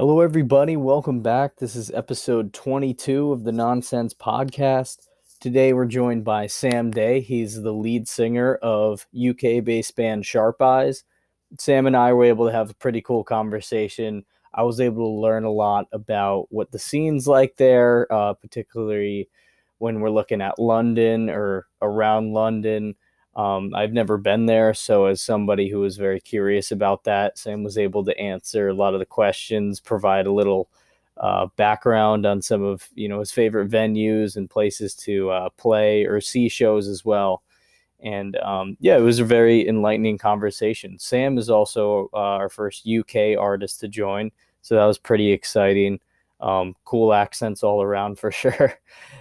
Hello, 0.00 0.22
everybody. 0.22 0.78
Welcome 0.78 1.20
back. 1.20 1.56
This 1.56 1.76
is 1.76 1.90
episode 1.90 2.54
22 2.54 3.32
of 3.32 3.44
the 3.44 3.52
Nonsense 3.52 4.14
Podcast. 4.14 5.08
Today, 5.40 5.74
we're 5.74 5.84
joined 5.84 6.24
by 6.24 6.46
Sam 6.46 6.90
Day. 6.90 7.20
He's 7.20 7.60
the 7.60 7.74
lead 7.74 8.08
singer 8.08 8.54
of 8.62 9.06
UK 9.14 9.62
based 9.62 9.94
band 9.96 10.24
Sharp 10.24 10.62
Eyes. 10.62 11.04
Sam 11.58 11.86
and 11.86 11.94
I 11.94 12.14
were 12.14 12.24
able 12.24 12.46
to 12.46 12.52
have 12.52 12.70
a 12.70 12.74
pretty 12.76 13.02
cool 13.02 13.24
conversation. 13.24 14.24
I 14.54 14.62
was 14.62 14.80
able 14.80 15.04
to 15.04 15.20
learn 15.20 15.44
a 15.44 15.50
lot 15.50 15.86
about 15.92 16.46
what 16.48 16.72
the 16.72 16.78
scene's 16.78 17.26
like 17.26 17.58
there, 17.58 18.10
uh, 18.10 18.32
particularly 18.32 19.28
when 19.80 20.00
we're 20.00 20.08
looking 20.08 20.40
at 20.40 20.58
London 20.58 21.28
or 21.28 21.66
around 21.82 22.32
London. 22.32 22.94
Um, 23.36 23.72
I've 23.74 23.92
never 23.92 24.18
been 24.18 24.46
there, 24.46 24.74
so 24.74 25.06
as 25.06 25.22
somebody 25.22 25.68
who 25.68 25.80
was 25.80 25.96
very 25.96 26.20
curious 26.20 26.72
about 26.72 27.04
that, 27.04 27.38
Sam 27.38 27.62
was 27.62 27.78
able 27.78 28.04
to 28.04 28.18
answer 28.18 28.68
a 28.68 28.74
lot 28.74 28.94
of 28.94 29.00
the 29.00 29.06
questions, 29.06 29.78
provide 29.80 30.26
a 30.26 30.32
little 30.32 30.68
uh, 31.16 31.46
background 31.56 32.26
on 32.26 32.42
some 32.42 32.62
of 32.62 32.88
you 32.94 33.08
know 33.08 33.20
his 33.20 33.30
favorite 33.30 33.70
venues 33.70 34.36
and 34.36 34.50
places 34.50 34.94
to 34.94 35.30
uh, 35.30 35.48
play 35.50 36.04
or 36.04 36.20
see 36.20 36.48
shows 36.48 36.88
as 36.88 37.04
well. 37.04 37.42
And 38.00 38.36
um, 38.38 38.76
yeah, 38.80 38.96
it 38.96 39.02
was 39.02 39.18
a 39.20 39.24
very 39.24 39.68
enlightening 39.68 40.18
conversation. 40.18 40.98
Sam 40.98 41.38
is 41.38 41.50
also 41.50 42.08
uh, 42.14 42.16
our 42.16 42.48
first 42.48 42.88
UK 42.88 43.38
artist 43.38 43.80
to 43.80 43.88
join, 43.88 44.32
so 44.62 44.74
that 44.74 44.86
was 44.86 44.98
pretty 44.98 45.30
exciting. 45.32 46.00
Um, 46.40 46.74
cool 46.84 47.12
accents 47.12 47.62
all 47.62 47.82
around 47.82 48.18
for 48.18 48.30
sure. 48.32 48.74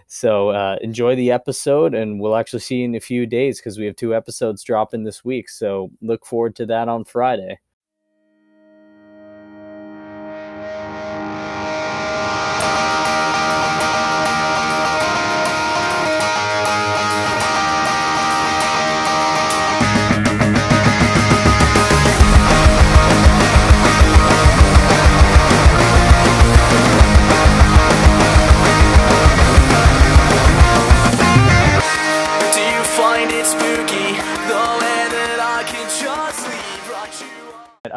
So 0.08 0.50
uh, 0.50 0.78
enjoy 0.82 1.16
the 1.16 1.32
episode, 1.32 1.94
and 1.94 2.20
we'll 2.20 2.36
actually 2.36 2.62
see 2.62 2.78
you 2.78 2.86
in 2.86 2.96
a 2.96 3.00
few 3.00 3.26
days 3.26 3.60
because 3.60 3.78
we 3.78 3.86
have 3.86 3.96
two 3.96 4.16
episodes 4.16 4.64
dropping 4.64 5.04
this 5.04 5.24
week. 5.24 5.50
So 5.50 5.92
look 6.02 6.26
forward 6.26 6.56
to 6.58 6.66
that 6.68 6.88
on 6.88 7.06
Friday. 7.06 7.60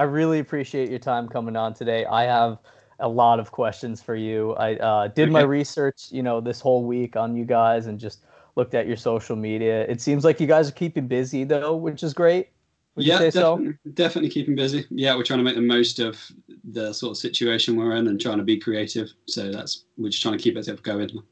I 0.03 0.05
really 0.07 0.41
appreciate 0.41 0.91
your 0.91 0.99
time 0.99 1.29
coming 1.29 1.55
on 1.55 1.75
today. 1.75 2.05
I 2.07 2.25
have 2.25 2.59
a 2.99 3.07
lot 3.07 3.39
of 3.39 3.53
questions 3.53 4.03
for 4.03 4.17
you. 4.17 4.53
I 4.55 4.75
uh, 4.75 5.07
did 5.07 5.31
my 5.31 5.43
research, 5.43 6.09
you 6.11 6.25
know, 6.25 6.41
this 6.41 6.61
whole 6.61 6.83
week 6.85 7.15
on 7.15 7.37
you 7.37 7.45
guys 7.45 7.87
and 7.87 8.01
just 8.01 8.25
looked 8.57 8.75
at 8.75 8.89
your 8.89 8.97
social 8.97 9.37
media. 9.37 9.83
It 9.83 10.01
seems 10.01 10.25
like 10.25 10.41
you 10.41 10.49
guys 10.49 10.69
are 10.69 10.73
keeping 10.73 11.07
busy 11.07 11.45
though, 11.45 11.77
which 11.77 12.03
is 12.03 12.15
great. 12.15 12.49
Would 12.97 13.07
yeah, 13.07 13.15
you 13.15 13.21
say 13.21 13.31
so? 13.31 13.59
definitely, 13.59 13.93
definitely 13.95 14.31
keeping 14.31 14.57
busy. 14.57 14.87
Yeah, 14.91 15.15
we're 15.15 15.23
trying 15.23 15.39
to 15.39 15.45
make 15.45 15.55
the 15.55 15.61
most 15.61 16.01
of 16.01 16.21
the 16.65 16.93
sort 16.93 17.13
of 17.13 17.17
situation 17.19 17.77
we're 17.77 17.95
in 17.95 18.09
and 18.09 18.21
trying 18.21 18.39
to 18.39 18.43
be 18.43 18.59
creative. 18.59 19.09
So 19.29 19.53
that's 19.53 19.85
we're 19.97 20.09
just 20.09 20.21
trying 20.21 20.37
to 20.37 20.43
keep 20.43 20.57
it 20.57 20.83
going. 20.83 21.23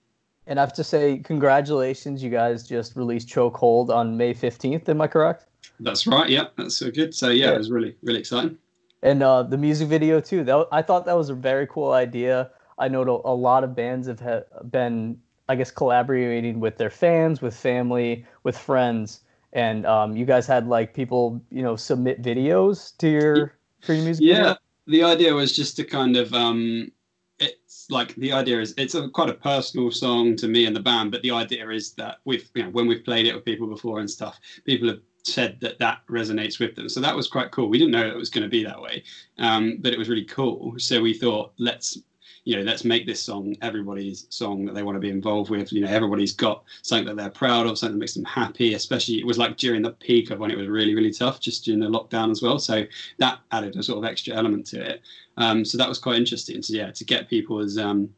And 0.47 0.61
I 0.61 0.63
have 0.63 0.73
to 0.75 0.85
say, 0.85 1.19
congratulations! 1.19 2.23
You 2.23 2.31
guys 2.31 2.63
just 2.69 2.95
released 2.95 3.29
Chokehold 3.29 3.91
on 3.91 4.17
May 4.17 4.33
fifteenth. 4.33 4.89
Am 4.89 5.01
I 5.01 5.09
correct? 5.09 5.47
That's 5.81 6.07
right. 6.07 6.29
Yeah, 6.29 6.49
that's 6.57 6.77
so 6.77 6.91
good. 6.91 7.15
So 7.15 7.29
yeah, 7.31 7.47
Yeah. 7.47 7.55
it 7.55 7.59
was 7.59 7.71
really 7.71 7.97
really 8.03 8.21
exciting. 8.21 8.59
And 9.03 9.23
uh, 9.23 9.43
the 9.43 9.57
music 9.57 9.89
video 9.89 10.21
too. 10.21 10.45
That 10.45 10.69
I 10.73 10.83
thought 10.83 11.07
that 11.07 11.17
was 11.17 11.31
a 11.31 11.35
very 11.35 11.67
cool 11.67 11.93
idea. 11.93 12.51
I 12.79 12.89
know 12.89 13.03
a 13.25 13.35
lot 13.35 13.65
of 13.65 13.75
bands 13.75 14.07
have 14.09 14.21
ha- 14.21 14.43
been, 14.71 15.21
I 15.49 15.55
guess, 15.57 15.71
collaborating 15.71 16.61
with 16.61 16.77
their 16.79 16.91
fans, 16.91 17.43
with 17.43 17.55
family, 17.57 18.27
with 18.43 18.57
friends, 18.57 19.23
and 19.53 19.87
um, 19.87 20.17
you 20.17 20.25
guys 20.27 20.47
had 20.47 20.67
like 20.67 20.95
people, 20.95 21.43
you 21.51 21.63
know, 21.63 21.77
submit 21.77 22.23
videos 22.23 22.97
to 22.99 23.09
your 23.09 23.55
for 23.81 23.95
your 23.95 24.05
music 24.05 24.27
Yeah, 24.27 24.33
video. 24.35 24.57
the 24.87 25.03
idea 25.05 25.35
was 25.35 25.55
just 25.55 25.77
to 25.77 25.85
kind 25.85 26.17
of 26.17 26.33
um, 26.35 26.91
it's 27.39 27.87
like 27.91 28.15
the 28.17 28.33
idea 28.33 28.61
is 28.61 28.75
it's 28.77 28.95
a 28.95 29.09
quite 29.09 29.31
a 29.31 29.35
personal 29.35 29.91
song 29.91 30.37
to 30.37 30.49
me 30.49 30.67
and 30.67 30.77
the 30.77 30.81
band, 30.81 31.11
but 31.11 31.23
the 31.23 31.31
idea 31.31 31.69
is 31.71 31.93
that 31.95 32.19
we've 32.25 32.49
you 32.55 32.65
know 32.65 32.71
when 32.71 32.87
we've 32.87 33.05
played 33.05 33.27
it 33.27 33.35
with 33.35 33.45
people 33.45 33.67
before 33.67 34.01
and 34.01 34.11
stuff, 34.11 34.39
people 34.65 34.89
have 34.89 35.01
said 35.23 35.59
that 35.61 35.79
that 35.79 36.01
resonates 36.09 36.59
with 36.59 36.75
them. 36.75 36.89
So 36.89 37.01
that 37.01 37.17
was 37.17 37.29
quite 37.29 37.51
cool. 37.51 37.69
We 37.69 37.79
didn't 37.79 37.93
know 37.93 38.07
it 38.07 38.17
was 38.17 38.31
going 38.31 38.43
to 38.43 38.49
be 38.49 38.65
that 38.65 38.81
way, 38.81 39.03
um, 39.39 39.79
but 39.81 39.93
it 39.93 39.99
was 39.99 40.09
really 40.09 40.25
cool. 40.25 40.75
So 40.79 41.01
we 41.01 41.15
thought 41.15 41.53
let's 41.59 41.99
you 42.45 42.57
know 42.57 42.63
let's 42.63 42.85
make 42.85 43.07
this 43.07 43.21
song 43.23 43.55
everybody's 43.61 44.27
song 44.31 44.65
that 44.65 44.75
they 44.75 44.83
want 44.83 44.97
to 44.97 45.01
be 45.01 45.11
involved 45.11 45.51
with. 45.51 45.73
You 45.73 45.83
know 45.83 45.91
everybody's 45.91 46.33
got 46.33 46.65
something 46.83 47.07
that 47.07 47.17
they're 47.17 47.31
proud 47.31 47.67
of, 47.67 47.79
something 47.79 47.97
that 47.97 48.01
makes 48.01 48.15
them 48.15 48.25
happy. 48.25 48.75
Especially 48.75 49.19
it 49.19 49.27
was 49.27 49.39
like 49.39 49.57
during 49.57 49.83
the 49.83 49.93
peak 49.93 50.31
of 50.31 50.39
when 50.39 50.51
it 50.51 50.59
was 50.59 50.69
really 50.69 50.95
really 50.95 51.13
tough, 51.13 51.41
just 51.41 51.65
during 51.65 51.81
the 51.81 51.87
lockdown 51.87 52.31
as 52.31 52.43
well. 52.43 52.59
So 52.59 52.85
that 53.19 53.41
added 53.53 53.77
a 53.77 53.83
sort 53.83 53.99
of 53.99 54.11
extra 54.11 54.35
element 54.35 54.67
to 54.69 54.81
it. 54.83 55.03
Um, 55.37 55.65
so 55.65 55.77
that 55.79 55.89
was 55.89 55.99
quite 55.99 56.17
interesting. 56.17 56.63
So 56.63 56.75
yeah, 56.75 56.91
to 56.91 57.05
get 57.05 57.29
people 57.29 57.61
as 57.61 57.79
um, 57.79 58.11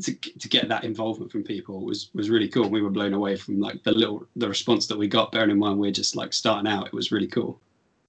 to, 0.00 0.14
to 0.14 0.48
get 0.48 0.68
that 0.68 0.84
involvement 0.84 1.30
from 1.30 1.42
people 1.42 1.84
was 1.84 2.10
was 2.14 2.30
really 2.30 2.48
cool. 2.48 2.68
We 2.68 2.82
were 2.82 2.90
blown 2.90 3.12
away 3.12 3.36
from 3.36 3.60
like 3.60 3.82
the 3.82 3.92
little 3.92 4.26
the 4.36 4.48
response 4.48 4.86
that 4.86 4.98
we 4.98 5.08
got. 5.08 5.32
Bearing 5.32 5.50
in 5.50 5.58
mind 5.58 5.78
we're 5.78 5.90
just 5.90 6.16
like 6.16 6.32
starting 6.32 6.70
out, 6.70 6.86
it 6.86 6.92
was 6.92 7.12
really 7.12 7.26
cool. 7.26 7.60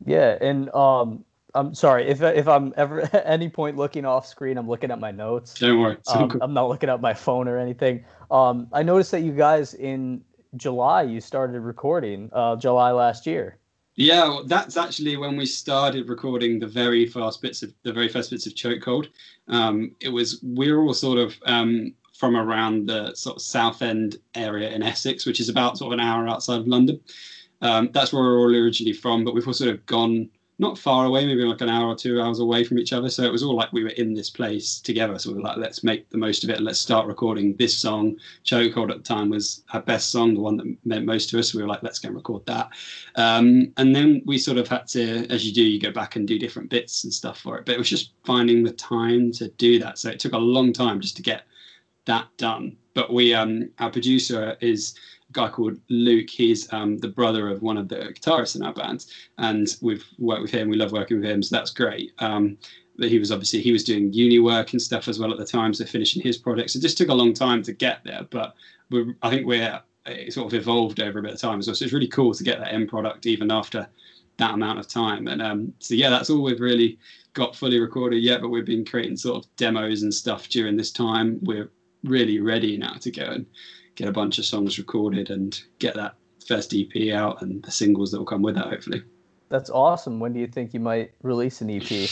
Yeah, 0.06 0.38
and 0.42 0.74
um, 0.74 1.26
I'm 1.54 1.76
sorry 1.76 2.08
if 2.08 2.22
if 2.22 2.48
I'm 2.48 2.74
ever 2.78 3.02
at 3.14 3.24
any 3.26 3.50
point 3.50 3.78
looking 3.78 4.06
off 4.06 4.28
screen, 4.28 4.58
I'm 4.58 4.68
looking 4.68 4.92
at 4.92 5.00
my 5.00 5.12
notes. 5.12 5.56
Don't 5.56 5.80
worry. 5.80 5.98
Um, 6.08 6.30
cool. 6.30 6.42
I'm 6.42 6.54
not 6.54 6.70
looking 6.70 6.90
at 6.90 7.02
my 7.02 7.14
phone 7.14 7.48
or 7.48 7.58
anything. 7.58 8.06
Um, 8.32 8.68
I 8.72 8.84
noticed 8.84 9.12
that 9.12 9.22
you 9.22 9.34
guys 9.34 9.74
in 9.74 10.24
July 10.56 11.04
you 11.04 11.20
started 11.20 11.60
recording. 11.60 12.30
Uh, 12.32 12.56
July 12.56 12.92
last 12.92 13.26
year. 13.26 13.58
Yeah, 13.96 14.28
well, 14.28 14.44
that's 14.44 14.76
actually 14.76 15.18
when 15.18 15.38
we 15.38 15.46
started 15.46 16.10
recording 16.10 16.60
the 16.60 16.68
very 16.68 17.06
first 17.06 17.42
bits 17.42 17.62
of 17.62 17.74
the 17.84 17.94
very 17.94 18.08
first 18.08 18.32
bits 18.32 18.48
of 18.48 18.54
Chokehold. 18.56 19.10
Um, 19.48 19.96
it 20.00 20.10
was 20.10 20.42
we 20.42 20.72
were 20.72 20.82
all 20.82 20.96
sort 20.96 21.20
of 21.20 21.36
um, 21.46 21.94
from 22.18 22.36
around 22.36 22.88
the 22.88 23.14
sort 23.14 23.36
of 23.36 23.44
Southend 23.44 24.18
area 24.34 24.72
in 24.72 24.82
Essex, 24.82 25.26
which 25.28 25.40
is 25.40 25.50
about 25.50 25.78
sort 25.78 25.94
of 25.94 26.00
an 26.00 26.06
hour 26.06 26.28
outside 26.28 26.60
of 26.62 26.68
London. 26.68 27.00
Um, 27.62 27.90
that's 27.94 28.12
where 28.12 28.24
we're 28.24 28.40
all 28.40 28.56
originally 28.56 28.94
from, 28.94 29.24
but 29.24 29.36
we've 29.36 29.48
all 29.48 29.54
sort 29.54 29.70
of 29.70 29.86
gone 29.86 30.30
not 30.60 30.78
far 30.78 31.06
away, 31.06 31.26
maybe 31.26 31.44
like 31.44 31.62
an 31.62 31.70
hour 31.70 31.88
or 31.88 31.96
two 31.96 32.22
hours 32.22 32.40
away 32.40 32.64
from 32.64 32.78
each 32.78 32.94
other. 32.94 33.10
So 33.10 33.24
it 33.24 33.32
was 33.32 33.42
all 33.42 33.56
like 33.56 33.74
we 33.74 33.84
were 33.84 33.90
in 33.90 34.14
this 34.14 34.30
place 34.30 34.80
together. 34.80 35.18
So 35.18 35.32
we 35.32 35.38
were 35.38 35.42
like, 35.42 35.58
let's 35.58 35.84
make 35.84 36.10
the 36.10 36.18
most 36.18 36.44
of 36.44 36.50
it 36.50 36.62
let's 36.62 36.80
start 36.80 37.08
recording 37.08 37.56
this 37.56 37.76
song. 37.76 38.18
Chokehold 38.46 38.92
at 38.92 38.98
the 38.98 39.04
time 39.04 39.30
was 39.30 39.64
our 39.74 39.82
best 39.82 40.12
song, 40.12 40.36
the 40.36 40.42
one 40.42 40.58
that 40.58 40.78
meant 40.86 41.06
most 41.06 41.30
to 41.32 41.40
us. 41.40 41.54
We 41.54 41.62
were 41.62 41.68
like, 41.68 41.82
let's 41.82 42.00
go 42.00 42.08
and 42.08 42.16
record 42.16 42.46
that. 42.46 42.70
Um, 43.16 43.74
and 43.78 43.96
then 43.96 44.22
we 44.26 44.38
sort 44.38 44.58
of 44.58 44.68
had 44.68 44.88
to, 44.90 45.26
as 45.30 45.46
you 45.46 45.54
do, 45.54 45.64
you 45.64 45.80
go 45.80 45.92
back 45.92 46.16
and 46.16 46.28
do 46.28 46.38
different 46.38 46.70
bits 46.70 47.04
and 47.04 47.14
stuff 47.14 47.40
for 47.40 47.58
it. 47.58 47.66
But 47.66 47.76
it 47.76 47.80
was 47.80 47.90
just 47.90 48.12
finding 48.24 48.64
the 48.64 48.74
time 48.74 49.32
to 49.34 49.50
do 49.50 49.80
that. 49.80 49.98
So 49.98 50.10
it 50.10 50.20
took 50.20 50.34
a 50.34 50.38
long 50.38 50.72
time 50.72 51.02
just 51.02 51.16
to 51.18 51.24
get 51.24 51.44
that 52.06 52.28
done. 52.38 52.78
But 52.94 53.12
we, 53.12 53.34
um, 53.34 53.72
our 53.80 53.90
producer 53.90 54.56
is 54.62 54.94
guy 55.34 55.50
called 55.50 55.78
Luke. 55.90 56.30
He's 56.30 56.72
um, 56.72 56.98
the 56.98 57.08
brother 57.08 57.50
of 57.50 57.62
one 57.62 57.78
of 57.78 57.90
the 57.90 58.14
guitarists 58.20 58.56
in 58.56 58.64
our 58.64 58.74
band, 58.74 59.06
and 59.38 59.68
we've 59.82 60.06
worked 60.18 60.42
with 60.42 60.52
him. 60.52 60.70
We 60.70 60.78
love 60.78 60.92
working 60.92 61.20
with 61.20 61.30
him, 61.30 61.44
so 61.44 61.56
that's 61.56 61.72
great. 61.72 62.12
Um, 62.20 62.58
but 62.98 63.10
he 63.10 63.20
was 63.20 63.32
obviously 63.32 63.62
he 63.62 63.72
was 63.72 63.84
doing 63.84 64.14
uni 64.14 64.40
work 64.40 64.74
and 64.74 64.82
stuff 64.82 65.08
as 65.08 65.20
well 65.20 65.32
at 65.32 65.38
the 65.38 65.46
time, 65.46 65.74
so 65.74 65.86
finishing 65.86 66.22
his 66.22 66.38
projects. 66.38 66.76
It 66.76 66.82
just 66.82 66.98
took 66.98 67.10
a 67.10 67.14
long 67.14 67.34
time 67.34 67.64
to 67.64 67.74
get 67.74 68.04
there, 68.04 68.26
but 68.30 68.56
I 69.22 69.30
think 69.30 69.48
we're 69.48 69.82
sort 70.30 70.48
of 70.48 70.54
evolved 70.54 71.02
over 71.02 71.20
a 71.20 71.22
bit 71.24 71.34
of 71.34 71.40
time. 71.40 71.62
So 71.62 71.72
it's 71.72 71.94
really 71.94 72.08
cool 72.08 72.34
to 72.34 72.44
get 72.44 72.60
that 72.60 72.74
end 72.74 72.90
product 72.90 73.26
even 73.26 73.52
after 73.52 73.88
that 74.38 74.54
amount 74.54 74.80
of 74.80 74.88
time. 74.88 75.28
And 75.28 75.42
um, 75.42 75.74
so 75.80 75.96
yeah, 75.96 76.10
that's 76.10 76.30
all 76.30 76.44
we've 76.44 76.60
really 76.60 77.00
got 77.34 77.56
fully 77.56 77.80
recorded 77.80 78.22
yet. 78.22 78.42
But 78.42 78.50
we've 78.50 78.66
been 78.66 78.86
creating 78.86 79.18
sort 79.18 79.44
of 79.44 79.56
demos 79.56 80.04
and 80.04 80.14
stuff 80.14 80.50
during 80.50 80.76
this 80.76 80.92
time. 80.92 81.40
We're 81.44 81.72
really 82.04 82.40
ready 82.40 82.78
now 82.78 82.94
to 82.94 83.12
go 83.12 83.24
and 83.24 83.46
get 83.96 84.08
a 84.08 84.12
bunch 84.12 84.40
of 84.40 84.46
songs 84.46 84.78
recorded 84.78 85.30
and 85.30 85.62
get 85.80 85.96
that 85.96 86.16
first 86.48 86.74
EP 86.74 87.14
out 87.14 87.42
and 87.42 87.64
the 87.64 87.72
singles 87.72 88.12
that 88.12 88.18
will 88.18 88.26
come 88.26 88.42
with 88.42 88.56
that 88.56 88.68
hopefully. 88.68 89.04
That's 89.50 89.70
awesome. 89.70 90.20
When 90.20 90.34
do 90.34 90.40
you 90.40 90.48
think 90.48 90.74
you 90.74 90.80
might 90.80 91.12
release 91.22 91.62
an 91.62 91.70
EP? 91.70 92.10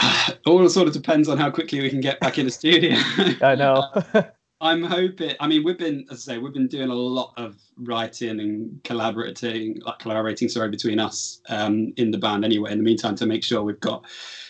All 0.46 0.68
sort 0.68 0.86
of 0.88 0.94
depends 0.94 1.28
on 1.28 1.38
how 1.38 1.50
quickly 1.50 1.80
we 1.80 1.90
can 1.90 2.00
get 2.00 2.20
back 2.20 2.38
in 2.38 2.46
the 2.46 2.52
studio. 2.52 2.96
I 3.42 3.54
know. 3.56 3.92
I'm 4.60 4.82
hoping. 4.82 5.34
I 5.38 5.46
mean, 5.46 5.64
we've 5.64 5.76
been, 5.76 6.06
as 6.10 6.26
I 6.26 6.32
say, 6.32 6.38
we've 6.38 6.54
been 6.54 6.68
doing 6.68 6.88
a 6.88 6.94
lot 6.94 7.34
of 7.36 7.56
writing 7.76 8.40
and 8.40 8.82
collaborating, 8.84 9.80
like 9.84 9.98
collaborating, 9.98 10.48
sorry, 10.48 10.70
between 10.70 10.98
us 10.98 11.42
um, 11.50 11.92
in 11.98 12.10
the 12.10 12.16
band. 12.16 12.44
Anyway, 12.44 12.72
in 12.72 12.78
the 12.78 12.84
meantime, 12.84 13.16
to 13.16 13.26
make 13.26 13.44
sure 13.44 13.62
we've 13.62 13.80
got 13.80 14.06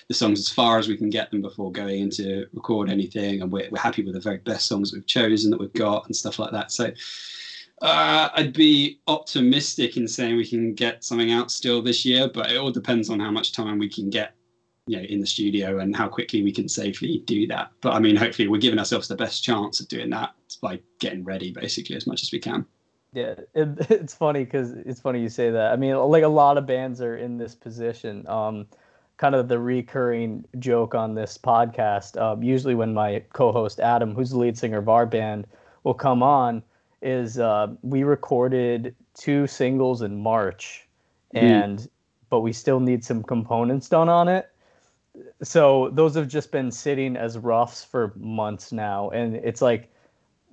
the 0.06 0.14
songs 0.14 0.38
as 0.38 0.49
far 0.49 0.79
as 0.79 0.87
we 0.87 0.97
can 0.97 1.11
get 1.11 1.32
them 1.32 1.43
before 1.43 1.73
going 1.73 1.99
into 1.99 2.47
record 2.53 2.88
anything, 2.88 3.43
and 3.43 3.50
we're, 3.50 3.69
we're 3.70 3.81
happy 3.81 4.05
with 4.05 4.14
the 4.14 4.20
very 4.20 4.38
best 4.38 4.67
songs 4.69 4.93
we've 4.93 5.06
chosen 5.06 5.50
that 5.50 5.58
we've 5.58 5.73
got 5.73 6.06
and 6.06 6.14
stuff 6.14 6.38
like 6.38 6.52
that. 6.52 6.70
So. 6.70 6.93
Uh, 7.82 8.31
I'd 8.32 8.55
be 8.55 9.00
optimistic 9.06 9.99
in 9.99 10.09
saying 10.09 10.38
we 10.38 10.49
can 10.49 10.73
get 10.73 11.05
something 11.05 11.31
out 11.31 11.50
still 11.50 11.82
this 11.82 12.06
year, 12.06 12.26
but 12.26 12.50
it 12.50 12.56
all 12.56 12.70
depends 12.70 13.11
on 13.11 13.20
how 13.20 13.31
much 13.31 13.52
time 13.52 13.76
we 13.76 13.91
can 13.91 14.09
get 14.09 14.32
you 14.87 14.97
know 14.97 15.03
in 15.03 15.21
the 15.21 15.27
studio 15.27 15.79
and 15.79 15.94
how 15.94 16.09
quickly 16.09 16.43
we 16.43 16.53
can 16.53 16.69
safely 16.69 17.23
do 17.27 17.47
that. 17.49 17.71
But 17.81 17.94
I 17.94 17.99
mean, 17.99 18.17
hopefully, 18.17 18.49
we're 18.49 18.61
giving 18.61 18.79
ourselves 18.79 19.09
the 19.09 19.17
best 19.17 19.43
chance 19.43 19.81
of 19.81 19.88
doing 19.88 20.11
that 20.11 20.33
by 20.62 20.81
getting 21.00 21.25
ready 21.25 21.53
basically 21.53 21.97
as 21.97 22.06
much 22.06 22.23
as 22.23 22.33
we 22.33 22.38
can. 22.38 22.65
Yeah, 23.12 23.35
it, 23.55 23.69
it's 23.91 24.15
funny 24.15 24.44
because 24.44 24.73
it's 24.73 25.00
funny 25.00 25.21
you 25.21 25.29
say 25.29 25.50
that. 25.50 25.73
I 25.73 25.77
mean, 25.77 25.97
like 25.97 26.23
a 26.23 26.29
lot 26.29 26.59
of 26.59 26.67
bands 26.67 27.00
are 27.00 27.17
in 27.17 27.37
this 27.38 27.55
position. 27.55 28.27
Um, 28.29 28.67
kind 29.17 29.35
of 29.35 29.49
the 29.49 29.59
recurring 29.59 30.44
joke 30.59 30.94
on 30.94 31.15
this 31.15 31.38
podcast. 31.38 32.21
Um, 32.21 32.43
usually, 32.43 32.75
when 32.75 32.94
my 32.94 33.23
co-host 33.33 33.81
Adam, 33.81 34.15
who's 34.15 34.31
the 34.31 34.38
lead 34.38 34.56
singer 34.56 34.79
of 34.79 34.88
our 34.88 35.06
band, 35.06 35.47
will 35.85 35.94
come 35.94 36.23
on, 36.23 36.62
is 37.03 37.38
uh, 37.38 37.69
we 37.83 38.05
recorded 38.05 38.94
two 39.15 39.47
singles 39.47 40.03
in 40.03 40.23
March, 40.23 40.87
mm. 41.35 41.41
and 41.41 41.88
but 42.29 42.41
we 42.41 42.53
still 42.53 42.81
need 42.81 43.05
some 43.05 43.23
components 43.23 43.88
done 43.88 44.09
on 44.09 44.29
it. 44.29 44.50
So 45.42 45.90
those 45.92 46.14
have 46.14 46.28
just 46.28 46.50
been 46.50 46.70
sitting 46.70 47.16
as 47.16 47.38
roughs 47.38 47.84
for 47.84 48.12
months 48.16 48.72
now, 48.72 49.10
and 49.10 49.36
it's 49.36 49.62
like, 49.62 49.90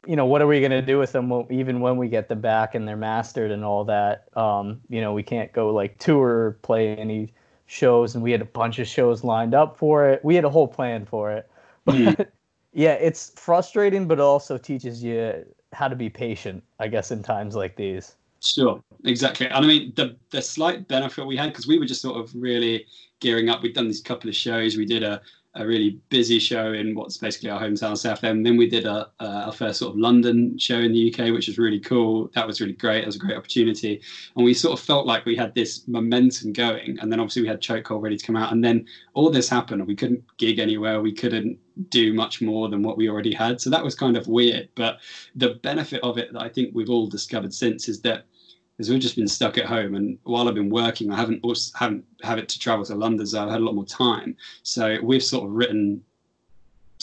you 0.06 0.16
know, 0.16 0.26
what 0.26 0.42
are 0.42 0.48
we 0.48 0.62
gonna 0.62 0.82
do 0.82 1.00
with 1.00 1.12
them? 1.12 1.46
even 1.50 1.80
when 1.80 1.98
we 1.98 2.08
get 2.08 2.28
them 2.28 2.42
back 2.42 2.76
and 2.76 2.88
they're 2.88 2.98
mastered 2.98 3.52
and 3.52 3.64
all 3.64 3.86
that, 3.86 4.26
um, 4.38 4.82
you 4.90 5.02
know, 5.02 5.14
we 5.14 5.24
can't 5.24 5.52
go 5.54 5.74
like 5.74 5.98
tour, 5.98 6.58
play 6.62 6.96
any 6.96 7.34
shows, 7.66 8.16
and 8.16 8.24
we 8.24 8.32
had 8.32 8.42
a 8.42 8.46
bunch 8.46 8.80
of 8.80 8.88
shows 8.88 9.24
lined 9.24 9.54
up 9.54 9.78
for 9.78 10.10
it. 10.10 10.24
We 10.24 10.36
had 10.36 10.46
a 10.46 10.50
whole 10.50 10.68
plan 10.68 11.06
for 11.06 11.32
it, 11.32 11.50
but 11.86 11.96
mm. 11.96 12.28
yeah, 12.74 12.94
it's 12.94 13.32
frustrating, 13.36 14.08
but 14.08 14.20
also 14.20 14.58
teaches 14.58 15.04
you 15.04 15.46
how 15.72 15.88
to 15.88 15.96
be 15.96 16.10
patient, 16.10 16.64
I 16.80 16.88
guess, 16.88 17.12
in 17.12 17.24
times 17.24 17.56
like 17.56 17.76
these. 17.76 18.16
Sure, 18.42 18.84
exactly. 19.06 19.48
And 19.48 19.66
I 19.66 19.68
mean, 19.68 19.94
the 19.96 20.18
the 20.32 20.42
slight 20.42 20.88
benefit 20.88 21.26
we 21.26 21.38
had 21.38 21.50
because 21.50 21.68
we 21.68 21.80
were 21.80 21.86
just 21.86 22.02
sort 22.02 22.18
of 22.18 22.34
really 22.36 22.86
gearing 23.20 23.50
up. 23.50 23.62
We'd 23.62 23.74
done 23.74 23.88
these 23.88 24.02
couple 24.02 24.30
of 24.30 24.36
shows. 24.36 24.78
We 24.78 24.86
did 24.86 25.04
a 25.04 25.22
a 25.56 25.68
really 25.68 26.00
busy 26.10 26.40
show 26.40 26.74
in 26.74 26.96
what's 26.96 27.18
basically 27.18 27.50
our 27.50 27.62
hometown 27.62 27.96
Southend. 27.96 28.44
Then 28.44 28.58
we 28.58 28.68
did 28.68 28.86
a, 28.86 29.12
a, 29.20 29.26
our 29.26 29.52
first 29.52 29.80
sort 29.80 29.94
of 29.94 30.00
London 30.00 30.58
show 30.58 30.80
in 30.80 30.92
the 30.92 31.14
UK, 31.14 31.32
which 31.32 31.48
was 31.48 31.60
really 31.60 31.80
cool. 31.80 32.32
That 32.34 32.48
was 32.48 32.60
really 32.60 32.74
great. 32.74 33.04
It 33.04 33.06
was 33.06 33.18
a 33.18 33.20
great 33.20 33.38
opportunity, 33.38 34.02
and 34.36 34.44
we 34.44 34.54
sort 34.54 34.78
of 34.78 34.84
felt 34.84 35.06
like 35.06 35.26
we 35.26 35.36
had 35.36 35.54
this 35.54 35.88
momentum 35.88 36.54
going. 36.54 36.98
And 37.00 37.12
then 37.12 37.20
obviously 37.20 37.44
we 37.44 37.48
had 37.48 37.62
Chokehold 37.62 38.02
ready 38.02 38.18
to 38.18 38.26
come 38.26 38.36
out, 38.36 38.52
and 38.52 38.64
then 38.64 38.88
all 39.14 39.30
this 39.30 39.48
happened, 39.48 39.82
and 39.82 39.88
we 39.88 39.96
couldn't 39.96 40.24
gig 40.38 40.58
anywhere. 40.58 41.02
We 41.02 41.14
couldn't 41.14 41.60
do 41.90 42.14
much 42.14 42.42
more 42.42 42.68
than 42.70 42.82
what 42.82 42.98
we 42.98 43.10
already 43.10 43.34
had. 43.34 43.62
So 43.62 43.70
that 43.70 43.84
was 43.84 43.94
kind 43.94 44.18
of 44.18 44.28
weird. 44.28 44.70
But 44.76 45.00
the 45.36 45.56
benefit 45.62 46.02
of 46.02 46.18
it 46.18 46.34
that 46.34 46.42
I 46.42 46.50
think 46.50 46.74
we've 46.74 46.90
all 46.90 47.08
discovered 47.08 47.54
since 47.54 47.88
is 47.88 48.02
that 48.02 48.26
because 48.76 48.90
we've 48.90 49.00
just 49.00 49.16
been 49.16 49.28
stuck 49.28 49.58
at 49.58 49.66
home. 49.66 49.96
And 49.96 50.18
while 50.24 50.48
I've 50.48 50.56
been 50.56 50.70
working, 50.70 51.12
I 51.12 51.16
haven't 51.16 51.42
also 51.44 51.72
haven't 51.78 52.06
have 52.24 52.38
it 52.38 52.50
to 52.50 52.60
travel 52.60 52.86
to 52.86 52.96
London, 52.96 53.26
so 53.26 53.44
I've 53.44 53.52
had 53.52 53.62
a 53.62 53.64
lot 53.64 53.76
more 53.76 53.86
time. 53.86 54.36
So 54.64 54.98
we've 55.04 55.24
sort 55.24 55.46
of 55.46 55.52
written 55.52 56.04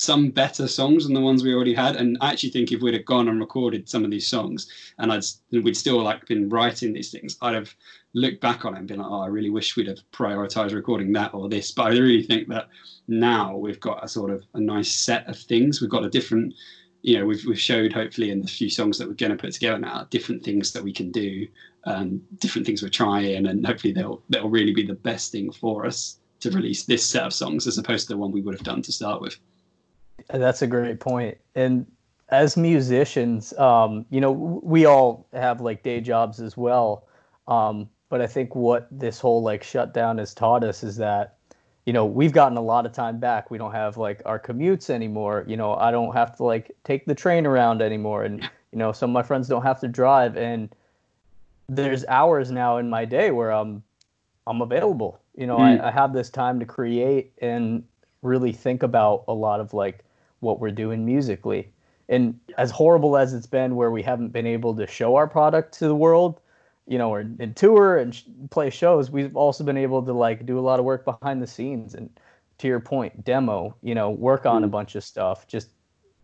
some 0.00 0.30
better 0.30 0.66
songs 0.66 1.04
than 1.04 1.14
the 1.14 1.20
ones 1.20 1.42
we 1.42 1.54
already 1.54 1.74
had. 1.74 1.96
And 1.96 2.16
I 2.20 2.32
actually 2.32 2.50
think 2.50 2.72
if 2.72 2.80
we'd 2.80 2.94
have 2.94 3.04
gone 3.04 3.28
and 3.28 3.38
recorded 3.38 3.88
some 3.88 4.04
of 4.04 4.10
these 4.10 4.26
songs, 4.26 4.68
and 4.98 5.12
I'd 5.12 5.24
we'd 5.52 5.76
still 5.76 6.02
like 6.02 6.26
been 6.26 6.48
writing 6.48 6.92
these 6.92 7.10
things, 7.10 7.36
I'd 7.42 7.54
have 7.54 7.74
looked 8.14 8.40
back 8.40 8.64
on 8.64 8.74
it 8.74 8.78
and 8.78 8.88
been 8.88 8.98
like, 8.98 9.10
oh, 9.10 9.20
I 9.20 9.26
really 9.26 9.50
wish 9.50 9.76
we'd 9.76 9.86
have 9.88 10.00
prioritized 10.12 10.74
recording 10.74 11.12
that 11.12 11.34
or 11.34 11.48
this. 11.48 11.70
But 11.70 11.86
I 11.86 11.90
really 11.90 12.22
think 12.22 12.48
that 12.48 12.68
now 13.08 13.56
we've 13.56 13.80
got 13.80 14.04
a 14.04 14.08
sort 14.08 14.30
of 14.30 14.44
a 14.54 14.60
nice 14.60 14.90
set 14.90 15.28
of 15.28 15.38
things. 15.38 15.80
We've 15.80 15.90
got 15.90 16.04
a 16.04 16.10
different 16.10 16.54
you 17.02 17.18
know 17.18 17.24
we've, 17.24 17.44
we've 17.46 17.60
showed 17.60 17.92
hopefully 17.92 18.30
in 18.30 18.42
the 18.42 18.48
few 18.48 18.70
songs 18.70 18.98
that 18.98 19.08
we're 19.08 19.14
going 19.14 19.30
to 19.30 19.38
put 19.38 19.52
together 19.52 19.78
now 19.78 20.06
different 20.10 20.42
things 20.42 20.72
that 20.72 20.82
we 20.82 20.92
can 20.92 21.10
do 21.10 21.46
um, 21.84 22.20
different 22.38 22.66
things 22.66 22.82
we're 22.82 22.88
trying 22.88 23.46
and 23.46 23.66
hopefully 23.66 23.92
they'll 23.92 24.22
they'll 24.28 24.48
really 24.48 24.74
be 24.74 24.86
the 24.86 24.94
best 24.94 25.32
thing 25.32 25.50
for 25.50 25.86
us 25.86 26.18
to 26.40 26.50
release 26.50 26.84
this 26.84 27.04
set 27.04 27.24
of 27.24 27.32
songs 27.32 27.66
as 27.66 27.78
opposed 27.78 28.06
to 28.08 28.14
the 28.14 28.18
one 28.18 28.32
we 28.32 28.40
would 28.40 28.54
have 28.54 28.64
done 28.64 28.80
to 28.80 28.92
start 28.92 29.20
with. 29.20 29.36
That's 30.28 30.62
a 30.62 30.66
great 30.66 31.00
point. 31.00 31.36
And 31.54 31.86
as 32.28 32.56
musicians 32.56 33.52
um, 33.58 34.04
you 34.10 34.20
know 34.20 34.32
we 34.32 34.84
all 34.84 35.26
have 35.32 35.60
like 35.60 35.82
day 35.82 36.00
jobs 36.00 36.40
as 36.40 36.56
well. 36.56 37.06
Um, 37.48 37.88
but 38.10 38.20
i 38.20 38.26
think 38.26 38.54
what 38.54 38.88
this 38.90 39.20
whole 39.20 39.42
like 39.42 39.62
shutdown 39.62 40.18
has 40.18 40.34
taught 40.34 40.64
us 40.64 40.82
is 40.82 40.96
that 40.96 41.36
you 41.86 41.92
know, 41.92 42.04
we've 42.04 42.32
gotten 42.32 42.56
a 42.56 42.62
lot 42.62 42.86
of 42.86 42.92
time 42.92 43.18
back. 43.18 43.50
We 43.50 43.58
don't 43.58 43.72
have 43.72 43.96
like 43.96 44.22
our 44.26 44.38
commutes 44.38 44.90
anymore. 44.90 45.44
You 45.46 45.56
know, 45.56 45.74
I 45.74 45.90
don't 45.90 46.12
have 46.12 46.36
to 46.36 46.44
like 46.44 46.76
take 46.84 47.06
the 47.06 47.14
train 47.14 47.46
around 47.46 47.82
anymore. 47.82 48.24
And, 48.24 48.42
you 48.72 48.78
know, 48.78 48.92
some 48.92 49.10
of 49.10 49.14
my 49.14 49.22
friends 49.22 49.48
don't 49.48 49.62
have 49.62 49.80
to 49.80 49.88
drive. 49.88 50.36
And 50.36 50.74
there's 51.68 52.04
hours 52.06 52.50
now 52.50 52.76
in 52.76 52.90
my 52.90 53.04
day 53.04 53.30
where 53.30 53.50
I'm 53.50 53.82
I'm 54.46 54.60
available. 54.62 55.20
You 55.36 55.46
know, 55.46 55.58
mm. 55.58 55.80
I, 55.80 55.88
I 55.88 55.90
have 55.90 56.12
this 56.12 56.28
time 56.28 56.58
to 56.60 56.66
create 56.66 57.32
and 57.40 57.84
really 58.22 58.52
think 58.52 58.82
about 58.82 59.24
a 59.28 59.32
lot 59.32 59.60
of 59.60 59.72
like 59.72 60.04
what 60.40 60.60
we're 60.60 60.70
doing 60.70 61.06
musically. 61.06 61.70
And 62.08 62.38
as 62.58 62.70
horrible 62.70 63.16
as 63.16 63.32
it's 63.32 63.46
been 63.46 63.76
where 63.76 63.90
we 63.90 64.02
haven't 64.02 64.30
been 64.30 64.46
able 64.46 64.74
to 64.74 64.86
show 64.86 65.14
our 65.14 65.28
product 65.28 65.72
to 65.78 65.86
the 65.86 65.94
world, 65.94 66.40
you 66.90 66.98
know, 66.98 67.14
or 67.14 67.20
in 67.20 67.54
tour 67.54 67.98
and 67.98 68.12
sh- 68.12 68.24
play 68.50 68.68
shows, 68.68 69.12
we've 69.12 69.36
also 69.36 69.62
been 69.62 69.76
able 69.76 70.02
to 70.02 70.12
like 70.12 70.44
do 70.44 70.58
a 70.58 70.60
lot 70.60 70.80
of 70.80 70.84
work 70.84 71.04
behind 71.04 71.40
the 71.40 71.46
scenes 71.46 71.94
and 71.94 72.10
to 72.58 72.66
your 72.66 72.80
point, 72.80 73.24
demo, 73.24 73.76
you 73.80 73.94
know, 73.94 74.10
work 74.10 74.44
on 74.44 74.62
mm. 74.62 74.64
a 74.64 74.68
bunch 74.68 74.96
of 74.96 75.04
stuff, 75.04 75.46
just 75.46 75.70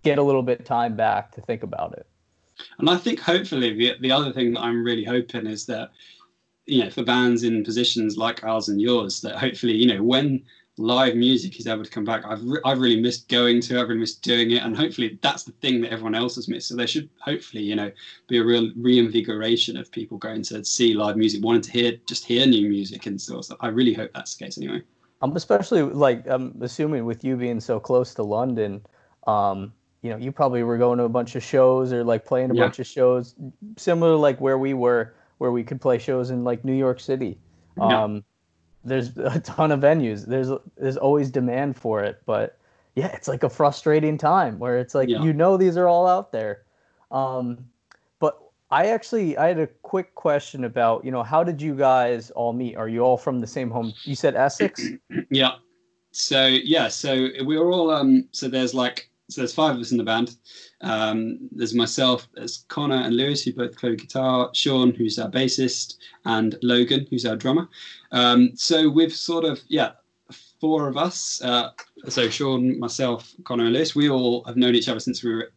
get 0.02 0.18
a 0.18 0.22
little 0.22 0.42
bit 0.42 0.66
time 0.66 0.96
back 0.96 1.30
to 1.30 1.40
think 1.40 1.62
about 1.62 1.92
it. 1.92 2.06
And 2.78 2.90
I 2.90 2.96
think 2.96 3.20
hopefully 3.20 3.74
the 3.74 3.94
the 4.00 4.10
other 4.10 4.32
thing 4.32 4.54
that 4.54 4.60
I'm 4.60 4.82
really 4.82 5.04
hoping 5.04 5.46
is 5.46 5.66
that 5.66 5.92
you 6.66 6.82
know 6.82 6.90
for 6.90 7.04
bands 7.04 7.44
in 7.44 7.62
positions 7.62 8.16
like 8.16 8.42
ours 8.42 8.68
and 8.68 8.80
yours 8.80 9.20
that 9.20 9.36
hopefully 9.36 9.74
you 9.74 9.86
know 9.86 10.02
when 10.02 10.42
live 10.78 11.14
music 11.14 11.58
is 11.58 11.66
able 11.66 11.84
to 11.84 11.90
come 11.90 12.04
back. 12.04 12.24
I've 12.26 12.42
re- 12.44 12.60
I've 12.64 12.80
really 12.80 13.00
missed 13.00 13.28
going 13.28 13.60
to. 13.62 13.80
I've 13.80 13.88
really 13.88 14.00
missed 14.00 14.22
doing 14.22 14.50
it, 14.50 14.62
and 14.62 14.76
hopefully 14.76 15.18
that's 15.22 15.44
the 15.44 15.52
thing 15.52 15.80
that 15.82 15.92
everyone 15.92 16.14
else 16.14 16.36
has 16.36 16.48
missed. 16.48 16.68
So 16.68 16.76
there 16.76 16.86
should 16.86 17.08
hopefully 17.18 17.62
you 17.62 17.76
know 17.76 17.90
be 18.28 18.38
a 18.38 18.44
real 18.44 18.70
reinvigoration 18.76 19.76
of 19.76 19.90
people 19.90 20.18
going 20.18 20.42
to 20.44 20.64
see 20.64 20.94
live 20.94 21.16
music, 21.16 21.42
wanting 21.42 21.62
to 21.62 21.72
hear 21.72 21.92
just 22.06 22.24
hear 22.24 22.46
new 22.46 22.68
music 22.68 23.06
and 23.06 23.16
of 23.16 23.44
stuff. 23.44 23.58
I 23.60 23.68
really 23.68 23.94
hope 23.94 24.10
that's 24.14 24.34
the 24.34 24.44
case 24.44 24.58
anyway. 24.58 24.82
I'm 25.22 25.34
especially 25.34 25.82
like 25.82 26.26
I'm 26.26 26.56
assuming 26.60 27.04
with 27.04 27.24
you 27.24 27.36
being 27.36 27.60
so 27.60 27.80
close 27.80 28.14
to 28.14 28.22
London. 28.22 28.82
Um, 29.26 29.72
you 30.02 30.10
know, 30.10 30.18
you 30.18 30.30
probably 30.30 30.62
were 30.62 30.78
going 30.78 30.98
to 30.98 31.04
a 31.04 31.08
bunch 31.08 31.34
of 31.34 31.42
shows 31.42 31.92
or 31.92 32.04
like 32.04 32.24
playing 32.24 32.50
a 32.50 32.54
yeah. 32.54 32.64
bunch 32.64 32.78
of 32.78 32.86
shows, 32.86 33.34
similar 33.76 34.14
like 34.14 34.40
where 34.40 34.58
we 34.58 34.74
were, 34.74 35.14
where 35.38 35.50
we 35.50 35.64
could 35.64 35.80
play 35.80 35.98
shows 35.98 36.30
in 36.30 36.44
like 36.44 36.64
New 36.64 36.74
York 36.74 37.00
City. 37.00 37.38
Um, 37.80 38.24
there's 38.86 39.16
a 39.18 39.40
ton 39.40 39.72
of 39.72 39.80
venues. 39.80 40.26
There's 40.26 40.50
there's 40.76 40.96
always 40.96 41.30
demand 41.30 41.76
for 41.76 42.02
it, 42.02 42.22
but 42.24 42.58
yeah, 42.94 43.08
it's 43.08 43.28
like 43.28 43.42
a 43.42 43.50
frustrating 43.50 44.16
time 44.16 44.58
where 44.58 44.78
it's 44.78 44.94
like 44.94 45.08
yeah. 45.08 45.22
you 45.22 45.32
know 45.32 45.56
these 45.56 45.76
are 45.76 45.88
all 45.88 46.06
out 46.06 46.32
there. 46.32 46.62
Um, 47.10 47.66
but 48.20 48.40
I 48.70 48.86
actually 48.86 49.36
I 49.36 49.48
had 49.48 49.58
a 49.58 49.66
quick 49.66 50.14
question 50.14 50.64
about 50.64 51.04
you 51.04 51.10
know 51.10 51.22
how 51.22 51.44
did 51.44 51.60
you 51.60 51.74
guys 51.74 52.30
all 52.30 52.52
meet? 52.52 52.76
Are 52.76 52.88
you 52.88 53.00
all 53.00 53.18
from 53.18 53.40
the 53.40 53.46
same 53.46 53.70
home? 53.70 53.92
You 54.04 54.14
said 54.14 54.36
Essex. 54.36 54.82
yeah. 55.30 55.56
So 56.12 56.46
yeah, 56.46 56.88
so 56.88 57.28
we 57.44 57.58
were 57.58 57.70
all 57.70 57.90
um. 57.90 58.28
So 58.30 58.48
there's 58.48 58.72
like 58.72 59.10
so 59.28 59.40
there's 59.40 59.54
five 59.54 59.74
of 59.74 59.80
us 59.80 59.90
in 59.90 59.98
the 59.98 60.04
band. 60.04 60.36
Um, 60.82 61.48
there's 61.50 61.74
myself, 61.74 62.28
there's 62.34 62.64
Connor 62.68 63.02
and 63.02 63.16
Lewis, 63.16 63.42
who 63.42 63.52
both 63.52 63.76
play 63.76 63.96
guitar, 63.96 64.50
Sean, 64.54 64.92
who's 64.94 65.18
our 65.18 65.30
bassist, 65.30 65.96
and 66.24 66.56
Logan, 66.62 67.06
who's 67.10 67.26
our 67.26 67.36
drummer. 67.36 67.68
Um, 68.12 68.50
so 68.54 68.88
we've 68.88 69.12
sort 69.12 69.44
of, 69.44 69.60
yeah, 69.68 69.92
four 70.60 70.88
of 70.88 70.96
us. 70.96 71.42
Uh, 71.42 71.70
so 72.08 72.28
Sean, 72.28 72.78
myself, 72.78 73.34
Connor, 73.44 73.64
and 73.64 73.74
Lewis, 73.74 73.96
we 73.96 74.08
all 74.08 74.44
have 74.44 74.56
known 74.56 74.74
each 74.74 74.88
other 74.88 75.00
since 75.00 75.24
we 75.24 75.34
were 75.34 75.50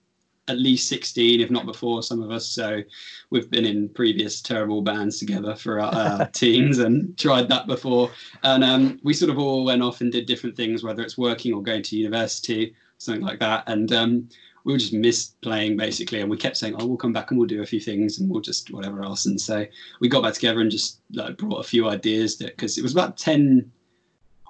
at 0.48 0.58
least 0.58 0.90
16, 0.90 1.40
if 1.40 1.52
not 1.52 1.68
before, 1.68 2.02
some 2.02 2.24
of 2.24 2.32
us. 2.32 2.48
So 2.48 2.82
we've 3.30 3.52
been 3.52 3.66
in 3.66 3.88
previous 3.90 4.42
terrible 4.42 4.82
bands 4.82 5.20
together 5.20 5.56
for 5.56 5.80
our 5.80 5.94
uh, 5.94 6.26
teens 6.34 6.80
and 6.80 7.16
tried 7.20 7.50
that 7.50 7.68
before. 7.68 8.10
And 8.44 8.64
um, 8.64 9.00
we 9.04 9.14
sort 9.14 9.30
of 9.30 9.38
all 9.38 9.64
went 9.64 9.84
off 9.84 10.02
and 10.02 10.12
did 10.12 10.26
different 10.26 10.58
things, 10.58 10.84
whether 10.84 11.04
it's 11.04 11.20
working 11.20 11.54
or 11.54 11.62
going 11.62 11.84
to 11.84 11.96
university, 11.96 12.74
something 13.00 13.24
like 13.24 13.40
that. 13.40 13.64
And 13.68 13.92
um, 13.92 14.30
we 14.64 14.74
were 14.74 14.78
just 14.78 14.94
missed 14.94 15.40
playing 15.42 15.78
basically, 15.78 16.22
and 16.22 16.30
we 16.30 16.38
kept 16.38 16.58
saying, 16.58 16.76
"Oh, 16.78 16.86
we'll 16.86 16.98
come 16.98 17.14
back 17.14 17.32
and 17.32 17.40
we'll 17.40 17.48
do 17.48 17.64
a 17.64 17.66
few 17.66 17.80
things 17.80 18.20
and 18.20 18.30
we'll 18.30 18.42
just 18.42 18.72
whatever 18.72 19.04
else." 19.04 19.26
And 19.26 19.40
so 19.40 19.66
we 20.00 20.08
got 20.08 20.24
back 20.24 20.36
together 20.36 20.62
and 20.62 20.70
just 20.70 21.02
like 21.14 21.38
brought 21.38 21.60
a 21.60 21.68
few 21.68 21.90
ideas 21.90 22.38
that 22.38 22.56
because 22.56 22.78
it 22.78 22.84
was 22.84 22.92
about 22.92 23.18
ten. 23.18 23.72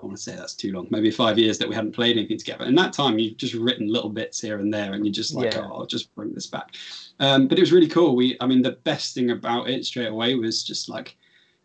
I 0.02 0.06
want 0.06 0.16
to 0.16 0.24
say 0.24 0.34
that's 0.34 0.56
too 0.56 0.72
long, 0.72 0.88
maybe 0.92 1.12
five 1.12 1.38
years 1.38 1.58
that 1.58 1.68
we 1.68 1.76
hadn't 1.76 1.92
played 1.92 2.16
anything 2.18 2.38
together. 2.38 2.64
And 2.64 2.78
that 2.78 2.94
time 2.94 3.20
you've 3.20 3.36
just 3.36 3.54
written 3.54 3.92
little 3.92 4.10
bits 4.10 4.40
here 4.40 4.58
and 4.60 4.74
there, 4.74 4.94
and 4.94 5.06
you're 5.06 5.14
just 5.14 5.34
like, 5.36 5.54
yeah. 5.54 5.68
"Oh, 5.70 5.80
I'll 5.80 5.86
just 5.86 6.14
bring 6.16 6.34
this 6.34 6.48
back." 6.48 6.76
Um, 7.20 7.48
but 7.48 7.58
it 7.58 7.62
was 7.62 7.74
really 7.74 7.88
cool. 7.88 8.16
We, 8.16 8.38
I 8.40 8.48
mean, 8.48 8.62
the 8.62 8.72
best 8.72 9.14
thing 9.14 9.32
about 9.32 9.70
it 9.70 9.86
straight 9.86 10.08
away 10.08 10.36
was 10.36 10.64
just 10.64 10.88
like 10.88 11.18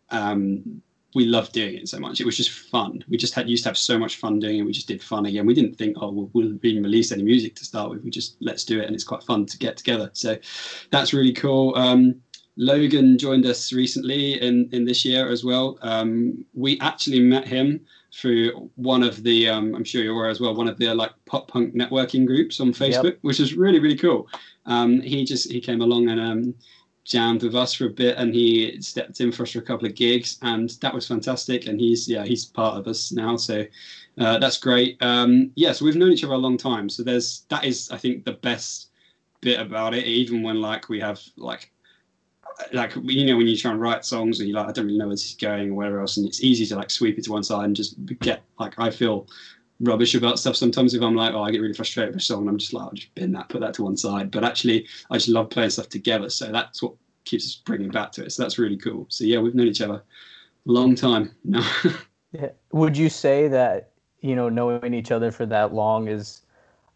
um, 0.09 0.81
we 1.15 1.25
loved 1.25 1.53
doing 1.53 1.75
it 1.75 1.87
so 1.87 1.99
much. 1.99 2.19
It 2.19 2.25
was 2.25 2.37
just 2.37 2.51
fun. 2.51 3.03
We 3.07 3.17
just 3.17 3.33
had 3.33 3.49
used 3.49 3.63
to 3.63 3.69
have 3.69 3.77
so 3.77 3.97
much 3.97 4.17
fun 4.17 4.37
doing 4.37 4.59
it. 4.59 4.63
We 4.63 4.73
just 4.73 4.87
did 4.87 5.01
fun 5.01 5.25
again. 5.25 5.45
We 5.45 5.53
didn't 5.53 5.77
think, 5.77 5.97
oh, 5.99 6.11
we'll, 6.11 6.29
we'll 6.33 6.59
even 6.63 6.83
release 6.83 7.11
any 7.11 7.23
music 7.23 7.55
to 7.55 7.65
start 7.65 7.89
with. 7.89 8.03
We 8.03 8.11
just 8.11 8.35
let's 8.41 8.65
do 8.65 8.79
it, 8.79 8.85
and 8.85 8.93
it's 8.93 9.03
quite 9.03 9.23
fun 9.23 9.45
to 9.47 9.57
get 9.57 9.77
together. 9.77 10.11
So 10.13 10.37
that's 10.91 11.13
really 11.13 11.33
cool. 11.33 11.73
Um, 11.75 12.21
Logan 12.57 13.17
joined 13.17 13.45
us 13.45 13.73
recently 13.73 14.41
in, 14.41 14.69
in 14.71 14.85
this 14.85 15.03
year 15.03 15.29
as 15.29 15.43
well. 15.43 15.77
Um, 15.81 16.45
we 16.53 16.79
actually 16.79 17.19
met 17.19 17.47
him 17.47 17.85
through 18.13 18.69
one 18.75 19.03
of 19.03 19.23
the, 19.23 19.49
um, 19.49 19.75
I'm 19.75 19.83
sure 19.83 20.01
you're 20.01 20.13
aware 20.13 20.29
as 20.29 20.39
well, 20.39 20.55
one 20.55 20.69
of 20.69 20.77
the 20.77 20.93
like 20.93 21.11
pop 21.25 21.49
punk 21.49 21.75
networking 21.75 22.25
groups 22.25 22.61
on 22.61 22.71
Facebook, 22.71 23.03
yep. 23.03 23.17
which 23.23 23.41
is 23.41 23.55
really, 23.55 23.79
really 23.79 23.97
cool. 23.97 24.29
Um, 24.65 25.01
he 25.01 25.25
just, 25.25 25.51
he 25.51 25.59
came 25.59 25.81
along 25.81 26.07
and 26.07 26.21
um, 26.21 26.55
jammed 27.05 27.43
with 27.43 27.55
us 27.55 27.73
for 27.73 27.85
a 27.85 27.89
bit 27.89 28.17
and 28.17 28.33
he 28.33 28.81
stepped 28.81 29.21
in 29.21 29.31
for 29.31 29.43
us 29.43 29.51
for 29.51 29.59
a 29.59 29.61
couple 29.61 29.87
of 29.87 29.95
gigs 29.95 30.37
and 30.41 30.71
that 30.81 30.93
was 30.93 31.07
fantastic. 31.07 31.67
And 31.67 31.79
he's, 31.79 32.09
yeah, 32.09 32.25
he's 32.25 32.45
part 32.45 32.77
of 32.77 32.87
us 32.87 33.11
now. 33.11 33.37
So 33.37 33.65
uh, 34.19 34.39
that's 34.39 34.57
great. 34.57 34.97
Um, 35.01 35.51
yeah, 35.55 35.71
so 35.71 35.85
we've 35.85 35.95
known 35.95 36.11
each 36.11 36.23
other 36.23 36.33
a 36.33 36.37
long 36.37 36.57
time. 36.57 36.89
So 36.89 37.03
there's, 37.03 37.45
that 37.49 37.63
is, 37.63 37.89
I 37.91 37.97
think 37.97 38.25
the 38.25 38.33
best 38.33 38.89
bit 39.41 39.59
about 39.59 39.93
it, 39.93 40.05
even 40.05 40.43
when 40.43 40.59
like 40.59 40.89
we 40.89 40.99
have 40.99 41.21
like 41.37 41.71
like 42.73 42.95
you 43.03 43.25
know 43.25 43.37
when 43.37 43.47
you 43.47 43.57
try 43.57 43.71
and 43.71 43.81
write 43.81 44.05
songs 44.05 44.39
and 44.39 44.49
you're 44.49 44.57
like 44.57 44.69
I 44.69 44.71
don't 44.71 44.85
really 44.85 44.97
know 44.97 45.07
where 45.07 45.13
this 45.13 45.25
is 45.25 45.35
going 45.35 45.71
or 45.71 45.73
whatever 45.75 45.99
else, 46.01 46.17
and 46.17 46.27
it's 46.27 46.43
easy 46.43 46.65
to 46.67 46.75
like 46.75 46.89
sweep 46.89 47.17
it 47.17 47.25
to 47.25 47.31
one 47.31 47.43
side 47.43 47.65
and 47.65 47.75
just 47.75 47.95
get 48.19 48.43
like 48.59 48.73
I 48.77 48.89
feel 48.89 49.27
rubbish 49.81 50.15
about 50.15 50.39
stuff 50.39 50.55
sometimes 50.55 50.93
if 50.93 51.01
I'm 51.01 51.15
like 51.15 51.33
oh 51.33 51.43
I 51.43 51.51
get 51.51 51.61
really 51.61 51.73
frustrated 51.73 52.13
with 52.13 52.21
a 52.21 52.25
song 52.25 52.41
and 52.41 52.49
I'm 52.49 52.57
just 52.57 52.73
like 52.73 52.83
I'll 52.83 52.93
just 52.93 53.13
bin 53.15 53.31
that 53.33 53.49
put 53.49 53.61
that 53.61 53.73
to 53.75 53.83
one 53.83 53.97
side 53.97 54.31
but 54.31 54.43
actually 54.43 54.87
I 55.09 55.17
just 55.17 55.29
love 55.29 55.49
playing 55.49 55.71
stuff 55.71 55.89
together 55.89 56.29
so 56.29 56.51
that's 56.51 56.81
what 56.81 56.93
keeps 57.25 57.45
us 57.45 57.61
bringing 57.65 57.89
back 57.89 58.11
to 58.13 58.23
it 58.23 58.31
so 58.31 58.43
that's 58.43 58.57
really 58.57 58.77
cool 58.77 59.05
so 59.09 59.23
yeah 59.23 59.39
we've 59.39 59.55
known 59.55 59.67
each 59.67 59.81
other 59.81 59.95
a 60.67 60.71
long 60.71 60.95
time 60.95 61.35
now 61.43 61.67
yeah. 62.31 62.49
would 62.71 62.95
you 62.95 63.09
say 63.09 63.47
that 63.47 63.91
you 64.21 64.35
know 64.35 64.49
knowing 64.49 64.93
each 64.93 65.11
other 65.11 65.31
for 65.31 65.45
that 65.45 65.73
long 65.73 66.07
is 66.07 66.41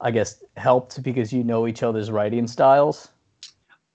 I 0.01 0.12
guess 0.12 0.41
helped 0.55 1.03
because 1.03 1.33
you 1.33 1.43
know 1.43 1.67
each 1.67 1.83
other's 1.83 2.09
writing 2.09 2.48
styles 2.48 3.09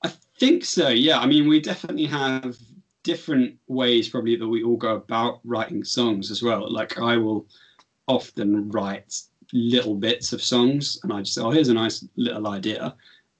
I 0.05 0.13
think 0.39 0.65
so. 0.65 0.89
Yeah, 0.89 1.19
I 1.19 1.27
mean, 1.27 1.49
we 1.49 1.61
definitely 1.61 2.05
have 2.07 2.59
different 3.03 3.57
ways 3.69 4.09
probably 4.09 4.37
that 4.37 4.49
we 4.49 4.63
all 4.63 4.77
go 4.77 4.97
about 4.97 5.41
writing 5.45 5.85
songs 5.85 6.31
as 6.31 6.43
well. 6.43 6.71
Like 6.71 6.99
I 6.99 7.17
will 7.17 7.47
often 8.07 8.71
write 8.71 9.21
little 9.53 9.95
bits 9.95 10.33
of 10.33 10.43
songs, 10.43 10.99
and 11.03 11.13
I 11.13 11.21
just 11.21 11.35
say, 11.35 11.43
"Oh, 11.43 11.51
here's 11.51 11.69
a 11.69 11.75
nice 11.75 12.05
little 12.17 12.49
idea," 12.49 12.95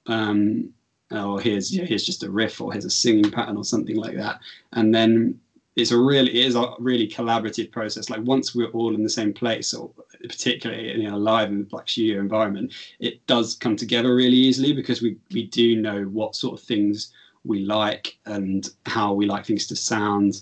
um, 0.07 0.69
or 1.11 1.39
here's 1.41 1.69
here's 1.75 2.05
just 2.05 2.23
a 2.23 2.31
riff, 2.31 2.61
or 2.61 2.71
here's 2.71 2.85
a 2.85 2.89
singing 2.89 3.31
pattern, 3.31 3.57
or 3.57 3.65
something 3.65 3.95
like 3.95 4.15
that, 4.15 4.39
and 4.73 4.93
then 4.93 5.39
it's 5.75 5.91
a 5.91 5.97
really 5.97 6.29
it 6.39 6.45
is 6.45 6.55
a 6.55 6.73
really 6.79 7.07
collaborative 7.07 7.71
process. 7.71 8.09
Like 8.09 8.21
once 8.23 8.55
we're 8.55 8.71
all 8.71 8.95
in 8.95 9.03
the 9.03 9.09
same 9.09 9.33
place, 9.33 9.73
or 9.73 9.91
particularly 10.21 10.91
in 10.91 11.05
a 11.07 11.17
live 11.17 11.49
and 11.49 11.71
like 11.71 11.89
studio 11.89 12.19
environment, 12.19 12.73
it 12.99 13.25
does 13.27 13.55
come 13.55 13.75
together 13.75 14.15
really 14.15 14.37
easily 14.37 14.73
because 14.73 15.01
we 15.01 15.17
we 15.31 15.47
do 15.47 15.81
know 15.81 16.03
what 16.03 16.35
sort 16.35 16.59
of 16.59 16.65
things 16.65 17.11
we 17.43 17.59
like 17.59 18.17
and 18.25 18.69
how 18.85 19.13
we 19.13 19.25
like 19.25 19.45
things 19.45 19.67
to 19.67 19.75
sound. 19.75 20.41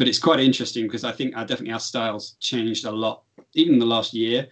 But 0.00 0.08
it's 0.08 0.18
quite 0.18 0.40
interesting 0.40 0.86
because 0.86 1.04
I 1.04 1.12
think 1.12 1.36
our, 1.36 1.44
definitely 1.44 1.74
our 1.74 1.78
styles 1.78 2.36
changed 2.40 2.86
a 2.86 2.90
lot, 2.90 3.24
even 3.52 3.78
the 3.78 3.84
last 3.84 4.14
year. 4.14 4.48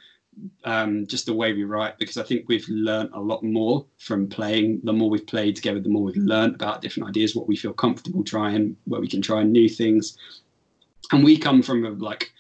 Um, 0.64 1.06
just 1.06 1.24
the 1.24 1.32
way 1.32 1.54
we 1.54 1.64
write, 1.64 1.96
because 1.96 2.18
I 2.18 2.22
think 2.22 2.44
we've 2.48 2.68
learned 2.68 3.08
a 3.14 3.20
lot 3.20 3.42
more 3.42 3.86
from 3.96 4.28
playing. 4.28 4.82
The 4.84 4.92
more 4.92 5.08
we've 5.08 5.26
played 5.26 5.56
together, 5.56 5.80
the 5.80 5.88
more 5.88 6.02
we've 6.02 6.18
learned 6.18 6.54
about 6.54 6.82
different 6.82 7.08
ideas, 7.08 7.34
what 7.34 7.48
we 7.48 7.56
feel 7.56 7.72
comfortable 7.72 8.22
trying, 8.22 8.76
where 8.84 9.00
we 9.00 9.08
can 9.08 9.22
try 9.22 9.42
new 9.42 9.70
things. 9.70 10.18
And 11.12 11.24
we 11.24 11.38
come 11.38 11.62
from 11.62 11.86
a, 11.86 11.90
like 11.92 12.30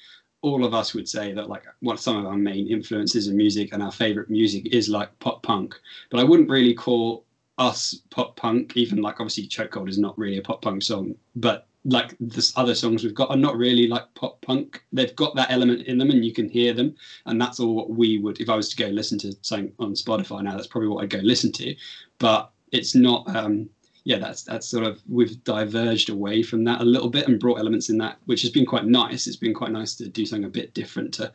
all 0.42 0.62
of 0.62 0.74
us 0.74 0.92
would 0.92 1.08
say 1.08 1.32
that 1.32 1.48
like 1.48 1.64
what 1.80 1.98
some 1.98 2.18
of 2.18 2.26
our 2.26 2.36
main 2.36 2.68
influences 2.68 3.26
in 3.26 3.38
music 3.38 3.72
and 3.72 3.82
our 3.82 3.90
favorite 3.90 4.28
music 4.28 4.66
is 4.66 4.90
like 4.90 5.18
pop 5.18 5.42
punk 5.42 5.74
but 6.10 6.20
i 6.20 6.22
wouldn't 6.22 6.48
really 6.48 6.74
call 6.74 7.24
us 7.58 8.02
pop 8.10 8.36
punk 8.36 8.76
even 8.76 9.02
like 9.02 9.18
obviously 9.18 9.48
chokehold 9.48 9.88
is 9.88 9.98
not 9.98 10.16
really 10.16 10.38
a 10.38 10.42
pop 10.42 10.62
punk 10.62 10.80
song 10.80 11.12
but 11.34 11.67
like 11.84 12.16
the 12.18 12.52
other 12.56 12.74
songs 12.74 13.04
we've 13.04 13.14
got 13.14 13.30
are 13.30 13.36
not 13.36 13.56
really 13.56 13.86
like 13.86 14.02
pop 14.14 14.40
punk 14.42 14.82
they've 14.92 15.14
got 15.14 15.34
that 15.36 15.50
element 15.50 15.82
in 15.86 15.96
them 15.96 16.10
and 16.10 16.24
you 16.24 16.32
can 16.32 16.48
hear 16.48 16.72
them 16.72 16.94
and 17.26 17.40
that's 17.40 17.60
all 17.60 17.74
what 17.74 17.90
we 17.90 18.18
would 18.18 18.40
if 18.40 18.48
i 18.48 18.56
was 18.56 18.68
to 18.68 18.76
go 18.76 18.88
listen 18.88 19.16
to 19.16 19.32
something 19.42 19.72
on 19.78 19.92
spotify 19.92 20.42
now 20.42 20.54
that's 20.54 20.66
probably 20.66 20.88
what 20.88 21.02
i'd 21.04 21.10
go 21.10 21.18
listen 21.18 21.52
to 21.52 21.74
but 22.18 22.50
it's 22.72 22.94
not 22.94 23.24
um 23.34 23.68
yeah, 24.08 24.16
that's 24.16 24.42
that's 24.42 24.66
sort 24.66 24.84
of 24.84 25.02
we've 25.06 25.44
diverged 25.44 26.08
away 26.08 26.42
from 26.42 26.64
that 26.64 26.80
a 26.80 26.84
little 26.84 27.10
bit 27.10 27.28
and 27.28 27.38
brought 27.38 27.58
elements 27.58 27.90
in 27.90 27.98
that, 27.98 28.16
which 28.24 28.40
has 28.40 28.50
been 28.50 28.64
quite 28.64 28.86
nice. 28.86 29.26
It's 29.26 29.36
been 29.36 29.52
quite 29.52 29.70
nice 29.70 29.94
to 29.96 30.08
do 30.08 30.24
something 30.24 30.46
a 30.46 30.48
bit 30.48 30.72
different 30.72 31.12
to 31.14 31.30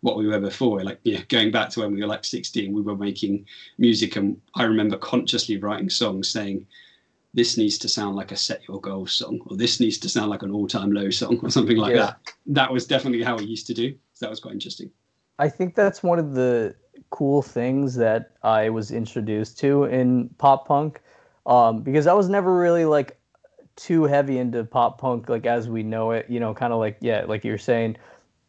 what 0.00 0.16
we 0.16 0.26
were 0.26 0.40
before. 0.40 0.82
Like, 0.82 1.00
yeah, 1.04 1.20
going 1.28 1.50
back 1.50 1.68
to 1.70 1.80
when 1.80 1.92
we 1.92 2.00
were 2.00 2.06
like 2.06 2.24
16, 2.24 2.72
we 2.72 2.80
were 2.80 2.96
making 2.96 3.44
music, 3.76 4.16
and 4.16 4.40
I 4.54 4.62
remember 4.62 4.96
consciously 4.96 5.58
writing 5.58 5.90
songs 5.90 6.30
saying, 6.30 6.66
"This 7.34 7.58
needs 7.58 7.78
to 7.78 7.88
sound 7.88 8.16
like 8.16 8.32
a 8.32 8.36
Set 8.36 8.62
Your 8.68 8.80
Goals 8.80 9.12
song," 9.12 9.40
or 9.46 9.56
"This 9.56 9.80
needs 9.80 9.98
to 9.98 10.08
sound 10.08 10.30
like 10.30 10.42
an 10.42 10.50
All 10.50 10.66
Time 10.66 10.92
Low 10.92 11.10
song," 11.10 11.40
or 11.42 11.50
something 11.50 11.76
like 11.76 11.94
yeah. 11.94 12.06
that. 12.06 12.32
That 12.46 12.72
was 12.72 12.86
definitely 12.86 13.22
how 13.22 13.36
we 13.36 13.44
used 13.44 13.66
to 13.66 13.74
do. 13.74 13.94
So 14.12 14.26
that 14.26 14.30
was 14.30 14.40
quite 14.40 14.54
interesting. 14.54 14.90
I 15.38 15.48
think 15.48 15.74
that's 15.74 16.02
one 16.02 16.18
of 16.18 16.34
the 16.34 16.74
cool 17.10 17.42
things 17.42 17.94
that 17.96 18.32
I 18.42 18.70
was 18.70 18.90
introduced 18.90 19.58
to 19.60 19.84
in 19.84 20.28
pop 20.38 20.66
punk 20.66 21.00
um, 21.46 21.82
because 21.82 22.06
I 22.06 22.12
was 22.12 22.28
never 22.28 22.56
really 22.56 22.84
like 22.84 23.18
too 23.76 24.04
heavy 24.04 24.38
into 24.38 24.64
pop 24.64 25.00
punk 25.00 25.28
like 25.28 25.46
as 25.46 25.68
we 25.68 25.82
know 25.82 26.12
it. 26.12 26.26
You 26.28 26.40
know, 26.40 26.54
kind 26.54 26.72
of 26.72 26.78
like 26.78 26.98
yeah, 27.00 27.24
like 27.26 27.44
you're 27.44 27.58
saying, 27.58 27.96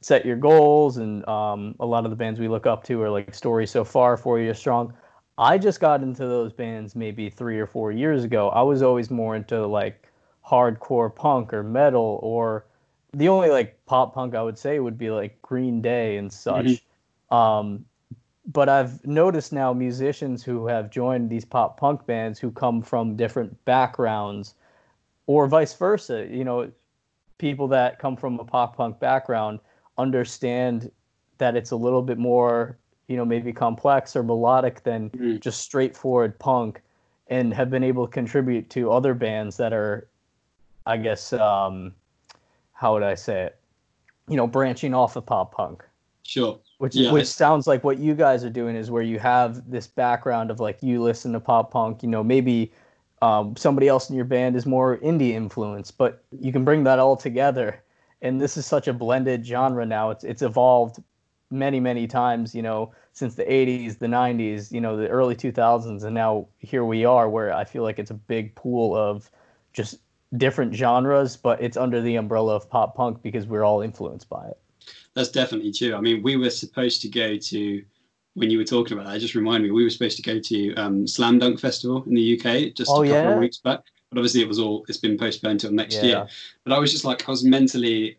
set 0.01 0.25
your 0.25 0.37
goals, 0.37 0.97
and 0.97 1.27
um, 1.27 1.75
a 1.79 1.85
lot 1.85 2.05
of 2.05 2.11
the 2.11 2.15
bands 2.15 2.39
we 2.39 2.47
look 2.47 2.65
up 2.65 2.83
to 2.85 3.01
are 3.01 3.09
like 3.09 3.33
Story 3.33 3.67
So 3.67 3.83
Far, 3.83 4.17
Four 4.17 4.39
Years 4.39 4.59
Strong. 4.59 4.93
I 5.37 5.57
just 5.57 5.79
got 5.79 6.01
into 6.01 6.25
those 6.25 6.53
bands 6.53 6.95
maybe 6.95 7.29
three 7.29 7.59
or 7.59 7.67
four 7.67 7.91
years 7.91 8.23
ago. 8.23 8.49
I 8.49 8.61
was 8.61 8.81
always 8.81 9.11
more 9.11 9.35
into 9.35 9.65
like 9.65 10.07
hardcore 10.45 11.13
punk 11.13 11.53
or 11.53 11.63
metal 11.63 12.19
or 12.21 12.65
the 13.13 13.27
only 13.27 13.49
like 13.49 13.83
pop 13.85 14.13
punk 14.13 14.35
I 14.35 14.43
would 14.43 14.57
say 14.57 14.79
would 14.79 14.97
be 14.97 15.09
like 15.09 15.41
Green 15.41 15.81
Day 15.81 16.17
and 16.17 16.31
such. 16.31 16.65
Mm-hmm. 16.65 17.35
Um, 17.35 17.85
but 18.51 18.69
I've 18.69 19.05
noticed 19.05 19.51
now 19.51 19.73
musicians 19.73 20.43
who 20.43 20.67
have 20.67 20.91
joined 20.91 21.29
these 21.29 21.45
pop 21.45 21.79
punk 21.79 22.05
bands 22.05 22.39
who 22.39 22.51
come 22.51 22.81
from 22.81 23.15
different 23.15 23.63
backgrounds 23.65 24.53
or 25.27 25.47
vice 25.47 25.73
versa. 25.73 26.27
You 26.29 26.43
know, 26.43 26.71
people 27.37 27.67
that 27.69 27.99
come 27.99 28.15
from 28.15 28.39
a 28.39 28.45
pop 28.45 28.77
punk 28.77 28.99
background 28.99 29.59
understand 29.97 30.91
that 31.37 31.55
it's 31.55 31.71
a 31.71 31.75
little 31.75 32.01
bit 32.01 32.17
more, 32.17 32.77
you 33.07 33.17
know, 33.17 33.25
maybe 33.25 33.53
complex 33.53 34.15
or 34.15 34.23
melodic 34.23 34.83
than 34.83 35.09
mm-hmm. 35.11 35.37
just 35.37 35.61
straightforward 35.61 36.37
punk 36.39 36.81
and 37.27 37.53
have 37.53 37.69
been 37.69 37.83
able 37.83 38.05
to 38.05 38.11
contribute 38.11 38.69
to 38.71 38.91
other 38.91 39.13
bands 39.13 39.57
that 39.57 39.73
are, 39.73 40.07
I 40.85 40.97
guess, 40.97 41.33
um, 41.33 41.93
how 42.73 42.93
would 42.93 43.03
I 43.03 43.15
say 43.15 43.43
it? 43.43 43.59
You 44.27 44.37
know, 44.37 44.47
branching 44.47 44.93
off 44.93 45.15
of 45.15 45.25
pop 45.25 45.53
punk. 45.53 45.83
Sure 46.23 46.59
which 46.77 46.95
yeah, 46.95 47.11
which 47.11 47.27
sounds 47.27 47.67
like 47.67 47.83
what 47.83 47.99
you 47.99 48.13
guys 48.13 48.43
are 48.43 48.49
doing 48.49 48.75
is 48.75 48.91
where 48.91 49.03
you 49.03 49.19
have 49.19 49.69
this 49.69 49.87
background 49.87 50.51
of 50.51 50.59
like 50.59 50.81
you 50.81 51.01
listen 51.01 51.31
to 51.33 51.39
pop 51.39 51.71
punk 51.71 52.03
you 52.03 52.09
know 52.09 52.23
maybe 52.23 52.71
um, 53.21 53.55
somebody 53.55 53.87
else 53.87 54.09
in 54.09 54.15
your 54.15 54.25
band 54.25 54.55
is 54.55 54.65
more 54.65 54.97
indie 54.97 55.31
influence 55.31 55.89
but 55.91 56.23
you 56.39 56.51
can 56.51 56.65
bring 56.65 56.83
that 56.83 56.99
all 56.99 57.15
together 57.15 57.81
and 58.21 58.41
this 58.41 58.57
is 58.57 58.65
such 58.65 58.87
a 58.87 58.93
blended 58.93 59.45
genre 59.45 59.85
now 59.85 60.09
it's 60.09 60.23
it's 60.23 60.41
evolved 60.41 61.01
many 61.55 61.79
many 61.79 62.05
times 62.07 62.53
you 62.53 62.61
know 62.61 62.91
since 63.13 63.35
the 63.35 63.45
80s 63.45 63.97
the 63.97 64.07
90s 64.07 64.71
you 64.71 64.81
know 64.81 64.97
the 64.97 65.07
early 65.07 65.35
2000s 65.35 66.03
and 66.03 66.13
now 66.13 66.47
here 66.59 66.85
we 66.85 67.05
are 67.05 67.29
where 67.29 67.53
i 67.53 67.63
feel 67.63 67.83
like 67.83 67.97
it's 67.97 68.11
a 68.11 68.15
big 68.15 68.53
pool 68.55 68.95
of 68.95 69.31
just 69.73 69.99
different 70.37 70.73
genres 70.73 71.37
but 71.37 71.61
it's 71.61 71.77
under 71.77 72.01
the 72.01 72.15
umbrella 72.15 72.55
of 72.55 72.69
pop 72.69 72.95
punk 72.95 73.21
because 73.21 73.47
we're 73.47 73.63
all 73.63 73.81
influenced 73.81 74.29
by 74.29 74.45
it 74.47 74.57
that's 75.15 75.29
definitely 75.29 75.71
true. 75.71 75.95
I 75.95 76.01
mean, 76.01 76.21
we 76.21 76.35
were 76.35 76.49
supposed 76.49 77.01
to 77.01 77.09
go 77.09 77.37
to 77.37 77.83
when 78.33 78.49
you 78.49 78.57
were 78.57 78.65
talking 78.65 78.97
about 78.97 79.11
that. 79.11 79.19
Just 79.19 79.33
remind 79.33 79.63
me, 79.63 79.71
we 79.71 79.83
were 79.83 79.89
supposed 79.89 80.17
to 80.17 80.23
go 80.23 80.39
to 80.39 80.73
um, 80.75 81.07
Slam 81.07 81.39
Dunk 81.39 81.59
Festival 81.59 82.03
in 82.03 82.13
the 82.13 82.37
UK 82.37 82.73
just 82.75 82.91
oh, 82.91 83.03
a 83.03 83.07
couple 83.07 83.23
yeah? 83.23 83.33
of 83.33 83.39
weeks 83.39 83.57
back. 83.57 83.79
But 84.09 84.19
obviously, 84.19 84.41
it 84.41 84.47
was 84.47 84.59
all 84.59 84.85
it's 84.87 84.97
been 84.97 85.17
postponed 85.17 85.63
until 85.63 85.71
next 85.71 85.95
yeah. 85.95 86.03
year. 86.03 86.27
But 86.65 86.73
I 86.73 86.79
was 86.79 86.91
just 86.91 87.05
like, 87.05 87.27
I 87.27 87.31
was 87.31 87.43
mentally 87.43 88.17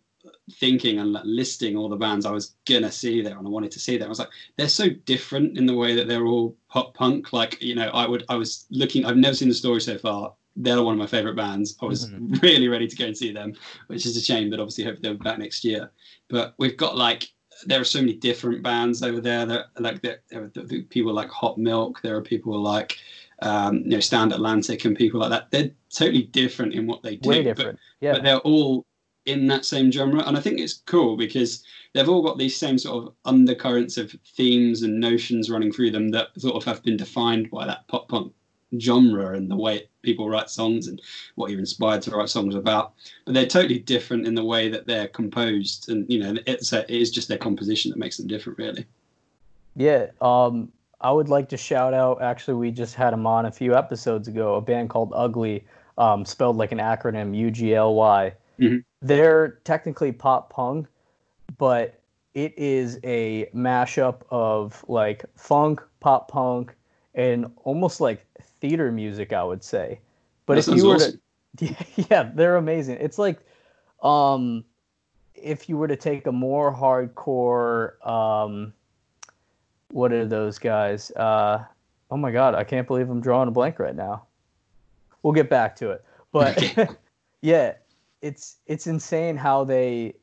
thinking 0.52 0.98
and 0.98 1.18
listing 1.24 1.76
all 1.76 1.88
the 1.88 1.96
bands 1.96 2.24
I 2.24 2.30
was 2.30 2.54
gonna 2.66 2.92
see 2.92 3.20
there 3.20 3.36
and 3.36 3.46
I 3.46 3.50
wanted 3.50 3.72
to 3.72 3.80
see 3.80 3.96
them. 3.96 4.06
I 4.06 4.08
was 4.08 4.18
like, 4.18 4.30
they're 4.56 4.68
so 4.68 4.88
different 4.88 5.58
in 5.58 5.66
the 5.66 5.74
way 5.74 5.94
that 5.96 6.08
they're 6.08 6.26
all 6.26 6.56
pop 6.68 6.94
punk. 6.94 7.32
Like, 7.32 7.60
you 7.62 7.74
know, 7.74 7.88
I 7.88 8.06
would 8.06 8.24
I 8.28 8.36
was 8.36 8.66
looking 8.70 9.04
I've 9.04 9.16
never 9.16 9.34
seen 9.34 9.48
the 9.48 9.54
story 9.54 9.80
so 9.80 9.98
far. 9.98 10.34
They're 10.54 10.82
one 10.82 10.94
of 10.94 10.98
my 10.98 11.06
favorite 11.06 11.36
bands. 11.36 11.76
I 11.82 11.86
was 11.86 12.08
mm-hmm. 12.08 12.34
really 12.42 12.68
ready 12.68 12.86
to 12.86 12.96
go 12.96 13.06
and 13.06 13.16
see 13.16 13.32
them, 13.32 13.54
which 13.88 14.06
is 14.06 14.16
a 14.16 14.20
shame, 14.20 14.50
but 14.50 14.60
obviously 14.60 14.84
hopefully 14.84 15.08
they're 15.10 15.18
back 15.18 15.38
next 15.38 15.64
year. 15.64 15.90
But 16.28 16.54
we've 16.58 16.76
got 16.76 16.96
like 16.96 17.28
there 17.64 17.80
are 17.80 17.84
so 17.84 18.00
many 18.00 18.14
different 18.14 18.62
bands 18.62 19.02
over 19.02 19.20
there 19.20 19.46
that 19.46 19.66
like 19.78 20.02
there, 20.02 20.20
there 20.30 20.44
are 20.44 20.82
people 20.88 21.12
like 21.12 21.30
Hot 21.30 21.58
Milk. 21.58 22.00
There 22.02 22.16
are 22.16 22.22
people 22.22 22.60
like 22.60 22.98
um, 23.42 23.78
you 23.78 23.90
know 23.90 24.00
Stand 24.00 24.32
Atlantic 24.32 24.84
and 24.84 24.96
people 24.96 25.20
like 25.20 25.30
that. 25.30 25.50
They're 25.50 25.70
totally 25.90 26.24
different 26.24 26.74
in 26.74 26.86
what 26.86 27.02
they 27.02 27.16
do. 27.16 27.30
Way 27.30 27.42
different. 27.42 27.78
But, 28.00 28.06
yeah. 28.06 28.12
but 28.12 28.22
they're 28.22 28.38
all 28.38 28.84
in 29.26 29.46
that 29.48 29.64
same 29.64 29.92
genre, 29.92 30.22
and 30.26 30.36
I 30.36 30.40
think 30.40 30.60
it's 30.60 30.82
cool 30.86 31.16
because 31.16 31.64
they've 31.92 32.08
all 32.08 32.22
got 32.22 32.38
these 32.38 32.56
same 32.56 32.78
sort 32.78 33.04
of 33.04 33.12
undercurrents 33.24 33.96
of 33.96 34.14
themes 34.36 34.82
and 34.82 35.00
notions 35.00 35.50
running 35.50 35.72
through 35.72 35.90
them 35.90 36.08
that 36.10 36.28
sort 36.38 36.56
of 36.56 36.64
have 36.64 36.82
been 36.82 36.96
defined 36.96 37.50
by 37.50 37.66
that 37.66 37.86
pop 37.88 38.08
punk 38.08 38.32
genre 38.80 39.36
and 39.36 39.50
the 39.50 39.56
way 39.56 39.88
people 40.02 40.28
write 40.28 40.50
songs 40.50 40.88
and 40.88 41.00
what 41.36 41.50
you're 41.50 41.60
inspired 41.60 42.02
to 42.02 42.10
write 42.10 42.28
songs 42.28 42.54
about. 42.54 42.94
But 43.24 43.34
they're 43.34 43.46
totally 43.46 43.78
different 43.78 44.26
in 44.26 44.34
the 44.34 44.44
way 44.44 44.68
that 44.68 44.86
they're 44.86 45.08
composed, 45.08 45.88
and 45.88 46.08
you 46.08 46.20
know, 46.20 46.36
it's 46.46 46.72
a, 46.72 46.82
it 46.82 47.00
is 47.00 47.10
just 47.10 47.28
their 47.28 47.38
composition 47.38 47.90
that 47.90 47.98
makes 47.98 48.16
them 48.16 48.26
different, 48.26 48.58
really. 48.58 48.86
Yeah, 49.74 50.06
um, 50.20 50.72
I 51.00 51.12
would 51.12 51.28
like 51.28 51.48
to 51.50 51.56
shout 51.56 51.94
out. 51.94 52.22
Actually, 52.22 52.54
we 52.54 52.70
just 52.70 52.94
had 52.94 53.12
them 53.12 53.26
on 53.26 53.46
a 53.46 53.52
few 53.52 53.76
episodes 53.76 54.28
ago. 54.28 54.54
A 54.54 54.60
band 54.60 54.88
called 54.88 55.12
Ugly, 55.14 55.64
um, 55.98 56.24
spelled 56.24 56.56
like 56.56 56.72
an 56.72 56.78
acronym 56.78 57.36
U 57.36 57.50
G 57.50 57.74
L 57.74 57.94
Y. 57.94 58.32
Mhm. 58.58 58.84
They're 59.06 59.60
technically 59.64 60.12
pop 60.12 60.50
punk, 60.50 60.88
but 61.58 62.00
it 62.34 62.58
is 62.58 62.98
a 63.04 63.46
mashup 63.54 64.22
of 64.30 64.84
like 64.88 65.24
funk, 65.36 65.80
pop 66.00 66.30
punk, 66.30 66.74
and 67.14 67.50
almost 67.64 68.00
like 68.00 68.26
theater 68.60 68.90
music. 68.90 69.32
I 69.32 69.44
would 69.44 69.62
say. 69.62 70.00
But 70.46 70.56
That 70.56 70.68
if 70.68 70.76
you 70.76 70.86
were 70.86 70.94
awesome. 70.96 71.20
to, 71.58 71.74
yeah, 72.10 72.30
they're 72.34 72.56
amazing. 72.56 72.98
It's 73.00 73.18
like, 73.18 73.40
um, 74.02 74.64
if 75.34 75.68
you 75.68 75.76
were 75.76 75.88
to 75.88 75.96
take 75.96 76.26
a 76.26 76.32
more 76.32 76.74
hardcore, 76.74 78.04
um, 78.06 78.72
what 79.90 80.12
are 80.12 80.26
those 80.26 80.58
guys? 80.58 81.10
Uh, 81.12 81.64
oh 82.10 82.16
my 82.16 82.30
god, 82.30 82.54
I 82.54 82.64
can't 82.64 82.86
believe 82.86 83.08
I'm 83.08 83.20
drawing 83.20 83.48
a 83.48 83.52
blank 83.52 83.78
right 83.78 83.94
now. 83.94 84.26
We'll 85.22 85.32
get 85.32 85.50
back 85.50 85.76
to 85.76 85.90
it, 85.90 86.04
but 86.32 86.98
yeah, 87.40 87.74
it's 88.22 88.56
it's 88.66 88.86
insane 88.86 89.36
how 89.36 89.64
they 89.64 90.16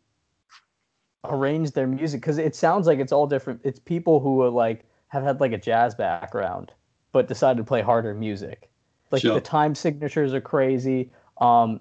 arrange 1.26 1.72
their 1.72 1.88
music 1.88 2.22
because 2.22 2.38
it 2.38 2.56
sounds 2.56 2.88
like 2.88 3.00
it's 3.00 3.12
all 3.12 3.28
different. 3.28 3.62
It's 3.64 3.80
people 3.80 4.20
who 4.20 4.42
are 4.42 4.50
like 4.50 4.86
have 5.08 5.24
had 5.24 5.40
like 5.40 5.52
a 5.54 5.58
jazz 5.58 5.96
background, 5.96 6.72
but 7.12 7.28
decided 7.28 7.58
to 7.58 7.64
play 7.64 7.82
harder 7.82 8.14
music. 8.14 8.70
Like 9.12 9.22
Sure. 9.22 9.34
the 9.36 9.42
time 9.42 9.76
signatures 9.76 10.34
are 10.34 10.42
crazy. 10.42 11.12
Um, 11.40 11.80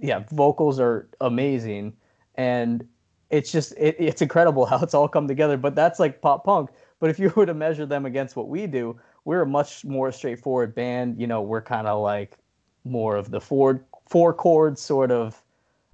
yeah, 0.00 0.24
vocals 0.30 0.80
are 0.80 1.08
amazing, 1.20 1.94
and 2.34 2.86
it's 3.30 3.52
just 3.52 3.72
it, 3.78 3.96
it's 3.98 4.22
incredible 4.22 4.66
how 4.70 4.80
it's 4.80 4.94
all 4.94 5.08
come 5.08 5.28
together. 5.28 5.56
But 5.56 5.74
that's 5.74 5.98
like 6.00 6.20
pop 6.20 6.44
punk. 6.44 6.70
But 7.00 7.10
if 7.10 7.18
you 7.18 7.32
were 7.36 7.46
to 7.46 7.54
measure 7.54 7.86
them 7.86 8.06
against 8.06 8.34
what 8.36 8.48
we 8.48 8.66
do, 8.66 8.98
we're 9.24 9.42
a 9.42 9.46
much 9.46 9.84
more 9.84 10.10
straightforward 10.10 10.74
band. 10.74 11.20
You 11.20 11.26
know, 11.26 11.42
we're 11.42 11.62
kind 11.62 11.86
of 11.86 12.02
like 12.02 12.36
more 12.84 13.16
of 13.16 13.30
the 13.30 13.40
four 13.40 13.84
four 14.08 14.32
chord 14.32 14.78
sort 14.78 15.10
of, 15.10 15.42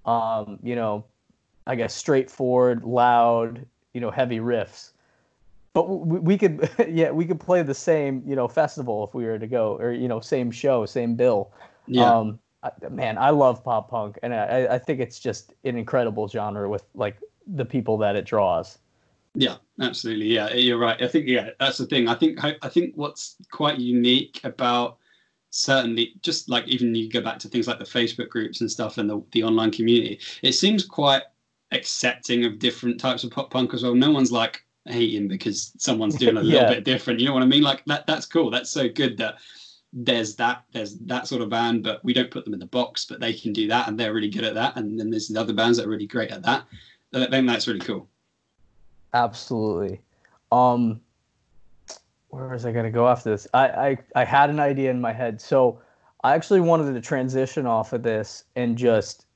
um, 0.06 0.58
you 0.62 0.76
know, 0.76 1.04
I 1.66 1.74
guess 1.74 1.94
straightforward, 1.94 2.84
loud, 2.84 3.64
you 3.92 4.00
know, 4.00 4.10
heavy 4.10 4.38
riffs. 4.38 4.90
But 5.72 5.88
we, 5.88 6.18
we 6.20 6.38
could, 6.38 6.70
yeah, 6.88 7.10
we 7.10 7.26
could 7.26 7.40
play 7.40 7.62
the 7.62 7.74
same, 7.74 8.22
you 8.26 8.36
know, 8.36 8.48
festival 8.48 9.04
if 9.04 9.14
we 9.14 9.24
were 9.24 9.38
to 9.38 9.46
go, 9.46 9.76
or 9.78 9.92
you 9.92 10.08
know, 10.08 10.20
same 10.20 10.50
show, 10.50 10.86
same 10.86 11.14
bill. 11.14 11.50
Yeah. 11.86 12.10
Um, 12.10 12.38
I, 12.62 12.70
man, 12.88 13.18
I 13.18 13.30
love 13.30 13.62
pop 13.62 13.90
punk, 13.90 14.18
and 14.22 14.34
I, 14.34 14.66
I 14.70 14.78
think 14.78 15.00
it's 15.00 15.20
just 15.20 15.52
an 15.64 15.76
incredible 15.76 16.28
genre 16.28 16.68
with 16.68 16.84
like 16.94 17.18
the 17.46 17.64
people 17.64 17.98
that 17.98 18.16
it 18.16 18.24
draws. 18.24 18.78
Yeah, 19.34 19.56
absolutely. 19.80 20.26
Yeah, 20.26 20.52
you're 20.54 20.78
right. 20.78 21.00
I 21.02 21.08
think 21.08 21.26
yeah, 21.26 21.50
that's 21.58 21.78
the 21.78 21.86
thing. 21.86 22.08
I 22.08 22.14
think 22.14 22.38
I 22.42 22.68
think 22.68 22.94
what's 22.94 23.36
quite 23.50 23.78
unique 23.78 24.40
about 24.44 24.98
certainly 25.54 26.14
just 26.20 26.48
like 26.48 26.66
even 26.66 26.94
you 26.94 27.08
go 27.08 27.20
back 27.20 27.38
to 27.38 27.48
things 27.48 27.68
like 27.68 27.78
the 27.78 27.84
Facebook 27.84 28.28
groups 28.28 28.60
and 28.60 28.70
stuff 28.70 28.98
and 28.98 29.08
the, 29.08 29.22
the 29.32 29.44
online 29.44 29.70
community, 29.70 30.18
it 30.42 30.52
seems 30.52 30.84
quite 30.84 31.22
accepting 31.70 32.44
of 32.44 32.58
different 32.58 32.98
types 32.98 33.22
of 33.22 33.30
pop 33.30 33.50
punk 33.50 33.72
as 33.72 33.82
well. 33.84 33.94
No 33.94 34.10
one's 34.10 34.32
like 34.32 34.64
hating 34.86 35.28
because 35.28 35.72
someone's 35.78 36.16
doing 36.16 36.36
a 36.36 36.42
little 36.42 36.62
Yeah. 36.62 36.68
bit 36.74 36.84
different. 36.84 37.20
You 37.20 37.26
know 37.26 37.34
what 37.34 37.42
I 37.44 37.46
mean? 37.46 37.62
Like 37.62 37.84
that 37.86 38.06
that's 38.06 38.26
cool. 38.26 38.50
That's 38.50 38.70
so 38.70 38.88
good 38.88 39.16
that 39.18 39.36
there's 39.92 40.34
that 40.36 40.64
there's 40.72 40.98
that 41.00 41.28
sort 41.28 41.40
of 41.40 41.50
band, 41.50 41.84
but 41.84 42.04
we 42.04 42.12
don't 42.12 42.30
put 42.32 42.44
them 42.44 42.54
in 42.54 42.58
the 42.60 42.66
box, 42.66 43.04
but 43.04 43.20
they 43.20 43.32
can 43.32 43.52
do 43.52 43.68
that 43.68 43.86
and 43.86 43.98
they're 43.98 44.12
really 44.12 44.30
good 44.30 44.44
at 44.44 44.54
that. 44.54 44.74
And 44.76 44.98
then 44.98 45.08
there's 45.08 45.28
the 45.28 45.40
other 45.40 45.52
bands 45.52 45.78
that 45.78 45.86
are 45.86 45.90
really 45.90 46.08
great 46.08 46.32
at 46.32 46.42
that. 46.42 46.64
I 47.14 47.26
think 47.30 47.46
that's 47.46 47.68
really 47.68 47.78
cool. 47.78 48.08
Absolutely. 49.12 50.00
Um, 50.50 51.00
where 52.34 52.48
was 52.48 52.66
I 52.66 52.72
going 52.72 52.84
to 52.84 52.90
go 52.90 53.08
after 53.08 53.30
this? 53.30 53.46
I, 53.54 53.68
I 53.68 53.98
I 54.16 54.24
had 54.24 54.50
an 54.50 54.58
idea 54.58 54.90
in 54.90 55.00
my 55.00 55.12
head, 55.12 55.40
so 55.40 55.80
I 56.24 56.34
actually 56.34 56.60
wanted 56.60 56.92
to 56.92 57.00
transition 57.00 57.66
off 57.66 57.92
of 57.92 58.02
this 58.02 58.44
and 58.56 58.76
just 58.76 59.26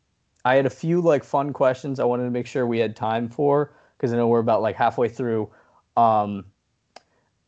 I 0.45 0.57
had 0.57 0.67
a 0.67 0.71
few 0.71 1.01
like 1.01 1.23
fun 1.23 1.53
questions 1.53 2.01
I 2.01 2.05
wanted 2.05 2.25
to 2.25 2.31
make 2.31 2.47
sure 2.47 2.67
we 2.67 2.79
had 2.79 2.97
time 2.97 3.29
for 3.29 3.73
because 3.97 4.13
I 4.13 4.17
know 4.17 4.27
we're 4.27 4.41
about 4.41 4.63
like 4.63 4.77
halfway 4.77 5.09
through. 5.09 5.49
Um, 5.97 6.45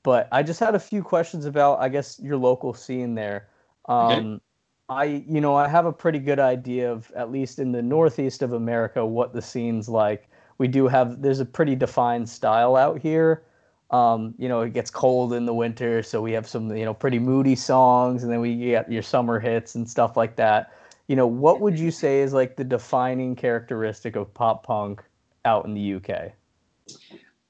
but 0.03 0.29
I 0.33 0.43
just 0.43 0.61
had 0.61 0.75
a 0.75 0.79
few 0.79 1.03
questions 1.03 1.47
about 1.47 1.81
I 1.81 1.89
guess 1.89 2.21
your 2.21 2.37
local 2.37 2.73
scene 2.73 3.15
there. 3.15 3.49
Um, 3.87 4.41
I 4.89 5.05
you 5.05 5.41
know 5.41 5.57
I 5.57 5.69
have 5.69 5.87
a 5.87 5.93
pretty 5.93 6.21
good 6.21 6.39
idea 6.39 6.93
of 6.93 7.11
at 7.17 7.33
least 7.33 7.59
in 7.59 7.73
the 7.73 7.83
northeast 7.83 8.43
of 8.43 8.53
America 8.53 9.05
what 9.05 9.33
the 9.33 9.43
scene's 9.43 9.89
like. 9.89 10.29
We 10.59 10.69
do 10.69 10.87
have 10.87 11.23
there's 11.23 11.41
a 11.41 11.45
pretty 11.45 11.75
defined 11.75 12.29
style 12.29 12.77
out 12.77 13.01
here. 13.01 13.43
Um, 13.91 14.35
you 14.39 14.49
know, 14.49 14.61
it 14.61 14.73
gets 14.73 14.91
cold 14.91 15.33
in 15.33 15.47
the 15.47 15.55
winter, 15.55 16.03
so 16.03 16.23
we 16.23 16.33
have 16.33 16.49
some 16.49 16.75
you 16.77 16.85
know 16.85 16.95
pretty 16.95 17.19
moody 17.19 17.57
songs, 17.57 18.23
and 18.23 18.33
then 18.33 18.41
we 18.41 18.57
get 18.57 18.91
your 18.91 19.03
summer 19.03 19.41
hits 19.41 19.75
and 19.75 19.89
stuff 19.89 20.17
like 20.17 20.37
that. 20.37 20.73
You 21.09 21.17
know, 21.17 21.27
what 21.27 21.61
would 21.61 21.79
you 21.79 21.91
say 21.91 22.21
is 22.21 22.33
like 22.33 22.57
the 22.57 22.63
defining 22.63 23.35
characteristic 23.35 24.15
of 24.15 24.33
pop 24.33 24.65
punk 24.65 25.03
out 25.45 25.65
in 25.65 25.75
the 25.75 25.95
UK? 25.95 26.33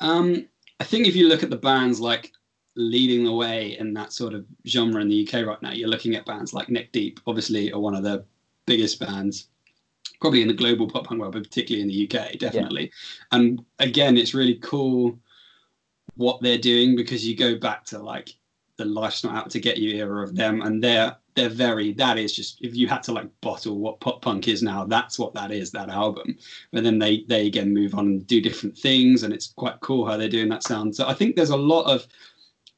Um, 0.00 0.48
I 0.80 0.84
think 0.84 1.06
if 1.06 1.14
you 1.14 1.28
look 1.28 1.42
at 1.42 1.50
the 1.50 1.56
bands 1.56 2.00
like 2.00 2.32
leading 2.74 3.24
the 3.24 3.34
way 3.34 3.76
in 3.78 3.92
that 3.94 4.12
sort 4.12 4.32
of 4.32 4.46
genre 4.66 5.02
in 5.02 5.08
the 5.08 5.28
UK 5.28 5.46
right 5.46 5.60
now, 5.60 5.72
you're 5.72 5.88
looking 5.88 6.14
at 6.14 6.24
bands 6.24 6.54
like 6.54 6.70
Neck 6.70 6.90
Deep, 6.92 7.20
obviously, 7.26 7.70
are 7.72 7.80
one 7.80 7.94
of 7.94 8.02
the 8.02 8.24
biggest 8.64 8.98
bands, 8.98 9.48
probably 10.20 10.40
in 10.40 10.48
the 10.48 10.54
global 10.54 10.88
pop 10.88 11.06
punk 11.06 11.20
world, 11.20 11.34
but 11.34 11.42
particularly 11.42 11.82
in 11.82 11.88
the 11.88 12.08
UK, 12.08 12.38
definitely. 12.38 12.90
And 13.32 13.62
again, 13.78 14.16
it's 14.16 14.32
really 14.32 14.54
cool 14.62 15.18
what 16.20 16.42
they're 16.42 16.58
doing 16.58 16.94
because 16.94 17.26
you 17.26 17.34
go 17.34 17.56
back 17.56 17.82
to 17.86 17.98
like 17.98 18.34
the 18.76 18.84
Life's 18.84 19.24
Not 19.24 19.34
Out 19.34 19.50
to 19.50 19.60
Get 19.60 19.78
You 19.78 19.96
era 19.96 20.22
of 20.22 20.36
them, 20.36 20.60
and 20.60 20.84
they're 20.84 21.16
they're 21.34 21.48
very 21.48 21.92
that 21.94 22.18
is 22.18 22.34
just 22.34 22.60
if 22.60 22.76
you 22.76 22.88
had 22.88 23.02
to 23.04 23.12
like 23.12 23.28
bottle 23.40 23.78
what 23.78 24.00
pop 24.00 24.20
punk 24.20 24.46
is 24.46 24.62
now, 24.62 24.84
that's 24.84 25.18
what 25.18 25.32
that 25.32 25.50
is, 25.50 25.70
that 25.70 25.88
album. 25.88 26.36
But 26.72 26.84
then 26.84 26.98
they 26.98 27.24
they 27.26 27.46
again 27.46 27.72
move 27.72 27.94
on 27.94 28.06
and 28.06 28.26
do 28.26 28.42
different 28.42 28.76
things, 28.76 29.22
and 29.22 29.32
it's 29.32 29.54
quite 29.56 29.80
cool 29.80 30.06
how 30.06 30.18
they're 30.18 30.28
doing 30.28 30.50
that 30.50 30.62
sound. 30.62 30.94
So 30.94 31.08
I 31.08 31.14
think 31.14 31.36
there's 31.36 31.50
a 31.50 31.56
lot 31.56 31.84
of 31.84 32.06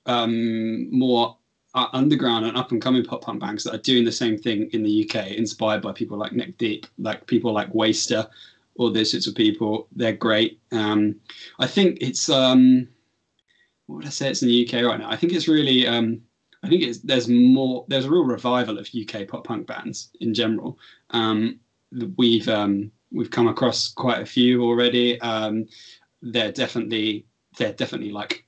um, 0.07 0.89
more 0.97 1.37
uh, 1.75 1.89
underground 1.93 2.47
and 2.47 2.57
up 2.57 2.71
and 2.71 2.81
coming 2.81 3.05
pop 3.05 3.23
punk 3.23 3.41
bands 3.41 3.65
that 3.65 3.75
are 3.75 3.79
doing 3.79 4.05
the 4.05 4.13
same 4.13 4.39
thing 4.39 4.71
in 4.73 4.85
the 4.85 5.05
UK, 5.05 5.33
inspired 5.33 5.83
by 5.83 5.91
people 5.91 6.17
like 6.17 6.33
Neck 6.33 6.57
Deep, 6.59 6.87
like 6.99 7.27
people 7.27 7.53
like 7.53 7.73
WSTR, 7.73 8.29
all 8.77 8.93
those 8.93 9.11
sorts 9.11 9.27
of 9.27 9.35
people. 9.35 9.89
They're 9.97 10.13
great. 10.13 10.61
Um, 10.71 11.17
I 11.59 11.67
think 11.67 11.99
it's 12.01 12.29
um, 12.29 12.89
what 13.93 13.99
would 13.99 14.07
I 14.07 14.11
say? 14.11 14.31
It's 14.31 14.41
in 14.41 14.49
the 14.49 14.67
UK 14.67 14.85
right 14.85 14.99
now. 14.99 15.11
I 15.11 15.17
think 15.17 15.35
it's 15.35 15.49
really. 15.49 15.87
Um, 15.87 16.23
I 16.63 16.69
think 16.69 16.83
it's 16.83 17.01
there's 17.01 17.29
more. 17.29 17.85
There's 17.89 18.07
a 18.07 18.11
real 18.11 18.25
revival 18.25 18.79
of 18.79 18.89
UK 18.89 19.29
pop 19.29 19.45
punk 19.47 19.67
bands 19.67 20.11
in 20.21 20.33
general. 20.33 20.79
Um, 21.11 21.61
we've 22.17 22.49
um, 22.49 22.91
we've 23.11 23.31
come 23.31 23.49
across 23.49 23.93
quite 23.93 24.23
a 24.23 24.27
few 24.27 24.63
already. 24.63 25.21
Um, 25.21 25.67
they're 26.23 26.53
definitely 26.53 27.27
they're 27.59 27.75
definitely 27.75 28.13
like 28.13 28.47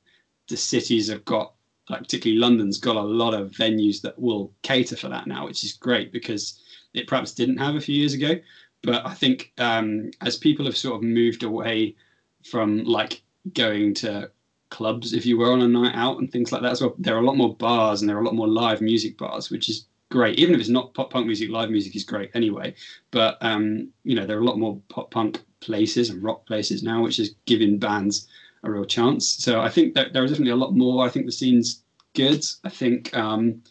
the 0.49 0.57
cities 0.57 1.11
have 1.11 1.27
got 1.27 1.53
like 1.91 2.01
particularly 2.01 2.41
London's 2.41 2.79
got 2.79 2.97
a 2.97 3.03
lot 3.03 3.35
of 3.35 3.51
venues 3.51 4.01
that 4.01 4.19
will 4.19 4.51
cater 4.63 4.97
for 4.97 5.11
that 5.11 5.27
now, 5.27 5.45
which 5.45 5.63
is 5.63 5.75
great 5.75 6.11
because 6.11 6.59
it 6.95 7.07
perhaps 7.07 7.35
didn't 7.35 7.59
have 7.59 7.75
a 7.75 7.81
few 7.81 7.97
years 7.97 8.15
ago. 8.15 8.37
But 8.83 9.05
I 9.05 9.13
think 9.13 9.53
um, 9.59 10.11
as 10.23 10.39
people 10.39 10.65
have 10.65 10.77
sort 10.77 10.97
of 10.97 11.03
moved 11.03 11.43
away 11.43 11.97
from 12.45 12.85
like 12.85 13.23
going 13.53 13.93
to 13.95 14.31
clubs, 14.75 15.13
if 15.13 15.25
you 15.25 15.39
were 15.39 15.53
on 15.53 15.63
a 15.63 15.69
night 15.69 15.95
out 15.95 16.19
and 16.19 16.31
things 16.31 16.51
like 16.51 16.63
that 16.63 16.73
as 16.73 16.81
well, 16.81 16.95
there 16.99 17.15
are 17.15 17.21
a 17.21 17.25
lot 17.25 17.37
more 17.37 17.55
bars 17.55 18.01
and 18.01 18.09
there 18.09 18.17
are 18.17 18.21
a 18.21 18.25
lot 18.25 18.35
more 18.35 18.49
live 18.49 18.81
music 18.81 19.17
bars, 19.17 19.49
which 19.49 19.69
is 19.69 19.87
great. 20.11 20.37
Even 20.39 20.55
if 20.55 20.61
it's 20.61 20.69
not 20.69 20.93
pop 20.95 21.11
punk 21.11 21.27
music, 21.27 21.49
live 21.49 21.71
music 21.71 21.95
is 21.95 22.03
great 22.03 22.31
anyway. 22.35 22.75
But 23.13 23.39
um, 23.41 23.89
you 24.03 24.17
know, 24.17 24.27
there 24.27 24.37
are 24.37 24.43
a 24.43 24.45
lot 24.45 24.59
more 24.59 24.81
pop 24.89 25.13
punk 25.13 25.41
places 25.61 26.11
and 26.11 26.23
rock 26.23 26.45
places 26.47 26.83
now, 26.83 27.03
which 27.03 27.21
is 27.21 27.37
giving 27.47 27.79
bands 27.79 28.27
a 28.65 28.71
real 28.71 28.85
chance. 28.85 29.29
So 29.29 29.61
I 29.61 29.69
think 29.69 29.95
that 29.95 30.13
there 30.13 30.25
are 30.25 30.27
definitely 30.27 30.53
a 30.53 30.57
lot 30.57 30.75
more. 30.75 31.07
I 31.07 31.09
think 31.09 31.27
the 31.27 31.33
scene's 31.33 31.83
good. 32.15 32.45
I 32.65 32.69
think 32.69 33.17
um, 33.17 33.63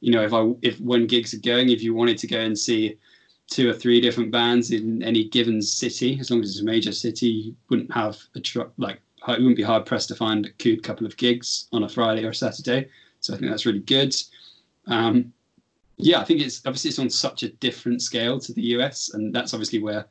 you 0.00 0.12
know 0.12 0.24
if 0.24 0.34
I 0.34 0.52
if 0.62 0.80
when 0.80 1.06
gigs 1.06 1.34
are 1.34 1.40
going, 1.40 1.70
if 1.70 1.82
you 1.82 1.94
wanted 1.94 2.18
to 2.18 2.26
go 2.26 2.40
and 2.40 2.58
see 2.58 2.98
two 3.46 3.70
or 3.70 3.72
three 3.72 4.00
different 4.00 4.30
bands 4.30 4.72
in 4.72 5.02
any 5.02 5.28
given 5.28 5.62
city, 5.62 6.18
as 6.20 6.30
long 6.30 6.42
as 6.42 6.50
it's 6.50 6.60
a 6.60 6.64
major 6.64 6.92
city, 6.92 7.28
you 7.28 7.56
wouldn't 7.70 7.92
have 7.92 8.18
a 8.34 8.40
truck 8.40 8.72
like 8.76 9.00
it 9.26 9.38
wouldn't 9.38 9.56
be 9.56 9.62
hard 9.62 9.86
pressed 9.86 10.08
to 10.08 10.14
find 10.14 10.46
a 10.46 10.50
good 10.62 10.82
couple 10.82 11.06
of 11.06 11.16
gigs 11.16 11.68
on 11.72 11.82
a 11.82 11.88
Friday 11.88 12.24
or 12.24 12.30
a 12.30 12.34
Saturday. 12.34 12.88
So 13.20 13.34
I 13.34 13.36
think 13.36 13.50
that's 13.50 13.66
really 13.66 13.80
good. 13.80 14.14
Um, 14.86 15.32
yeah, 15.96 16.20
I 16.20 16.24
think 16.24 16.40
it's 16.40 16.64
obviously 16.64 16.90
it's 16.90 16.98
on 16.98 17.10
such 17.10 17.42
a 17.42 17.48
different 17.48 18.02
scale 18.02 18.38
to 18.40 18.52
the 18.52 18.62
US, 18.76 19.10
and 19.12 19.34
that's 19.34 19.52
obviously 19.52 19.80
where 19.80 20.06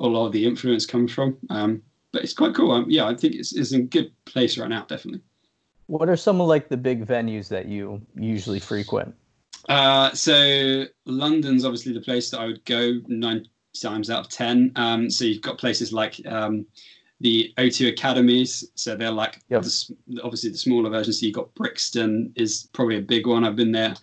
a 0.00 0.06
lot 0.06 0.26
of 0.26 0.32
the 0.32 0.46
influence 0.46 0.86
comes 0.86 1.12
from. 1.12 1.36
Um, 1.50 1.82
but 2.12 2.22
it's 2.22 2.32
quite 2.32 2.54
cool. 2.54 2.72
Um, 2.72 2.86
yeah, 2.88 3.06
I 3.06 3.14
think 3.14 3.34
it's, 3.34 3.54
it's 3.54 3.72
in 3.72 3.82
a 3.82 3.84
good 3.84 4.10
place 4.24 4.56
right 4.56 4.70
now, 4.70 4.84
definitely. 4.88 5.20
What 5.86 6.08
are 6.08 6.16
some 6.16 6.40
of 6.40 6.48
like 6.48 6.68
the 6.68 6.76
big 6.76 7.06
venues 7.06 7.48
that 7.48 7.66
you 7.66 8.00
usually 8.14 8.60
frequent? 8.60 9.14
Uh, 9.68 10.10
so 10.12 10.84
London's 11.04 11.64
obviously 11.64 11.92
the 11.92 12.00
place 12.00 12.30
that 12.30 12.40
I 12.40 12.46
would 12.46 12.64
go 12.64 13.00
nine 13.06 13.46
times 13.78 14.10
out 14.10 14.20
of 14.20 14.28
ten. 14.30 14.72
Um, 14.76 15.10
so 15.10 15.24
you've 15.24 15.42
got 15.42 15.58
places 15.58 15.92
like 15.92 16.20
um, 16.26 16.66
the 17.20 17.52
O2 17.58 17.88
academies. 17.88 18.70
So 18.74 18.96
they're 18.96 19.10
like 19.10 19.40
Yep. 19.50 19.62
the, 19.62 20.20
obviously 20.22 20.50
the 20.50 20.58
smaller 20.58 20.90
versions. 20.90 21.20
So 21.20 21.26
you've 21.26 21.34
got 21.34 21.54
Brixton 21.54 22.32
is 22.36 22.68
probably 22.72 22.98
a 22.98 23.02
big 23.02 23.26
one. 23.26 23.44
I've 23.44 23.56
been 23.56 23.72
there 23.72 23.94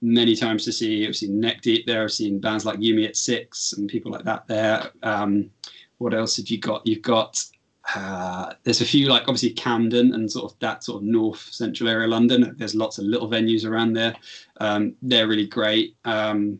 many 0.00 0.36
times 0.36 0.64
to 0.64 0.72
see. 0.72 1.06
I've 1.06 1.16
seen 1.16 1.40
Neck 1.40 1.62
Deep 1.62 1.86
there. 1.86 2.02
I've 2.02 2.12
seen 2.12 2.40
bands 2.40 2.64
like 2.64 2.80
You 2.80 2.94
Me 2.94 3.04
at 3.06 3.16
Six 3.16 3.72
and 3.74 3.88
people 3.88 4.12
like 4.12 4.24
that 4.24 4.46
there. 4.46 4.90
Um, 5.02 5.50
what 5.98 6.14
else 6.14 6.36
have 6.36 6.48
you 6.48 6.58
got? 6.58 6.86
You've 6.86 7.02
got 7.02 7.42
uh, 7.96 8.52
there's 8.62 8.80
a 8.80 8.84
few 8.84 9.08
like 9.08 9.22
obviously 9.22 9.50
Camden 9.50 10.14
and 10.14 10.30
sort 10.30 10.52
of 10.52 10.58
that 10.60 10.84
sort 10.84 11.02
of 11.02 11.08
north 11.08 11.40
central 11.50 11.88
area 11.88 12.04
of 12.04 12.10
London. 12.10 12.54
There's 12.56 12.74
lots 12.74 12.98
of 12.98 13.04
little 13.06 13.28
venues 13.28 13.64
around 13.66 13.92
there. 13.94 14.14
Um, 14.60 14.94
they're 15.02 15.26
really 15.26 15.46
great. 15.46 15.96
Um, 16.04 16.58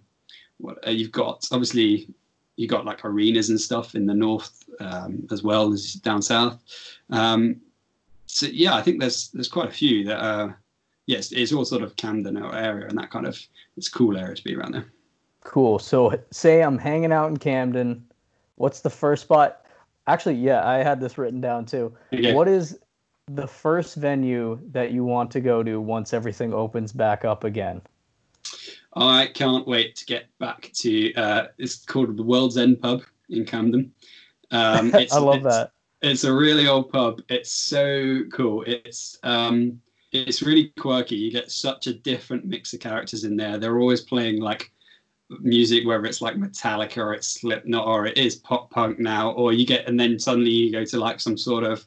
what 0.58 0.84
uh, 0.86 0.90
you've 0.90 1.12
got 1.12 1.44
obviously 1.52 2.08
you 2.56 2.68
got 2.68 2.84
like 2.84 3.04
arenas 3.04 3.50
and 3.50 3.60
stuff 3.60 3.94
in 3.94 4.06
the 4.06 4.14
north 4.14 4.64
um, 4.80 5.26
as 5.30 5.42
well 5.42 5.72
as 5.72 5.94
down 5.94 6.22
south. 6.22 6.60
Um, 7.10 7.60
so 8.26 8.46
yeah, 8.46 8.74
I 8.74 8.82
think 8.82 9.00
there's 9.00 9.28
there's 9.30 9.48
quite 9.48 9.68
a 9.68 9.72
few 9.72 10.04
that 10.04 10.18
uh, 10.18 10.48
yes, 11.06 11.32
it's 11.32 11.52
all 11.52 11.64
sort 11.64 11.82
of 11.82 11.96
Camden 11.96 12.36
area 12.36 12.88
and 12.88 12.98
that 12.98 13.10
kind 13.10 13.26
of 13.26 13.38
it's 13.76 13.88
cool 13.88 14.16
area 14.16 14.34
to 14.34 14.44
be 14.44 14.54
around 14.54 14.72
there. 14.72 14.86
Cool. 15.42 15.78
So 15.78 16.18
say 16.30 16.62
I'm 16.62 16.78
hanging 16.78 17.12
out 17.12 17.30
in 17.30 17.36
Camden. 17.36 18.04
What's 18.56 18.80
the 18.80 18.90
first 18.90 19.22
spot? 19.22 19.66
Actually, 20.06 20.36
yeah, 20.36 20.66
I 20.66 20.78
had 20.78 21.00
this 21.00 21.18
written 21.18 21.40
down 21.40 21.64
too. 21.66 21.92
Okay. 22.12 22.32
What 22.32 22.48
is 22.48 22.78
the 23.26 23.46
first 23.46 23.96
venue 23.96 24.58
that 24.72 24.92
you 24.92 25.04
want 25.04 25.30
to 25.32 25.40
go 25.40 25.62
to 25.62 25.80
once 25.80 26.12
everything 26.12 26.52
opens 26.52 26.92
back 26.92 27.24
up 27.24 27.44
again? 27.44 27.80
I 28.94 29.28
can't 29.34 29.66
wait 29.66 29.96
to 29.96 30.06
get 30.06 30.26
back 30.38 30.70
to. 30.74 31.14
Uh, 31.14 31.46
it's 31.58 31.84
called 31.84 32.16
the 32.16 32.22
World's 32.22 32.56
End 32.58 32.80
Pub 32.80 33.02
in 33.30 33.44
Camden. 33.44 33.92
Um, 34.50 34.94
it's, 34.94 35.12
I 35.12 35.18
love 35.18 35.36
it's- 35.36 35.54
that. 35.54 35.72
It's 36.02 36.24
a 36.24 36.32
really 36.34 36.66
old 36.66 36.90
pub. 36.90 37.22
It's 37.28 37.52
so 37.52 38.22
cool. 38.32 38.64
It's 38.66 39.18
um, 39.22 39.80
it's 40.10 40.42
really 40.42 40.72
quirky. 40.78 41.14
You 41.14 41.30
get 41.30 41.52
such 41.52 41.86
a 41.86 41.94
different 41.94 42.44
mix 42.44 42.72
of 42.72 42.80
characters 42.80 43.22
in 43.22 43.36
there. 43.36 43.56
They're 43.56 43.78
always 43.78 44.00
playing 44.00 44.40
like 44.40 44.72
music, 45.40 45.86
whether 45.86 46.04
it's 46.04 46.20
like 46.20 46.34
Metallica 46.34 46.98
or 46.98 47.14
it's 47.14 47.28
Slipknot 47.28 47.86
or 47.86 48.06
it 48.06 48.18
is 48.18 48.34
pop 48.34 48.68
punk 48.72 48.98
now, 48.98 49.30
or 49.30 49.52
you 49.52 49.64
get 49.64 49.86
and 49.86 49.98
then 49.98 50.18
suddenly 50.18 50.50
you 50.50 50.72
go 50.72 50.84
to 50.84 50.98
like 50.98 51.20
some 51.20 51.38
sort 51.38 51.62
of 51.62 51.86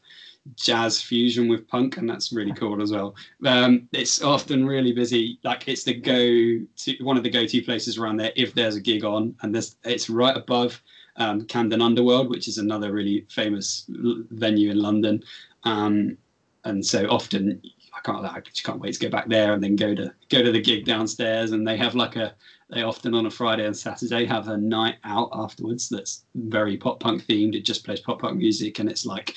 jazz 0.55 1.01
fusion 1.01 1.47
with 1.47 1.67
punk, 1.67 1.97
and 1.97 2.09
that's 2.09 2.31
really 2.31 2.53
cool 2.53 2.81
as 2.81 2.91
well. 2.91 3.15
Um, 3.45 3.87
it's 3.91 4.21
often 4.21 4.65
really 4.65 4.91
busy. 4.91 5.39
Like 5.43 5.67
it's 5.67 5.83
the 5.83 5.93
go 5.93 6.17
to 6.17 7.03
one 7.03 7.17
of 7.17 7.23
the 7.23 7.29
go 7.29 7.45
to 7.45 7.61
places 7.61 7.97
around 7.97 8.17
there 8.17 8.31
if 8.35 8.53
there's 8.53 8.75
a 8.75 8.81
gig 8.81 9.03
on, 9.03 9.35
and 9.41 9.53
there's 9.53 9.77
it's 9.83 10.09
right 10.09 10.35
above 10.35 10.81
um, 11.17 11.45
Camden 11.45 11.81
Underworld, 11.81 12.29
which 12.29 12.47
is 12.47 12.57
another 12.57 12.91
really 12.91 13.25
famous 13.29 13.89
l- 14.03 14.23
venue 14.31 14.71
in 14.71 14.79
London. 14.79 15.23
Um, 15.63 16.17
and 16.63 16.85
so 16.85 17.07
often 17.09 17.61
I 17.93 17.99
can't 18.01 18.25
I 18.25 18.39
just 18.41 18.63
can't 18.63 18.79
wait 18.79 18.93
to 18.95 18.99
go 18.99 19.09
back 19.09 19.27
there 19.27 19.53
and 19.53 19.63
then 19.63 19.75
go 19.75 19.95
to 19.95 20.13
go 20.29 20.43
to 20.43 20.51
the 20.51 20.61
gig 20.61 20.85
downstairs. 20.85 21.51
And 21.51 21.67
they 21.67 21.77
have 21.77 21.95
like 21.95 22.15
a 22.15 22.35
they 22.69 22.81
often 22.81 23.13
on 23.13 23.27
a 23.27 23.31
Friday 23.31 23.65
and 23.65 23.77
Saturday 23.77 24.25
have 24.25 24.47
a 24.47 24.57
night 24.57 24.95
out 25.03 25.29
afterwards 25.33 25.87
that's 25.87 26.23
very 26.35 26.77
pop 26.77 26.99
punk 26.99 27.23
themed. 27.25 27.55
It 27.55 27.65
just 27.65 27.85
plays 27.85 27.99
pop 27.99 28.21
punk 28.21 28.37
music 28.37 28.79
and 28.79 28.89
it's 28.89 29.05
like 29.05 29.35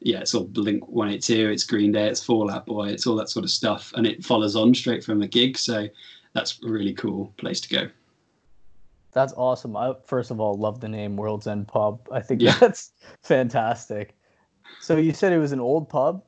yeah, 0.00 0.20
it's 0.20 0.34
all 0.34 0.44
Blink 0.44 0.86
182, 0.88 1.50
it's 1.50 1.64
Green 1.64 1.92
Day, 1.92 2.08
it's 2.08 2.22
Fall 2.24 2.50
Out 2.50 2.66
Boy, 2.66 2.88
it's 2.88 3.06
all 3.06 3.16
that 3.16 3.28
sort 3.30 3.44
of 3.44 3.50
stuff, 3.50 3.92
and 3.96 4.06
it 4.06 4.24
follows 4.24 4.56
on 4.56 4.74
straight 4.74 5.04
from 5.04 5.18
the 5.18 5.26
gig. 5.28 5.58
So 5.58 5.88
that's 6.32 6.58
a 6.64 6.68
really 6.68 6.94
cool 6.94 7.32
place 7.36 7.60
to 7.62 7.68
go. 7.68 7.88
That's 9.12 9.32
awesome. 9.36 9.76
I 9.76 9.92
first 10.06 10.30
of 10.30 10.40
all 10.40 10.54
love 10.54 10.80
the 10.80 10.88
name 10.88 11.16
World's 11.16 11.46
End 11.48 11.66
Pub. 11.66 12.00
I 12.12 12.20
think 12.20 12.40
Yeah. 12.40 12.56
that's 12.60 12.92
fantastic. 13.22 14.16
So 14.80 14.96
you 14.96 15.12
said 15.12 15.32
it 15.32 15.38
was 15.38 15.52
an 15.52 15.60
old 15.60 15.88
pub? 15.88 16.22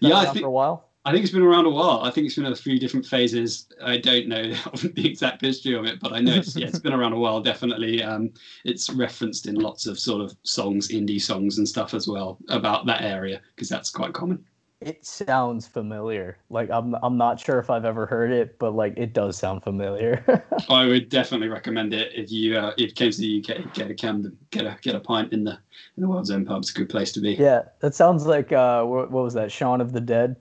Yeah, 0.00 0.16
I 0.16 0.26
think- 0.26 0.40
for 0.42 0.46
a 0.48 0.50
while. 0.50 0.89
I 1.04 1.12
think 1.12 1.24
it's 1.24 1.32
been 1.32 1.42
around 1.42 1.64
a 1.64 1.70
while. 1.70 2.02
I 2.02 2.10
think 2.10 2.26
it's 2.26 2.36
been 2.36 2.44
a 2.44 2.54
few 2.54 2.78
different 2.78 3.06
phases. 3.06 3.68
I 3.82 3.96
don't 3.96 4.28
know 4.28 4.42
the 4.82 5.08
exact 5.08 5.40
history 5.40 5.74
of 5.74 5.86
it, 5.86 5.98
but 5.98 6.12
I 6.12 6.20
know 6.20 6.34
it's, 6.34 6.54
yeah, 6.54 6.66
it's 6.66 6.78
been 6.78 6.92
around 6.92 7.14
a 7.14 7.18
while. 7.18 7.40
Definitely, 7.40 8.02
um, 8.02 8.32
it's 8.64 8.90
referenced 8.90 9.46
in 9.46 9.54
lots 9.54 9.86
of 9.86 9.98
sort 9.98 10.20
of 10.20 10.36
songs, 10.42 10.88
indie 10.88 11.20
songs 11.20 11.56
and 11.56 11.66
stuff 11.66 11.94
as 11.94 12.06
well 12.06 12.38
about 12.48 12.84
that 12.86 13.02
area 13.02 13.40
because 13.54 13.68
that's 13.68 13.90
quite 13.90 14.12
common. 14.12 14.44
It 14.82 15.04
sounds 15.04 15.66
familiar. 15.66 16.38
Like 16.48 16.70
I'm 16.70 16.94
I'm 17.02 17.16
not 17.16 17.40
sure 17.40 17.58
if 17.58 17.70
I've 17.70 17.84
ever 17.84 18.06
heard 18.06 18.30
it, 18.30 18.58
but 18.58 18.74
like 18.74 18.94
it 18.96 19.12
does 19.14 19.38
sound 19.38 19.62
familiar. 19.62 20.44
I 20.70 20.86
would 20.86 21.08
definitely 21.08 21.48
recommend 21.48 21.92
it 21.94 22.12
if 22.14 22.30
you 22.30 22.58
uh, 22.58 22.72
if 22.78 22.88
you 22.88 22.92
came 22.92 23.10
to 23.10 23.18
the 23.18 23.44
UK, 23.46 23.74
get 23.74 23.90
a 23.90 23.94
Camden, 23.94 24.36
get 24.50 24.64
a 24.64 24.78
get 24.80 24.94
a 24.94 25.00
pint 25.00 25.32
in 25.32 25.44
the 25.44 25.52
in 25.96 26.02
the 26.02 26.08
World's 26.08 26.30
End 26.30 26.46
pub. 26.46 26.58
It's 26.58 26.70
a 26.70 26.74
good 26.74 26.88
place 26.88 27.12
to 27.12 27.20
be. 27.20 27.32
yeah, 27.32 27.62
that 27.80 27.94
sounds 27.94 28.26
like 28.26 28.52
uh 28.52 28.82
what, 28.84 29.10
what 29.10 29.24
was 29.24 29.34
that? 29.34 29.52
Shaun 29.52 29.80
of 29.82 29.92
the 29.92 30.00
Dead. 30.00 30.36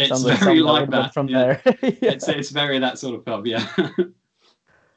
It's 0.00 0.22
sounds 0.22 0.38
very 0.40 0.60
like 0.60 0.90
that. 0.90 1.14
from 1.14 1.28
yeah. 1.28 1.60
there. 1.64 1.76
Yeah. 1.82 2.10
It's 2.12 2.28
it's 2.28 2.50
very 2.50 2.78
that 2.78 2.98
sort 2.98 3.14
of 3.14 3.24
pub. 3.24 3.46
Yeah. 3.46 3.66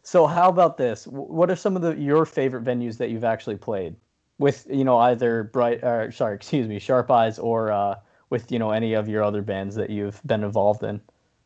So 0.03 0.25
how 0.25 0.49
about 0.49 0.77
this? 0.77 1.05
What 1.05 1.51
are 1.51 1.55
some 1.55 1.75
of 1.75 1.81
the 1.81 1.95
your 1.95 2.25
favorite 2.25 2.63
venues 2.63 2.97
that 2.97 3.11
you've 3.11 3.23
actually 3.23 3.57
played 3.57 3.95
with? 4.39 4.65
You 4.69 4.83
know, 4.83 4.97
either 4.97 5.43
bright, 5.43 5.83
or 5.83 6.11
sorry, 6.11 6.35
excuse 6.37 6.67
me, 6.67 6.79
Sharp 6.79 7.11
Eyes, 7.11 7.37
or 7.37 7.71
uh, 7.71 7.95
with 8.29 8.51
you 8.51 8.59
know 8.59 8.71
any 8.71 8.93
of 8.93 9.07
your 9.07 9.23
other 9.23 9.41
bands 9.41 9.75
that 9.75 9.89
you've 9.89 10.21
been 10.25 10.43
involved 10.43 10.83
in. 10.83 11.01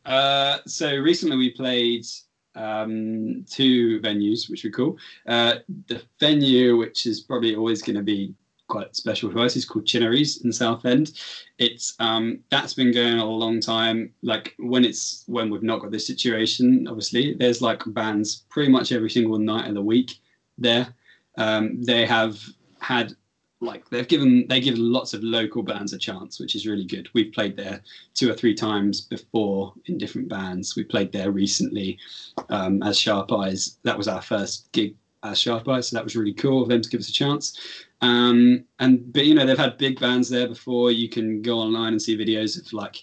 Uh, 0.06 0.58
so 0.66 0.96
recently 0.96 1.36
we 1.36 1.50
played 1.50 2.06
um, 2.54 3.44
two 3.50 4.00
venues, 4.00 4.48
which 4.48 4.64
were 4.64 4.70
cool. 4.70 4.96
Uh, 5.26 5.56
the 5.88 6.02
venue, 6.18 6.76
which 6.76 7.06
is 7.06 7.20
probably 7.20 7.54
always 7.54 7.82
going 7.82 7.96
to 7.96 8.02
be 8.02 8.34
quite 8.68 8.94
special 8.96 9.30
to 9.32 9.40
us, 9.40 9.56
is 9.56 9.64
called 9.64 9.86
Chinnery's 9.86 10.44
in 10.44 10.52
Southend. 10.52 11.12
It's 11.58 11.94
um, 11.98 12.40
that's 12.50 12.74
been 12.74 12.92
going 12.92 13.14
on 13.14 13.20
a 13.20 13.30
long 13.30 13.60
time. 13.60 14.12
Like 14.22 14.54
when 14.58 14.84
it's 14.84 15.24
when 15.26 15.50
we've 15.50 15.62
not 15.62 15.80
got 15.80 15.90
this 15.90 16.06
situation, 16.06 16.86
obviously 16.88 17.34
there's 17.34 17.62
like 17.62 17.82
bands 17.86 18.44
pretty 18.48 18.70
much 18.70 18.92
every 18.92 19.10
single 19.10 19.38
night 19.38 19.68
of 19.68 19.74
the 19.74 19.82
week 19.82 20.18
there. 20.58 20.94
Um, 21.38 21.82
they 21.82 22.06
have 22.06 22.40
had 22.80 23.14
like 23.60 23.88
they've 23.88 24.08
given 24.08 24.46
they 24.48 24.60
given 24.60 24.92
lots 24.92 25.14
of 25.14 25.22
local 25.22 25.62
bands 25.62 25.92
a 25.92 25.98
chance, 25.98 26.38
which 26.38 26.54
is 26.54 26.66
really 26.66 26.84
good. 26.84 27.08
We've 27.14 27.32
played 27.32 27.56
there 27.56 27.80
two 28.14 28.30
or 28.30 28.34
three 28.34 28.54
times 28.54 29.00
before 29.00 29.72
in 29.86 29.98
different 29.98 30.28
bands. 30.28 30.76
We 30.76 30.84
played 30.84 31.12
there 31.12 31.30
recently 31.30 31.98
um, 32.50 32.82
as 32.82 32.98
Sharp 32.98 33.32
Eyes. 33.32 33.78
That 33.82 33.96
was 33.96 34.08
our 34.08 34.22
first 34.22 34.70
gig 34.72 34.94
as 35.22 35.38
Sharp 35.38 35.68
Eyes, 35.68 35.88
so 35.88 35.96
that 35.96 36.04
was 36.04 36.16
really 36.16 36.34
cool 36.34 36.62
of 36.62 36.68
them 36.68 36.82
to 36.82 36.88
give 36.88 37.00
us 37.00 37.08
a 37.08 37.12
chance. 37.12 37.58
Um, 38.02 38.64
and 38.78 39.12
but 39.12 39.24
you 39.24 39.34
know 39.34 39.46
they've 39.46 39.58
had 39.58 39.78
big 39.78 39.98
bands 40.00 40.28
there 40.28 40.48
before. 40.48 40.90
You 40.90 41.08
can 41.08 41.42
go 41.42 41.58
online 41.58 41.92
and 41.92 42.02
see 42.02 42.16
videos 42.16 42.60
of 42.60 42.72
like 42.72 43.02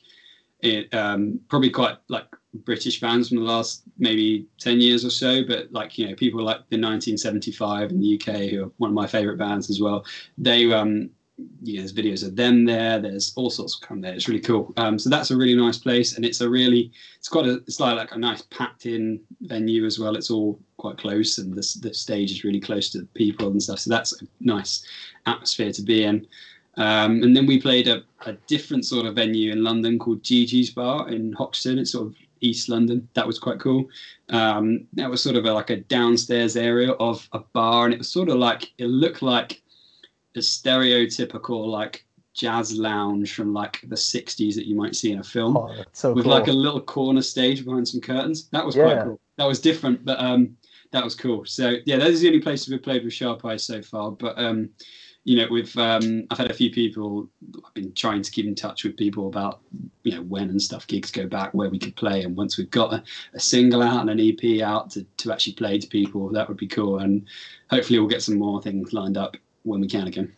it 0.64 0.94
um, 0.94 1.40
probably 1.50 1.70
quite 1.70 1.98
like 2.08 2.28
British 2.54 3.02
bands 3.02 3.30
from 3.30 3.38
the 3.40 3.44
last 3.44 3.84
maybe 3.98 4.48
10 4.60 4.80
years 4.80 5.04
or 5.04 5.10
so, 5.10 5.44
but 5.46 5.72
like, 5.72 5.98
you 5.98 6.08
know, 6.08 6.16
people 6.16 6.42
like 6.42 6.58
the 6.70 6.80
1975 6.80 7.92
in 7.92 8.00
the 8.00 8.16
UK, 8.16 8.50
who 8.50 8.64
are 8.66 8.72
one 8.78 8.90
of 8.90 8.94
my 8.94 9.08
favorite 9.08 9.38
bands 9.38 9.70
as 9.70 9.82
well. 9.82 10.06
They, 10.38 10.72
um, 10.72 11.10
you 11.38 11.76
know, 11.76 11.80
there's 11.80 11.94
videos 11.94 12.26
of 12.26 12.36
them 12.36 12.66
there. 12.66 13.00
There's 13.00 13.34
all 13.36 13.50
sorts 13.50 13.76
come 13.76 14.02
there. 14.02 14.14
It's 14.14 14.28
really 14.28 14.40
cool. 14.40 14.74
Um, 14.78 15.00
so 15.00 15.10
that's 15.10 15.32
a 15.32 15.38
really 15.38 15.56
nice 15.56 15.78
place, 15.78 16.16
and 16.16 16.26
it's 16.26 16.42
a 16.42 16.50
really, 16.50 16.92
it's 17.18 17.30
quite 17.30 17.46
a, 17.46 17.56
it's 17.68 17.80
like 17.80 17.98
like 17.98 18.12
a 18.12 18.20
nice 18.20 18.44
packed 18.44 18.86
in 18.86 19.20
venue 19.42 19.86
as 19.86 20.00
well. 20.00 20.16
It's 20.16 20.30
all 20.30 20.60
quite 20.78 20.98
close, 20.98 21.38
and 21.40 21.54
the 21.54 21.80
the 21.82 21.94
stage 21.94 22.32
is 22.32 22.44
really 22.44 22.60
close 22.60 22.90
to 22.92 23.00
the 23.00 23.08
people 23.08 23.48
and 23.48 23.62
stuff. 23.62 23.80
So 23.80 23.90
that's 23.90 24.22
a 24.22 24.26
nice 24.40 24.86
atmosphere 25.26 25.72
to 25.72 25.82
be 25.82 26.04
in. 26.04 26.28
Um, 26.76 27.22
and 27.22 27.36
then 27.36 27.46
we 27.46 27.62
played 27.62 27.88
a, 27.88 28.04
a 28.26 28.34
different 28.48 28.86
sort 28.86 29.06
of 29.06 29.16
venue 29.16 29.52
in 29.52 29.64
London 29.64 30.00
called 30.00 30.24
Gigi's 30.24 30.72
Bar 30.72 31.10
in 31.10 31.32
Hoxton. 31.34 31.78
It's 31.78 31.92
sort 31.92 32.08
of 32.08 32.16
East 32.42 32.68
London. 32.68 33.08
That 33.14 33.26
was 33.26 33.40
quite 33.40 33.60
cool. 33.60 33.88
Um, 34.30 34.88
that 34.94 35.10
was 35.10 35.22
sort 35.22 35.36
of 35.36 35.46
a, 35.46 35.54
like 35.54 35.70
a 35.70 35.78
downstairs 35.78 36.56
area 36.58 36.92
of 36.94 37.28
a 37.34 37.40
bar, 37.40 37.86
and 37.86 37.94
it 37.94 37.98
was 37.98 38.10
sort 38.10 38.30
of 38.30 38.38
like 38.38 38.72
it 38.78 38.88
looked 38.88 39.22
like 39.22 39.63
a 40.36 40.40
stereotypical 40.40 41.68
like 41.68 42.06
jazz 42.34 42.74
lounge 42.76 43.34
from 43.36 43.54
like 43.54 43.80
the 43.88 43.96
60s 43.96 44.56
that 44.56 44.66
you 44.66 44.76
might 44.76 44.96
see 44.96 45.12
in 45.12 45.20
a 45.20 45.24
film 45.24 45.56
Oh, 45.56 45.70
so 45.92 46.14
with 46.14 46.24
cool. 46.26 46.34
like 46.34 46.48
a 46.48 46.52
little 46.54 46.82
corner 46.82 47.22
stage 47.22 47.64
behind 47.64 47.88
some 47.88 48.02
curtains. 48.02 48.48
That 48.50 48.66
was 48.66 48.76
Yeah. 48.76 48.84
quite 48.86 49.04
cool. 49.04 49.20
That 49.38 49.48
was 49.48 49.60
different, 49.60 50.04
but 50.04 50.20
um, 50.20 50.58
that 50.92 51.04
was 51.04 51.16
cool. 51.16 51.46
So 51.46 51.76
yeah, 51.86 51.98
that 51.98 52.08
is 52.08 52.22
the 52.22 52.28
only 52.28 52.42
place 52.42 52.68
we've 52.68 52.82
played 52.82 53.04
with 53.04 53.14
Sharp 53.14 53.46
Eyes 53.46 53.64
so 53.64 53.82
far. 53.82 54.12
But 54.12 54.38
um, 54.40 54.70
you 55.26 55.38
know, 55.38 55.48
we've 55.50 55.76
um, 55.78 56.26
I've 56.32 56.38
had 56.38 56.52
a 56.52 56.54
few 56.54 56.70
people. 56.72 57.30
I've 57.66 57.74
been 57.74 57.94
trying 57.94 58.22
to 58.24 58.30
keep 58.32 58.46
in 58.46 58.56
touch 58.56 58.84
with 58.84 58.98
people 58.98 59.28
about 59.28 59.62
you 60.04 60.14
know 60.16 60.22
when 60.24 60.50
and 60.50 60.62
stuff 60.62 60.86
gigs 60.88 61.10
go 61.12 61.28
back, 61.28 61.54
where 61.54 61.70
we 61.70 61.80
could 61.80 61.96
play, 61.96 62.24
and 62.24 62.36
once 62.36 62.58
we've 62.58 62.70
got 62.72 62.94
a, 62.94 63.04
a 63.34 63.40
single 63.40 63.82
out 63.82 64.02
and 64.08 64.10
an 64.10 64.20
EP 64.20 64.62
out 64.62 64.90
to 64.92 65.04
to 65.18 65.32
actually 65.32 65.54
play 65.54 65.80
to 65.80 65.88
people, 65.88 66.30
that 66.30 66.48
would 66.48 66.58
be 66.58 66.68
cool. 66.68 67.00
And 67.00 67.26
hopefully, 67.70 67.98
we'll 68.00 68.10
get 68.10 68.22
some 68.24 68.38
more 68.38 68.62
things 68.62 68.92
lined 68.94 69.18
up 69.18 69.38
when 69.64 69.82
we 69.82 69.88
can 69.88 70.08
again. 70.08 70.34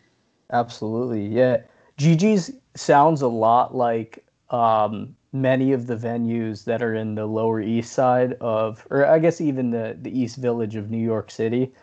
Absolutely, 0.51 1.25
yeah. 1.27 1.61
Gigi's 1.97 2.51
sounds 2.75 3.21
a 3.21 3.27
lot 3.27 3.75
like 3.75 4.25
um, 4.49 5.15
many 5.33 5.71
of 5.71 5.87
the 5.87 5.95
venues 5.95 6.65
that 6.65 6.81
are 6.81 6.93
in 6.95 7.15
the 7.15 7.25
lower 7.25 7.61
east 7.61 7.91
side 7.93 8.33
of 8.39 8.87
or 8.89 9.05
i 9.05 9.19
guess 9.19 9.41
even 9.41 9.69
the 9.71 9.97
the 10.01 10.17
east 10.17 10.37
village 10.37 10.75
of 10.77 10.89
new 10.89 10.97
york 11.03 11.29
city 11.29 11.73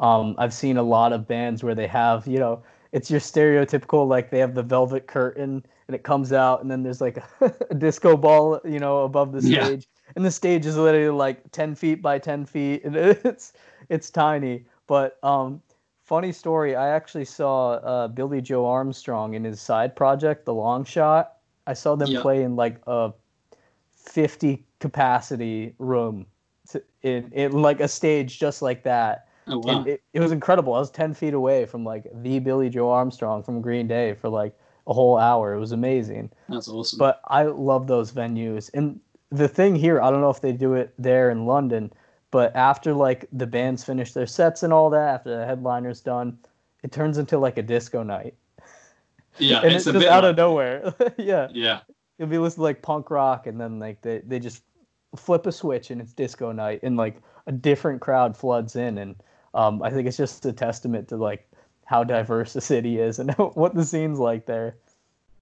um, 0.00 0.34
i've 0.38 0.52
seen 0.52 0.76
a 0.76 0.82
lot 0.82 1.12
of 1.12 1.26
bands 1.28 1.62
where 1.62 1.74
they 1.74 1.86
have 1.86 2.26
you 2.26 2.38
know 2.38 2.62
it's 2.92 3.08
your 3.10 3.20
stereotypical 3.20 4.08
like 4.08 4.30
they 4.30 4.40
have 4.40 4.54
the 4.54 4.62
velvet 4.62 5.06
curtain 5.06 5.64
and 5.86 5.94
it 5.94 6.02
comes 6.02 6.32
out 6.32 6.62
and 6.62 6.70
then 6.70 6.82
there's 6.82 7.00
like 7.00 7.18
a, 7.18 7.54
a 7.70 7.74
disco 7.74 8.16
ball 8.16 8.60
you 8.64 8.80
know 8.80 9.04
above 9.04 9.32
the 9.32 9.40
Yeah. 9.40 9.70
stage 9.70 9.86
and 10.16 10.24
the 10.24 10.30
stage 10.30 10.66
is 10.66 10.76
literally 10.76 11.10
like 11.16 11.48
10 11.52 11.76
feet 11.76 12.02
by 12.02 12.18
10 12.18 12.44
feet 12.44 12.84
and 12.84 12.96
it's 12.96 13.52
it's 13.88 14.10
tiny 14.10 14.64
but 14.88 15.18
um 15.22 15.62
funny 16.06 16.30
story 16.32 16.76
i 16.76 16.88
actually 16.88 17.24
saw 17.24 17.72
uh, 17.72 18.06
billie 18.08 18.40
joe 18.40 18.64
armstrong 18.64 19.34
in 19.34 19.42
his 19.42 19.60
side 19.60 19.94
project 19.96 20.44
the 20.44 20.54
longshot 20.54 21.26
i 21.66 21.74
saw 21.74 21.96
them 21.96 22.12
Yeah. 22.12 22.22
play 22.22 22.42
in 22.44 22.54
like 22.54 22.80
a 22.86 23.12
50 23.90 24.64
capacity 24.78 25.74
room 25.78 26.26
to- 26.70 26.82
in, 27.02 27.30
in 27.32 27.52
like 27.60 27.80
a 27.80 27.88
stage 27.88 28.38
just 28.38 28.62
like 28.62 28.82
that 28.84 29.28
Oh 29.48 29.58
wow. 29.58 29.78
and 29.78 29.86
it, 29.86 30.02
it 30.12 30.18
was 30.18 30.32
incredible. 30.32 30.74
I 30.74 30.80
was 30.80 30.90
10 30.90 31.14
feet 31.14 31.32
away 31.32 31.66
from 31.66 31.84
like 31.84 32.08
the 32.12 32.40
Billie 32.40 32.68
Joe 32.68 32.90
Armstrong 32.90 33.44
from 33.44 33.60
Green 33.60 33.86
Day 33.86 34.14
for 34.14 34.28
like 34.28 34.52
a 34.88 34.92
whole 34.92 35.16
hour. 35.16 35.54
It 35.54 35.60
was 35.60 35.70
amazing. 35.70 36.30
That's 36.48 36.66
awesome. 36.66 36.98
But 36.98 37.20
I 37.28 37.44
love 37.44 37.86
those 37.86 38.10
venues. 38.10 38.70
And 38.74 38.98
the 39.30 39.46
thing 39.46 39.76
here, 39.76 40.00
I 40.02 40.10
don't 40.10 40.20
know 40.20 40.30
if 40.30 40.40
they 40.40 40.50
do 40.50 40.74
it 40.74 40.92
there 40.98 41.30
in 41.30 41.46
London, 41.46 41.92
but 42.36 42.54
after 42.54 42.92
like 42.92 43.24
the 43.32 43.46
bands 43.46 43.82
finish 43.82 44.12
their 44.12 44.26
sets 44.26 44.62
and 44.62 44.70
all 44.70 44.90
that, 44.90 45.08
after 45.14 45.30
the 45.38 45.46
headliner's 45.46 46.02
done, 46.02 46.38
it 46.82 46.92
turns 46.92 47.16
into 47.16 47.38
like 47.38 47.56
a 47.56 47.62
disco 47.62 48.02
night. 48.02 48.34
yeah, 49.38 49.62
and 49.62 49.72
it's 49.72 49.76
it's, 49.76 49.86
a 49.86 49.92
just 49.92 50.02
bit 50.02 50.12
out 50.12 50.22
like- 50.22 50.32
of 50.32 50.36
nowhere. 50.36 50.94
yeah. 51.16 51.48
yeah. 51.54 51.80
You'll 52.18 52.28
be 52.28 52.36
listening 52.36 52.58
to 52.58 52.62
like 52.64 52.82
punk 52.82 53.10
rock 53.10 53.46
and 53.46 53.58
then 53.58 53.78
like 53.78 54.02
they, 54.02 54.18
they 54.26 54.38
just 54.38 54.64
flip 55.16 55.46
a 55.46 55.52
switch 55.52 55.90
and 55.90 55.98
it's 55.98 56.12
disco 56.12 56.52
night 56.52 56.80
and 56.82 56.98
like 56.98 57.22
a 57.46 57.52
different 57.52 58.02
crowd 58.02 58.36
floods 58.36 58.76
in 58.76 58.98
and 58.98 59.16
um, 59.54 59.82
I 59.82 59.88
think 59.88 60.06
it's 60.06 60.18
just 60.18 60.44
a 60.44 60.52
testament 60.52 61.08
to 61.08 61.16
like 61.16 61.50
how 61.86 62.04
diverse 62.04 62.52
the 62.52 62.60
city 62.60 62.98
is 62.98 63.18
and 63.18 63.30
what 63.54 63.74
the 63.74 63.86
scene's 63.86 64.18
like 64.18 64.44
there. 64.44 64.76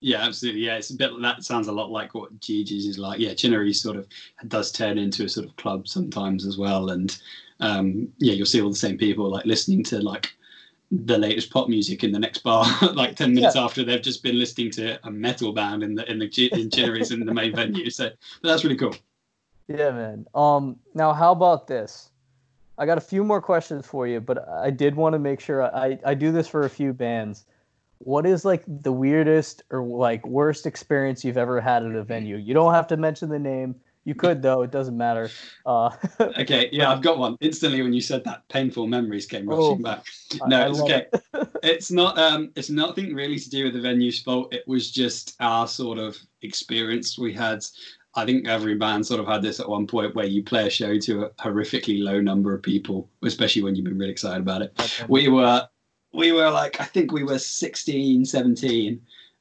Yeah, 0.04 0.20
absolutely. 0.20 0.60
Yeah, 0.60 0.76
it's 0.76 0.90
a 0.90 0.96
bit. 0.96 1.12
That 1.22 1.44
sounds 1.44 1.66
a 1.66 1.72
lot 1.72 1.90
like 1.90 2.12
what 2.12 2.38
Gigi's 2.38 2.84
is 2.84 2.98
like. 2.98 3.18
Yeah, 3.18 3.32
Chinnery 3.32 3.72
sort 3.72 3.96
of 3.96 4.06
does 4.48 4.70
turn 4.70 4.98
into 4.98 5.24
a 5.24 5.28
sort 5.30 5.46
of 5.46 5.56
club 5.56 5.88
sometimes 5.88 6.46
as 6.46 6.58
well, 6.58 6.90
and 6.90 7.18
um, 7.60 8.12
yeah, 8.18 8.34
you'll 8.34 8.44
see 8.44 8.60
all 8.60 8.68
the 8.68 8.76
same 8.76 8.98
people 8.98 9.30
like 9.30 9.46
listening 9.46 9.82
to 9.84 10.02
like 10.02 10.28
the 10.90 11.16
latest 11.16 11.50
pop 11.50 11.70
music 11.70 12.04
in 12.04 12.12
the 12.12 12.18
next 12.18 12.42
bar, 12.42 12.66
like 12.92 13.16
ten 13.16 13.32
minutes 13.32 13.56
after 13.56 13.82
they've 13.82 14.02
just 14.02 14.22
been 14.22 14.38
listening 14.38 14.70
to 14.72 14.98
a 15.06 15.10
metal 15.10 15.54
band 15.54 15.82
in 15.82 15.94
the 15.94 16.10
in 16.10 16.18
the 16.18 16.50
in 16.52 16.68
Chinnery's 16.68 17.10
in 17.10 17.24
the 17.24 17.32
main 17.32 17.56
venue. 17.56 17.88
So, 17.88 18.10
but 18.42 18.48
that's 18.48 18.62
really 18.62 18.76
cool. 18.76 18.94
Yeah, 19.68 19.90
man. 19.92 20.26
Um, 20.34 20.78
now 20.92 21.14
how 21.14 21.32
about 21.32 21.66
this? 21.66 22.10
I 22.76 22.84
got 22.84 22.98
a 22.98 23.00
few 23.00 23.24
more 23.24 23.40
questions 23.40 23.86
for 23.86 24.06
you, 24.06 24.20
but 24.20 24.46
I 24.50 24.68
did 24.68 24.96
want 24.96 25.14
to 25.14 25.18
make 25.18 25.40
sure 25.40 25.62
I, 25.74 25.98
I 26.04 26.12
do 26.12 26.30
this 26.30 26.46
for 26.46 26.66
a 26.66 26.68
few 26.68 26.92
bands. 26.92 27.46
What 28.04 28.26
is 28.26 28.44
like 28.44 28.64
the 28.66 28.92
weirdest 28.92 29.62
or 29.70 29.82
like 29.82 30.26
worst 30.26 30.66
experience 30.66 31.24
you've 31.24 31.38
ever 31.38 31.60
had 31.60 31.84
at 31.84 31.94
a 31.94 32.04
venue? 32.04 32.36
You 32.36 32.52
don't 32.54 32.74
have 32.74 32.86
to 32.88 32.96
mention 32.96 33.28
the 33.28 33.38
name. 33.38 33.74
You 34.06 34.14
could 34.14 34.42
though, 34.42 34.60
it 34.60 34.70
doesn't 34.70 34.96
matter. 34.96 35.30
Uh, 35.64 35.90
Okay, 36.20 36.68
yeah, 36.72 36.92
I've 36.92 37.00
got 37.00 37.18
one. 37.18 37.36
Instantly, 37.40 37.80
when 37.80 37.94
you 37.94 38.02
said 38.02 38.22
that, 38.24 38.46
painful 38.48 38.86
memories 38.86 39.24
came 39.24 39.48
rushing 39.48 39.62
Oh, 39.64 39.76
back. 39.76 40.04
No, 40.46 40.60
I 40.60 40.68
it's 40.68 40.80
okay. 40.80 41.06
it. 41.12 41.48
it's 41.62 41.90
not. 41.90 42.18
Um, 42.18 42.50
it's 42.56 42.68
nothing 42.68 43.14
really 43.14 43.38
to 43.38 43.48
do 43.48 43.64
with 43.64 43.72
the 43.72 43.80
venue's 43.80 44.20
fault. 44.20 44.52
It 44.52 44.64
was 44.68 44.90
just 44.90 45.34
our 45.40 45.66
sort 45.66 45.98
of 45.98 46.18
experience 46.42 47.18
we 47.18 47.32
had. 47.32 47.64
I 48.16 48.26
think 48.26 48.46
every 48.46 48.74
band 48.76 49.06
sort 49.06 49.20
of 49.20 49.26
had 49.26 49.42
this 49.42 49.58
at 49.58 49.68
one 49.68 49.86
point 49.86 50.14
where 50.14 50.26
you 50.26 50.44
play 50.44 50.66
a 50.66 50.70
show 50.70 50.98
to 51.00 51.24
a 51.24 51.30
horrifically 51.30 52.00
low 52.02 52.20
number 52.20 52.54
of 52.54 52.62
people, 52.62 53.08
especially 53.24 53.62
when 53.62 53.74
you've 53.74 53.86
been 53.86 53.98
really 53.98 54.12
excited 54.12 54.40
about 54.40 54.62
it. 54.62 55.04
We 55.08 55.28
were, 55.28 55.66
we 56.14 56.32
were 56.32 56.50
like, 56.50 56.80
I 56.80 56.84
think 56.84 57.12
we 57.12 57.24
were 57.24 57.38
16, 57.38 58.24
17, 58.24 59.00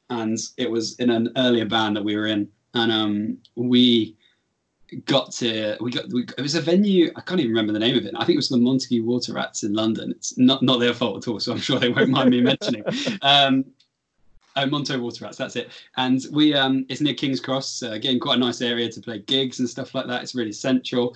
and 0.09 0.37
it 0.57 0.69
was 0.69 0.95
in 0.95 1.09
an 1.09 1.31
earlier 1.37 1.65
band 1.65 1.95
that 1.95 2.03
we 2.03 2.15
were 2.15 2.27
in, 2.27 2.49
and 2.73 2.91
um, 2.91 3.37
we 3.55 4.15
got 5.05 5.31
to 5.31 5.75
we 5.81 5.91
got 5.91 6.07
we, 6.13 6.23
it 6.37 6.41
was 6.41 6.53
a 6.53 6.61
venue 6.61 7.11
I 7.15 7.21
can't 7.21 7.39
even 7.39 7.51
remember 7.51 7.73
the 7.73 7.79
name 7.79 7.97
of 7.97 8.05
it. 8.05 8.13
I 8.15 8.25
think 8.25 8.35
it 8.35 8.37
was 8.37 8.49
the 8.49 8.57
Monto 8.57 9.03
Water 9.03 9.33
Rats 9.33 9.63
in 9.63 9.73
London. 9.73 10.11
It's 10.11 10.37
not 10.37 10.61
not 10.61 10.79
their 10.79 10.93
fault 10.93 11.17
at 11.17 11.31
all, 11.31 11.39
so 11.39 11.51
I'm 11.51 11.59
sure 11.59 11.79
they 11.79 11.89
won't 11.89 12.09
mind 12.09 12.29
me 12.29 12.41
mentioning. 12.41 12.83
Um, 13.21 13.65
oh, 14.55 14.65
Monto 14.65 14.99
Water 14.99 15.25
Rats, 15.25 15.37
that's 15.37 15.55
it. 15.55 15.69
And 15.97 16.21
we 16.31 16.53
um, 16.53 16.85
it's 16.89 17.01
near 17.01 17.13
King's 17.13 17.39
Cross, 17.39 17.83
uh, 17.83 17.97
getting 17.97 18.19
quite 18.19 18.37
a 18.37 18.39
nice 18.39 18.61
area 18.61 18.89
to 18.91 19.01
play 19.01 19.19
gigs 19.19 19.59
and 19.59 19.69
stuff 19.69 19.95
like 19.95 20.07
that. 20.07 20.23
It's 20.23 20.35
really 20.35 20.51
central. 20.51 21.15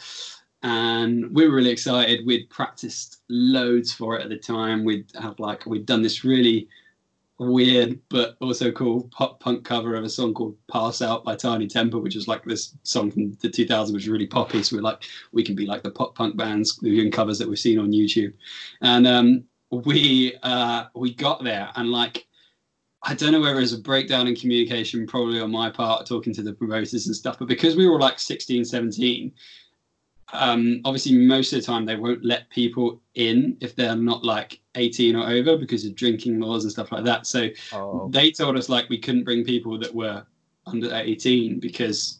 And 0.63 1.34
we 1.34 1.48
were 1.48 1.56
really 1.56 1.70
excited. 1.70 2.26
We'd 2.26 2.50
practiced 2.50 3.22
loads 3.30 3.93
for 3.93 4.17
it 4.17 4.24
at 4.24 4.30
the 4.30 4.38
time. 4.38 4.84
We'd 4.84 5.12
have 5.22 5.39
like 5.39 5.65
we'd 5.65 5.86
done 5.86 6.02
this 6.02 6.24
really 6.24 6.67
weird 7.39 8.00
but 8.10 8.36
also 8.41 8.72
cool 8.72 9.08
pop 9.12 9.39
punk 9.39 9.63
cover 9.63 9.96
of 9.96 10.04
a 10.04 10.10
song 10.10 10.34
called 10.34 10.56
Pass 10.72 11.02
Out 11.02 11.24
by 11.24 11.36
Tinie 11.36 11.67
Tempah, 11.67 12.02
which 12.02 12.15
is 12.15 12.28
like 12.28 12.43
this 12.43 12.76
song 12.84 13.12
from 13.12 13.34
the 13.34 13.50
2000s, 13.50 13.88
which 13.88 13.93
was 13.93 14.10
really 14.10 14.28
poppy. 14.28 14.63
So 14.63 14.76
we're 14.76 14.82
like, 14.82 15.04
we 15.32 15.43
can 15.43 15.56
be 15.56 15.65
like 15.65 15.84
the 15.84 15.91
pop 15.91 16.15
punk 16.15 16.36
bands 16.36 16.76
doing 16.78 17.12
covers 17.12 17.38
that 17.39 17.48
we've 17.48 17.60
seen 17.60 17.80
on 17.80 17.91
YouTube. 17.91 18.34
And 18.82 19.06
um, 19.06 19.43
we 19.70 20.36
uh, 20.43 20.86
we 20.96 21.13
got 21.13 21.43
there 21.43 21.70
and 21.76 21.91
like, 21.91 22.26
I 23.04 23.13
don't 23.13 23.32
know 23.32 23.39
whether 23.39 23.58
it 23.58 23.62
was 23.62 23.74
a 23.74 23.80
breakdown 23.80 24.28
in 24.28 24.36
communication, 24.36 25.06
probably 25.06 25.39
on 25.39 25.52
my 25.52 25.70
part, 25.70 26.08
talking 26.08 26.34
to 26.34 26.41
the 26.41 26.54
promoters 26.54 27.06
and 27.06 27.15
stuff, 27.15 27.38
but 27.38 27.48
because 27.48 27.76
we 27.76 27.88
were 27.88 28.00
like 28.00 28.17
16, 28.17 28.65
17, 28.65 29.32
um, 30.34 30.82
obviously 30.84 31.13
most 31.16 31.54
of 31.54 31.60
the 31.60 31.66
time 31.66 31.86
they 31.86 31.96
won't 31.96 32.24
let 32.26 32.50
people 32.50 33.02
in 33.16 33.58
if 33.62 33.76
they're 33.76 33.96
not 33.96 34.24
like 34.26 34.60
18 34.76 35.16
or 35.16 35.28
over 35.28 35.58
because 35.58 35.86
of 35.86 35.96
drinking 35.96 36.40
laws 36.40 36.63
and 36.63 36.72
stuff 36.72 36.92
like 36.92 37.06
that. 37.06 37.26
So 37.26 37.48
Oh, 37.72 38.10
they 38.10 38.32
told 38.32 38.58
us 38.58 38.68
like 38.70 38.90
we 38.90 38.98
couldn't 39.00 39.24
bring 39.24 39.44
people 39.46 39.80
that 39.80 39.94
were 39.96 40.26
under 40.66 40.94
18 40.94 41.60
because 41.60 42.20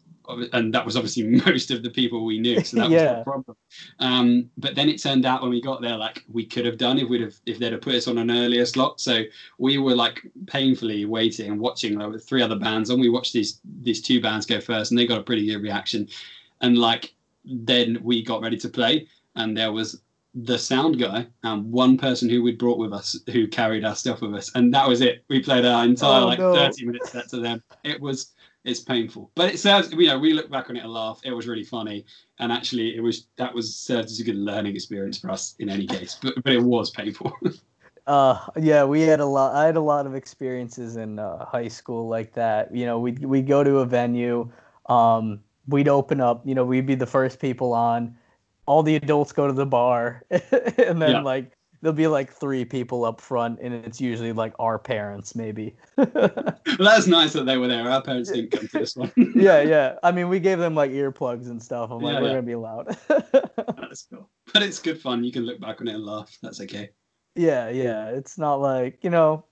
and 0.52 0.74
that 0.74 0.86
was 0.86 0.98
obviously 0.98 1.24
most 1.46 1.72
of 1.72 1.84
the 1.84 1.89
people 1.89 2.26
we 2.26 2.38
knew 2.39 2.62
so 2.63 2.78
that 2.78 2.89
was 2.89 3.02
the 3.17 3.24
problem. 3.24 3.58
Um 4.00 4.50
but 4.58 4.76
then 4.76 4.89
it 4.89 5.02
turned 5.02 5.26
out 5.26 5.41
when 5.41 5.52
we 5.52 5.62
got 5.62 5.82
there 5.82 5.98
like 5.98 6.24
we 6.32 6.46
could 6.46 6.65
have 6.65 6.78
done 6.78 6.98
if 7.00 7.10
we'd 7.10 7.22
have 7.22 7.36
if 7.46 7.60
they'd 7.60 7.72
have 7.74 7.82
put 7.82 7.96
us 7.96 8.08
on 8.08 8.17
an 8.17 8.32
earlier 8.32 8.65
slot. 8.65 9.00
So 9.02 9.24
we 9.58 9.78
were 9.78 9.96
like 9.96 10.22
painfully 10.48 11.06
waiting 11.06 11.52
and 11.52 11.60
watching 11.60 11.98
like 11.98 12.10
with 12.12 12.28
three 12.28 12.41
other 12.41 12.58
bands 12.58 12.89
and 12.89 13.00
we 13.02 13.10
watched 13.10 13.34
these 13.34 13.60
these 13.82 14.02
two 14.02 14.22
bands 14.22 14.46
go 14.46 14.60
first 14.62 14.91
and 14.91 14.98
they 14.98 15.06
got 15.08 15.20
a 15.20 15.24
pretty 15.24 15.46
good 15.46 15.62
reaction. 15.62 16.08
And 16.62 16.78
like 16.78 17.13
then 17.49 17.97
we 18.03 18.23
got 18.23 18.41
ready 18.41 18.57
to 18.57 18.69
play 18.69 19.07
and 19.36 19.55
there 19.55 19.71
was 19.71 20.01
the 20.36 20.57
sound 20.57 20.99
guy 20.99 21.25
and 21.43 21.71
one 21.71 21.97
person 21.97 22.29
who 22.29 22.43
we'd 22.43 22.60
brought 22.60 22.77
with 22.77 22.93
us 22.93 23.17
who 23.31 23.47
carried 23.47 23.83
our 23.83 23.95
stuff 23.95 24.21
with 24.21 24.36
us 24.36 24.51
and 24.55 24.73
that 24.73 24.88
was 24.88 25.01
it 25.01 25.23
we 25.29 25.39
played 25.39 25.65
our 25.65 25.83
entire 25.83 26.21
Oh, 26.21 26.27
like 26.27 26.39
no. 26.39 26.53
30 26.53 26.86
minutes 26.86 27.12
set 27.12 27.29
to 27.29 27.39
them 27.39 27.63
it 27.83 27.99
was 27.99 28.33
it's 28.63 28.81
painful 28.81 29.31
but 29.33 29.51
it 29.53 29.60
serves 29.60 29.91
you 29.93 30.07
know 30.07 30.19
we 30.19 30.33
look 30.33 30.51
back 30.51 30.69
on 30.69 30.75
it 30.75 30.83
and 30.83 30.91
laugh 30.93 31.19
it 31.23 31.31
was 31.31 31.47
really 31.47 31.63
funny 31.63 32.05
and 32.39 32.51
actually 32.51 32.95
it 32.95 32.99
was 33.01 33.27
that 33.38 33.53
was 33.53 33.73
served 33.75 34.10
as 34.12 34.19
a 34.19 34.23
good 34.23 34.36
learning 34.36 34.75
experience 34.75 35.17
for 35.17 35.31
us 35.31 35.55
in 35.60 35.69
any 35.69 35.88
case 35.88 36.19
but 36.21 36.33
but 36.43 36.53
it 36.53 36.62
was 36.62 36.91
painful 36.91 37.31
Uh, 38.05 38.39
yeah, 38.55 38.86
we 38.86 39.01
had 39.01 39.19
a 39.19 39.25
lot. 39.25 39.53
I 39.53 39.65
had 39.65 39.75
a 39.75 39.81
lot 39.81 40.05
of 40.05 40.15
experiences 40.15 40.95
in 40.95 41.19
uh, 41.19 41.43
high 41.45 41.67
school 41.67 42.07
like 42.07 42.31
that. 42.36 42.73
You 42.73 42.86
know, 42.86 42.99
we 42.99 43.12
we 43.12 43.41
go 43.41 43.65
to 43.65 43.79
a 43.79 43.86
venue, 43.86 44.49
um, 44.88 45.41
we'd 45.67 45.88
open 45.88 46.21
up. 46.21 46.41
You 46.45 46.56
know, 46.56 46.63
we'd 46.65 46.86
be 46.86 46.95
the 46.95 47.06
first 47.06 47.39
people 47.39 47.73
on. 47.73 48.17
All 48.65 48.84
the 48.84 48.95
adults 48.95 49.32
go 49.32 49.47
to 49.47 49.53
the 49.53 49.65
bar, 49.65 50.23
and 50.30 51.01
then 51.01 51.12
Yeah. 51.12 51.21
like 51.21 51.51
there'll 51.82 51.93
be 51.95 52.08
like 52.08 52.34
three 52.34 52.65
people 52.65 53.06
up 53.06 53.21
front, 53.21 53.60
and 53.62 53.73
it's 53.73 54.01
usually 54.01 54.34
like 54.34 54.53
our 54.60 54.77
parents, 54.80 55.36
maybe. 55.36 55.75
well, 55.95 56.10
that's 56.80 57.08
nice 57.08 57.34
that 57.34 57.45
they 57.45 57.58
were 57.58 57.67
there 57.67 57.89
our 57.89 58.01
parents 58.01 58.32
didn't 58.32 58.51
come 58.51 58.67
to 58.67 58.80
this 58.80 58.95
one 58.95 59.12
yeah, 59.36 59.62
yeah. 59.62 59.95
I 60.03 60.12
mean, 60.12 60.27
we 60.27 60.39
gave 60.39 60.58
them 60.60 60.75
like 60.75 60.91
earplugs 60.91 61.45
and 61.49 61.62
stuff. 61.63 61.91
I'm 61.91 61.99
like, 61.99 62.15
Yeah, 62.15 62.21
we're 62.21 62.30
gonna 62.30 62.41
be 62.41 62.56
loud. 62.56 62.97
that's 63.08 64.08
cool 64.12 64.30
but 64.53 64.63
it's 64.63 64.80
good 64.80 64.99
fun 64.99 65.23
you 65.23 65.32
can 65.32 65.43
look 65.45 65.60
back 65.62 65.80
on 65.82 65.88
it 65.88 65.93
and 65.95 66.03
laugh 66.06 66.36
that's 66.41 66.60
okay 66.62 66.89
Yeah, 67.36 67.69
yeah. 67.69 68.08
It's 68.10 68.38
not 68.38 68.56
like, 68.56 69.03
you 69.03 69.10
know, 69.12 69.45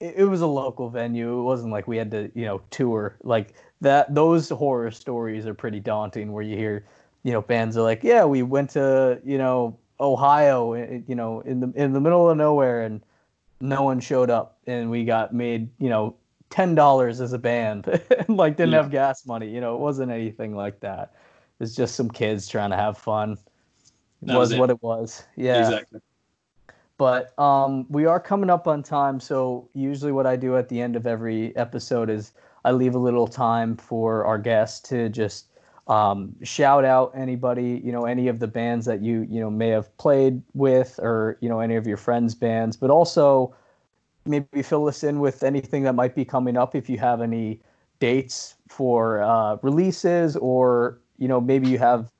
it, 0.00 0.14
it 0.18 0.24
was 0.24 0.40
a 0.40 0.46
local 0.46 0.88
venue. 0.90 1.38
It 1.40 1.42
wasn't 1.42 1.72
like 1.72 1.86
we 1.88 1.96
had 1.96 2.10
to, 2.12 2.30
you 2.34 2.44
know, 2.44 2.60
tour. 2.70 3.16
Like 3.22 3.54
that 3.80 4.14
those 4.14 4.48
horror 4.50 4.90
stories 4.90 5.46
are 5.46 5.54
pretty 5.54 5.80
daunting 5.80 6.32
where 6.32 6.42
you 6.42 6.56
hear, 6.56 6.86
you 7.22 7.32
know, 7.32 7.42
bands 7.42 7.76
are 7.76 7.82
like, 7.82 8.02
"Yeah, 8.04 8.24
we 8.24 8.42
went 8.42 8.70
to, 8.70 9.20
you 9.24 9.38
know, 9.38 9.78
Ohio, 10.00 10.72
eh, 10.74 11.00
you 11.06 11.14
know, 11.14 11.40
in 11.40 11.60
the 11.60 11.72
in 11.74 11.92
the 11.92 12.00
middle 12.00 12.28
of 12.30 12.36
nowhere 12.36 12.82
and 12.82 13.02
no 13.60 13.82
one 13.82 14.00
showed 14.00 14.30
up 14.30 14.58
and 14.66 14.90
we 14.90 15.04
got 15.04 15.34
made, 15.34 15.68
you 15.78 15.88
know, 15.88 16.16
$10 16.50 17.20
as 17.20 17.32
a 17.32 17.38
band 17.38 17.86
and 18.28 18.36
like 18.36 18.56
didn't 18.56 18.72
Yeah. 18.72 18.82
have 18.82 18.90
gas 18.90 19.26
money, 19.26 19.48
you 19.50 19.60
know, 19.60 19.74
it 19.74 19.80
wasn't 19.80 20.10
anything 20.12 20.54
like 20.54 20.80
that. 20.80 21.14
It's 21.60 21.74
just 21.74 21.94
some 21.96 22.10
kids 22.10 22.48
trying 22.48 22.70
to 22.70 22.76
have 22.76 22.98
fun. 22.98 23.38
It 24.22 24.28
That 24.28 24.38
was, 24.38 24.52
was 24.52 24.54
what 24.54 24.70
it 24.70 24.82
was. 24.82 25.24
Yeah 25.36 25.78
exactly 25.78 26.00
but 26.98 27.38
um, 27.38 27.86
we 27.90 28.06
are 28.06 28.18
coming 28.18 28.50
up 28.50 28.66
on 28.66 28.82
time 28.82 29.20
so 29.20 29.68
usually 29.74 30.12
what 30.12 30.26
i 30.26 30.36
do 30.36 30.56
at 30.56 30.68
the 30.68 30.80
end 30.80 30.96
of 30.96 31.06
every 31.06 31.54
episode 31.56 32.10
is 32.10 32.32
I 32.66 32.72
leave 32.72 32.96
a 32.96 32.98
little 32.98 33.28
time 33.28 33.76
for 33.76 34.24
our 34.24 34.38
guests 34.38 34.80
to 34.88 35.08
just 35.08 35.46
um, 35.86 36.34
shout 36.42 36.84
out 36.84 37.12
anybody, 37.14 37.80
you 37.84 37.92
know, 37.92 38.06
any 38.06 38.26
of 38.26 38.40
the 38.40 38.48
bands 38.48 38.86
that 38.86 39.02
you 39.02 39.24
you 39.30 39.40
know 39.40 39.50
may 39.50 39.68
have 39.68 39.96
played 39.98 40.42
with, 40.52 40.98
or 41.00 41.38
you 41.40 41.48
know 41.48 41.60
any 41.60 41.76
of 41.76 41.86
your 41.86 41.96
friends' 41.96 42.34
bands, 42.34 42.76
but 42.76 42.90
also 42.90 43.54
maybe 44.24 44.62
fill 44.62 44.88
us 44.88 45.04
in 45.04 45.20
with 45.20 45.44
anything 45.44 45.84
that 45.84 45.92
might 45.92 46.16
be 46.16 46.24
coming 46.24 46.56
up 46.56 46.74
if 46.74 46.90
you 46.90 46.98
have 46.98 47.22
any 47.22 47.60
dates 48.00 48.56
for 48.66 49.22
uh, 49.22 49.58
releases, 49.62 50.34
or 50.34 50.98
you 51.18 51.28
know 51.28 51.40
maybe 51.40 51.68
you 51.68 51.78
have 51.78 52.10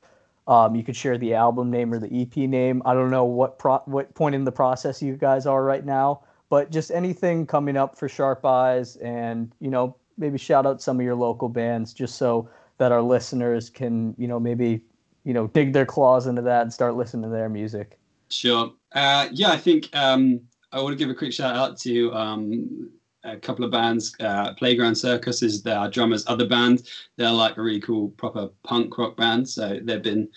um, 0.47 0.75
you 0.77 0.85
could 0.85 0.97
share 0.97 1.19
the 1.19 1.35
album 1.35 1.71
name 1.71 1.93
or 1.93 1.99
the 1.99 2.23
EP 2.23 2.37
name. 2.37 2.83
I 2.85 2.95
don't 2.95 3.11
know 3.11 3.25
what 3.25 3.59
pro- 3.59 3.83
what 3.87 4.15
point 4.15 4.35
in 4.35 4.45
the 4.45 4.53
process 4.53 5.03
you 5.03 5.17
guys 5.17 5.47
are 5.47 5.65
right 5.65 5.85
now, 5.85 6.23
but 6.49 6.71
just 6.71 6.91
anything 6.91 7.47
coming 7.47 7.77
up 7.77 7.99
for 7.99 8.09
Sharp 8.09 8.45
Eyes, 8.45 8.97
and 8.97 9.53
you 9.61 9.71
know 9.71 9.97
maybe 10.19 10.39
shout 10.39 10.67
out 10.67 10.81
some 10.81 10.99
of 10.99 11.05
your 11.05 11.17
local 11.17 11.49
bands, 11.49 11.93
just 11.93 12.17
so 12.17 12.49
that 12.79 12.93
our 12.93 13.03
listeners 13.03 13.71
can 13.71 14.15
you 14.19 14.29
know 14.29 14.39
maybe 14.39 14.81
you 15.25 15.35
know 15.35 15.49
dig 15.49 15.73
their 15.73 15.87
claws 15.87 16.27
into 16.27 16.43
that 16.43 16.63
and 16.63 16.73
start 16.73 16.97
listening 16.97 17.25
to 17.25 17.29
their 17.29 17.49
music. 17.49 17.99
Sure. 18.29 18.73
Uh, 18.93 19.29
yeah, 19.33 19.51
I 19.51 19.57
think 19.57 19.89
um, 19.95 20.41
I 20.73 20.81
want 20.81 20.93
to 20.93 20.97
give 20.97 21.11
a 21.11 21.15
quick 21.15 21.33
shout 21.33 21.55
out 21.57 21.79
to 21.81 22.13
um, 22.15 22.91
a 23.27 23.37
couple 23.37 23.65
of 23.65 23.71
bands. 23.71 24.15
Uh, 24.21 24.55
Playground 24.55 24.95
Circus 24.95 25.43
is 25.43 25.63
their 25.63 25.89
drummer's 25.89 26.27
other 26.27 26.47
band. 26.47 26.89
They're 27.17 27.31
like 27.31 27.57
a 27.57 27.63
really 27.63 27.81
cool, 27.81 28.11
proper 28.11 28.49
punk 28.63 28.97
rock 28.99 29.17
band. 29.17 29.49
So 29.49 29.79
they've 29.83 30.03
been 30.03 30.29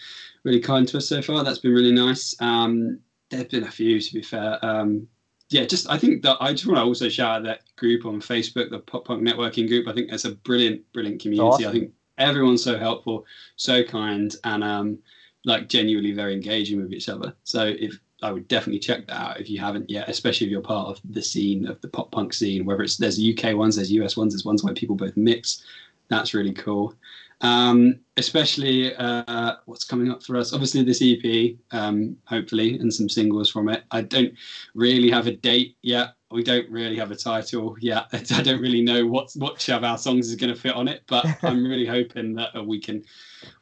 really 0.43 0.60
kind 0.60 0.88
to 0.88 0.97
us 0.97 1.08
so 1.08 1.21
far. 1.21 1.43
That's 1.43 1.60
been 1.60 1.73
really 1.73 1.91
nice. 1.91 2.36
Um, 2.39 2.99
there've 3.30 3.49
been 3.49 3.63
a 3.63 3.71
few, 3.71 3.99
to 3.99 4.13
be 4.13 4.21
fair. 4.21 4.63
Um, 4.65 5.08
yeah, 5.49 5.65
just 5.65 5.89
I 5.89 5.97
think 5.97 6.21
that 6.23 6.38
I 6.39 6.52
just 6.52 6.67
want 6.67 6.78
to 6.78 6.84
also 6.84 7.10
shout 7.10 7.38
out 7.38 7.43
that 7.43 7.62
group 7.75 8.06
on 8.06 8.21
Facebook, 8.21 8.69
the 8.69 8.80
Pop 8.80 9.06
Punk 9.06 9.23
Networking 9.23 9.67
Group. 9.67 9.88
I 9.88 9.93
think 9.93 10.12
it's 10.12 10.25
a 10.25 10.32
brilliant, 10.32 10.82
brilliant 10.93 11.21
community. 11.21 11.65
Awesome. 11.65 11.67
I 11.67 11.71
think 11.71 11.91
everyone's 12.19 12.63
so 12.63 12.78
helpful, 12.78 13.25
so 13.56 13.84
kind, 13.84 14.36
and 14.43 14.63
um, 14.63 14.99
like 15.45 15.67
genuinely 15.67 16.12
very 16.12 16.34
engaging 16.34 16.80
with 16.82 16.93
each 16.93 17.10
other. 17.10 17.34
So 17.45 17.65
if 17.65 17.99
I 18.21 18.32
would 18.32 18.47
definitely 18.47 18.79
check 18.79 19.08
that 19.08 19.21
out 19.21 19.39
if 19.39 19.49
you 19.49 19.60
haven't 19.60 19.89
yet, 19.89 20.10
especially 20.10 20.47
if 20.47 20.51
you're 20.51 20.62
part 20.62 20.89
of 20.89 20.99
the 21.10 21.21
scene 21.21 21.67
of 21.67 21.79
the 21.82 21.88
pop 21.88 22.12
punk 22.12 22.34
scene. 22.34 22.65
Whether 22.65 22.84
it's 22.84 22.97
there's 22.97 23.19
UK 23.19 23.55
ones, 23.55 23.75
there's 23.75 23.91
US 23.91 24.17
ones, 24.17 24.34
there's 24.34 24.45
ones 24.45 24.63
where 24.63 24.73
people 24.73 24.95
both 24.95 25.15
mix. 25.15 25.63
That's 26.10 26.34
really 26.34 26.53
cool. 26.53 26.95
Um, 27.41 27.99
especially 28.17 28.93
uh, 28.95 29.55
what's 29.65 29.86
coming 29.86 30.12
up 30.12 30.23
for 30.23 30.36
us. 30.36 30.51
Obviously, 30.51 30.84
this 30.84 31.01
EP, 31.01 31.55
um, 31.71 32.17
hopefully, 32.25 32.77
and 32.77 32.93
some 32.93 33.08
singles 33.08 33.49
from 33.49 33.69
it. 33.69 33.84
I 33.91 34.01
don't 34.01 34.34
really 34.75 35.10
have 35.10 35.27
a 35.27 35.32
date 35.32 35.77
yet. 35.82 36.15
We 36.32 36.43
don't 36.43 36.69
really 36.69 36.97
have 36.97 37.12
a 37.12 37.15
title 37.15 37.77
yet. 37.79 38.08
I 38.13 38.41
don't 38.41 38.62
really 38.62 38.82
know 38.82 39.05
what 39.05 39.32
which 39.36 39.69
of 39.69 39.84
our 39.84 39.97
songs 39.97 40.27
is 40.27 40.36
going 40.36 40.53
to 40.53 40.60
fit 40.60 40.75
on 40.75 40.88
it, 40.88 41.03
but 41.08 41.25
I'm 41.43 41.65
really 41.65 41.86
hoping 41.86 42.36
that 42.36 42.65
we 42.65 42.79
can 42.79 43.03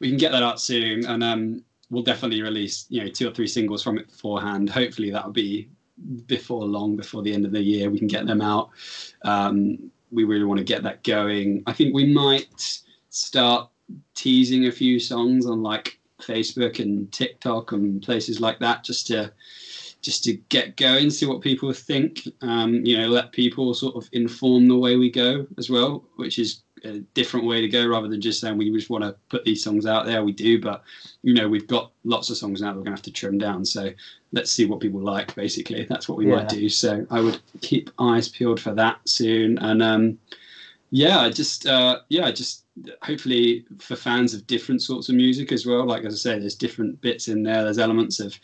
we 0.00 0.08
can 0.08 0.18
get 0.18 0.32
that 0.32 0.42
out 0.42 0.60
soon. 0.60 1.06
And 1.06 1.22
um, 1.22 1.64
we'll 1.90 2.02
definitely 2.02 2.42
release 2.42 2.86
you 2.88 3.02
know 3.02 3.08
two 3.08 3.28
or 3.28 3.32
three 3.32 3.46
singles 3.46 3.82
from 3.82 3.98
it 3.98 4.08
beforehand. 4.08 4.70
Hopefully 4.70 5.10
that'll 5.10 5.32
be 5.32 5.68
before 6.26 6.64
long, 6.64 6.96
before 6.96 7.22
the 7.22 7.32
end 7.32 7.44
of 7.44 7.52
the 7.52 7.60
year, 7.60 7.90
we 7.90 7.98
can 7.98 8.08
get 8.08 8.26
them 8.26 8.40
out. 8.40 8.70
Um, 9.22 9.90
we 10.10 10.24
really 10.24 10.44
want 10.44 10.58
to 10.58 10.64
get 10.64 10.82
that 10.84 11.02
going. 11.04 11.62
I 11.66 11.72
think 11.72 11.94
we 11.94 12.12
might 12.12 12.80
start 13.10 13.70
teasing 14.14 14.66
a 14.66 14.72
few 14.72 15.00
songs 15.00 15.46
on 15.46 15.62
like 15.62 15.98
Facebook 16.20 16.78
and 16.78 17.10
TikTok 17.12 17.72
and 17.72 18.02
places 18.02 18.40
like 18.40 18.58
that, 18.60 18.84
just 18.84 19.06
to 19.08 19.32
just 20.00 20.22
to 20.24 20.34
get 20.48 20.76
going, 20.76 21.10
see 21.10 21.26
what 21.26 21.40
people 21.40 21.72
think. 21.72 22.22
Um, 22.40 22.84
you 22.84 22.96
know, 22.96 23.08
let 23.08 23.32
people 23.32 23.74
sort 23.74 23.96
of 23.96 24.08
inform 24.12 24.68
the 24.68 24.76
way 24.76 24.96
we 24.96 25.10
go 25.10 25.46
as 25.58 25.68
well, 25.68 26.04
which 26.16 26.38
is 26.38 26.62
a 26.84 26.98
different 27.14 27.46
way 27.46 27.60
to 27.60 27.68
go 27.68 27.86
rather 27.86 28.08
than 28.08 28.20
just 28.20 28.40
saying 28.40 28.56
we 28.56 28.72
just 28.72 28.90
want 28.90 29.04
to 29.04 29.14
put 29.28 29.44
these 29.44 29.62
songs 29.62 29.86
out 29.86 30.06
there. 30.06 30.24
We 30.24 30.32
do, 30.32 30.60
but 30.60 30.82
you 31.22 31.34
know, 31.34 31.48
we've 31.48 31.66
got 31.66 31.92
lots 32.04 32.30
of 32.30 32.36
songs 32.36 32.60
now 32.60 32.72
that 32.72 32.78
we're 32.78 32.84
gonna 32.84 32.96
have 32.96 33.02
to 33.02 33.12
trim 33.12 33.38
down. 33.38 33.64
So 33.64 33.90
let's 34.32 34.50
see 34.50 34.66
what 34.66 34.80
people 34.80 35.00
like. 35.00 35.34
Basically, 35.34 35.84
that's 35.88 36.08
what 36.08 36.18
we 36.18 36.26
might 36.26 36.48
do. 36.48 36.68
So 36.68 37.06
I 37.10 37.20
would 37.20 37.40
keep 37.60 37.90
eyes 37.98 38.28
peeled 38.28 38.60
for 38.60 38.72
that 38.74 39.00
soon. 39.06 39.58
And 39.58 39.82
um, 39.82 40.18
yeah, 40.90 41.20
I 41.20 41.30
just 41.30 41.66
uh, 41.66 42.00
yeah, 42.08 42.26
I 42.26 42.32
just 42.32 42.64
hopefully 43.02 43.64
for 43.78 43.96
fans 43.96 44.34
of 44.34 44.46
different 44.46 44.82
sorts 44.82 45.08
of 45.08 45.14
music 45.14 45.52
as 45.52 45.66
well. 45.66 45.84
Like 45.86 46.04
as 46.04 46.14
I 46.14 46.16
say, 46.16 46.38
there's 46.38 46.54
different 46.54 47.00
bits 47.00 47.28
in 47.28 47.42
there. 47.42 47.64
There's 47.64 47.78
elements 47.78 48.20
of 48.20 48.38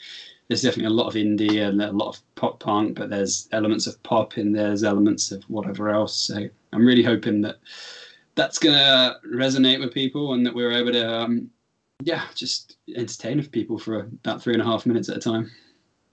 there's 0.48 0.62
definitely 0.62 0.92
a 0.92 0.96
lot 0.96 1.08
of 1.08 1.14
indie 1.14 1.66
and 1.66 1.80
a 1.80 1.90
lot 1.90 2.08
of 2.08 2.20
pop 2.34 2.60
punk, 2.60 2.96
but 2.96 3.08
there's 3.08 3.48
elements 3.52 3.86
of 3.86 4.02
pop 4.02 4.36
in 4.36 4.52
there. 4.52 4.68
There's 4.68 4.84
elements 4.84 5.32
of 5.32 5.42
whatever 5.44 5.88
else. 5.90 6.16
So 6.16 6.48
I'm 6.72 6.86
really 6.86 7.02
hoping 7.02 7.40
that 7.42 7.56
that's 8.34 8.58
gonna 8.58 9.16
resonate 9.34 9.80
with 9.80 9.92
people 9.92 10.34
and 10.34 10.44
that 10.46 10.54
we're 10.54 10.72
able 10.72 10.92
to 10.92 11.14
um, 11.14 11.50
yeah 12.02 12.24
just 12.34 12.76
entertain 12.96 13.42
people 13.46 13.78
for 13.78 14.00
about 14.00 14.42
three 14.42 14.52
and 14.54 14.62
a 14.62 14.64
half 14.64 14.86
minutes 14.86 15.08
at 15.08 15.16
a 15.16 15.20
time. 15.20 15.50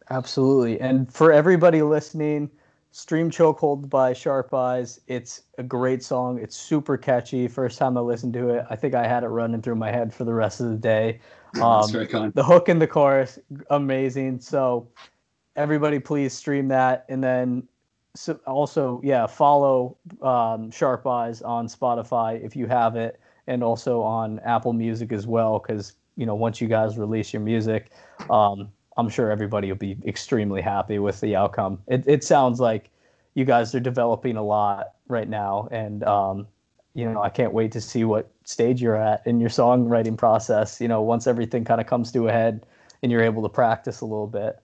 Absolutely. 0.09 0.79
And 0.81 1.11
for 1.11 1.31
everybody 1.31 1.81
listening, 1.81 2.49
Stream 2.91 3.31
Chokehold 3.31 3.89
by 3.89 4.11
Sharp 4.11 4.53
Eyes. 4.53 4.99
It's 5.07 5.43
a 5.57 5.63
great 5.63 6.03
song. 6.03 6.37
It's 6.39 6.57
super 6.57 6.97
catchy. 6.97 7.47
First 7.47 7.77
time 7.79 7.97
I 7.97 8.01
listened 8.01 8.33
to 8.33 8.49
it, 8.49 8.65
I 8.69 8.75
think 8.75 8.93
I 8.93 9.07
had 9.07 9.23
it 9.23 9.27
running 9.27 9.61
through 9.61 9.75
my 9.75 9.89
head 9.89 10.13
for 10.13 10.25
the 10.25 10.33
rest 10.33 10.59
of 10.59 10.67
the 10.69 10.75
day. 10.75 11.19
That's 11.53 11.63
Um, 11.87 11.91
very 11.91 12.07
kind. 12.07 12.33
the 12.33 12.43
hook 12.43 12.67
and 12.67 12.81
the 12.81 12.87
chorus, 12.87 13.39
amazing. 13.69 14.41
So 14.41 14.89
everybody 15.55 15.99
please 15.99 16.33
stream 16.33 16.67
that. 16.69 17.05
And 17.07 17.23
then 17.23 17.67
so 18.15 18.39
also, 18.45 18.99
yeah, 19.03 19.25
follow 19.25 19.97
um, 20.21 20.71
Sharp 20.71 21.07
Eyes 21.07 21.41
on 21.41 21.67
Spotify 21.67 22.43
if 22.43 22.55
you 22.55 22.67
have 22.67 22.95
it, 22.95 23.19
and 23.47 23.63
also 23.63 24.01
on 24.01 24.39
Apple 24.39 24.73
Music 24.73 25.11
as 25.11 25.27
well. 25.27 25.59
Because, 25.59 25.93
you 26.17 26.25
know, 26.25 26.35
once 26.35 26.59
you 26.59 26.67
guys 26.67 26.97
release 26.97 27.31
your 27.33 27.41
music, 27.41 27.91
um, 28.29 28.69
I'm 28.97 29.09
sure 29.09 29.31
everybody 29.31 29.69
will 29.69 29.77
be 29.77 29.97
extremely 30.05 30.61
happy 30.61 30.99
with 30.99 31.21
the 31.21 31.35
outcome. 31.35 31.79
It, 31.87 32.03
it 32.05 32.23
sounds 32.23 32.59
like 32.59 32.89
you 33.33 33.45
guys 33.45 33.73
are 33.73 33.79
developing 33.79 34.35
a 34.35 34.43
lot 34.43 34.93
right 35.07 35.29
now, 35.29 35.69
and 35.71 36.03
um, 36.03 36.47
you 36.93 37.09
know 37.09 37.21
I 37.21 37.29
can't 37.29 37.53
wait 37.53 37.71
to 37.73 37.81
see 37.81 38.03
what 38.03 38.29
stage 38.43 38.81
you're 38.81 38.97
at 38.97 39.25
in 39.25 39.39
your 39.39 39.49
songwriting 39.49 40.17
process. 40.17 40.81
You 40.81 40.89
know, 40.89 41.01
once 41.01 41.27
everything 41.27 41.63
kind 41.63 41.79
of 41.79 41.87
comes 41.87 42.11
to 42.11 42.27
a 42.27 42.31
head 42.31 42.65
and 43.01 43.11
you're 43.11 43.23
able 43.23 43.41
to 43.43 43.49
practice 43.49 44.01
a 44.01 44.05
little 44.05 44.27
bit. 44.27 44.59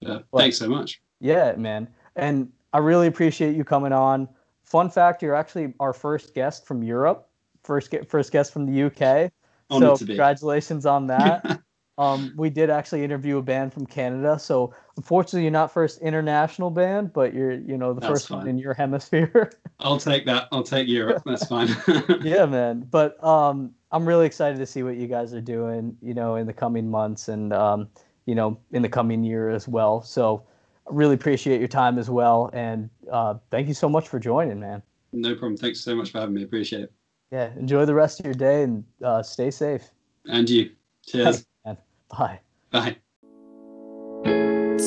Yeah, 0.00 0.18
thanks 0.34 0.58
so 0.58 0.68
much. 0.68 1.00
Yeah, 1.20 1.54
man, 1.56 1.88
and 2.16 2.50
I 2.72 2.78
really 2.78 3.06
appreciate 3.06 3.54
you 3.54 3.64
coming 3.64 3.92
on. 3.92 4.28
Fun 4.64 4.90
fact: 4.90 5.22
you're 5.22 5.34
actually 5.34 5.74
our 5.80 5.92
first 5.92 6.34
guest 6.34 6.66
from 6.66 6.82
Europe, 6.82 7.28
first 7.62 7.90
get 7.90 8.08
first 8.08 8.32
guest 8.32 8.52
from 8.52 8.66
the 8.66 8.84
UK. 8.84 9.30
Honored 9.70 9.98
so 9.98 10.06
congratulations 10.06 10.86
on 10.86 11.06
that. 11.08 11.60
um, 11.98 12.32
we 12.36 12.50
did 12.50 12.70
actually 12.70 13.04
interview 13.04 13.38
a 13.38 13.42
band 13.42 13.72
from 13.72 13.86
Canada, 13.86 14.38
so 14.38 14.74
unfortunately 14.96 15.42
you're 15.42 15.50
not 15.50 15.72
first 15.72 16.00
international 16.00 16.70
band, 16.70 17.12
but 17.12 17.32
you're 17.34 17.52
you 17.52 17.78
know 17.78 17.92
the 17.94 18.00
That's 18.00 18.12
first 18.12 18.30
one 18.30 18.48
in 18.48 18.58
your 18.58 18.74
hemisphere. 18.74 19.50
I'll 19.80 19.98
take 19.98 20.26
that. 20.26 20.48
I'll 20.52 20.62
take 20.62 20.88
Europe. 20.88 21.22
That's 21.24 21.46
fine. 21.46 21.68
yeah, 22.22 22.46
man. 22.46 22.86
But 22.90 23.22
um, 23.22 23.72
I'm 23.92 24.06
really 24.06 24.26
excited 24.26 24.58
to 24.58 24.66
see 24.66 24.82
what 24.82 24.96
you 24.96 25.06
guys 25.06 25.32
are 25.34 25.40
doing, 25.40 25.96
you 26.00 26.14
know, 26.14 26.36
in 26.36 26.46
the 26.46 26.52
coming 26.52 26.90
months 26.90 27.28
and 27.28 27.52
um, 27.52 27.88
you 28.24 28.34
know 28.34 28.58
in 28.72 28.82
the 28.82 28.88
coming 28.88 29.22
year 29.22 29.50
as 29.50 29.68
well. 29.68 30.02
So 30.02 30.44
really 30.88 31.14
appreciate 31.14 31.58
your 31.58 31.68
time 31.68 31.98
as 31.98 32.10
well, 32.10 32.50
and 32.52 32.90
uh, 33.10 33.34
thank 33.50 33.68
you 33.68 33.74
so 33.74 33.88
much 33.88 34.08
for 34.08 34.18
joining, 34.18 34.60
man. 34.60 34.82
No 35.12 35.34
problem. 35.34 35.56
Thanks 35.56 35.80
so 35.80 35.94
much 35.94 36.10
for 36.10 36.20
having 36.20 36.34
me. 36.34 36.42
Appreciate 36.42 36.82
it. 36.82 36.92
Yeah, 37.30 37.50
enjoy 37.56 37.84
the 37.86 37.94
rest 37.94 38.20
of 38.20 38.26
your 38.26 38.34
day 38.34 38.62
and 38.62 38.84
uh, 39.02 39.22
stay 39.22 39.50
safe. 39.50 39.90
And 40.26 40.48
you. 40.48 40.70
Cheers. 41.06 41.44
Man. 41.64 41.76
Bye. 42.08 42.40
Bye. 42.70 42.96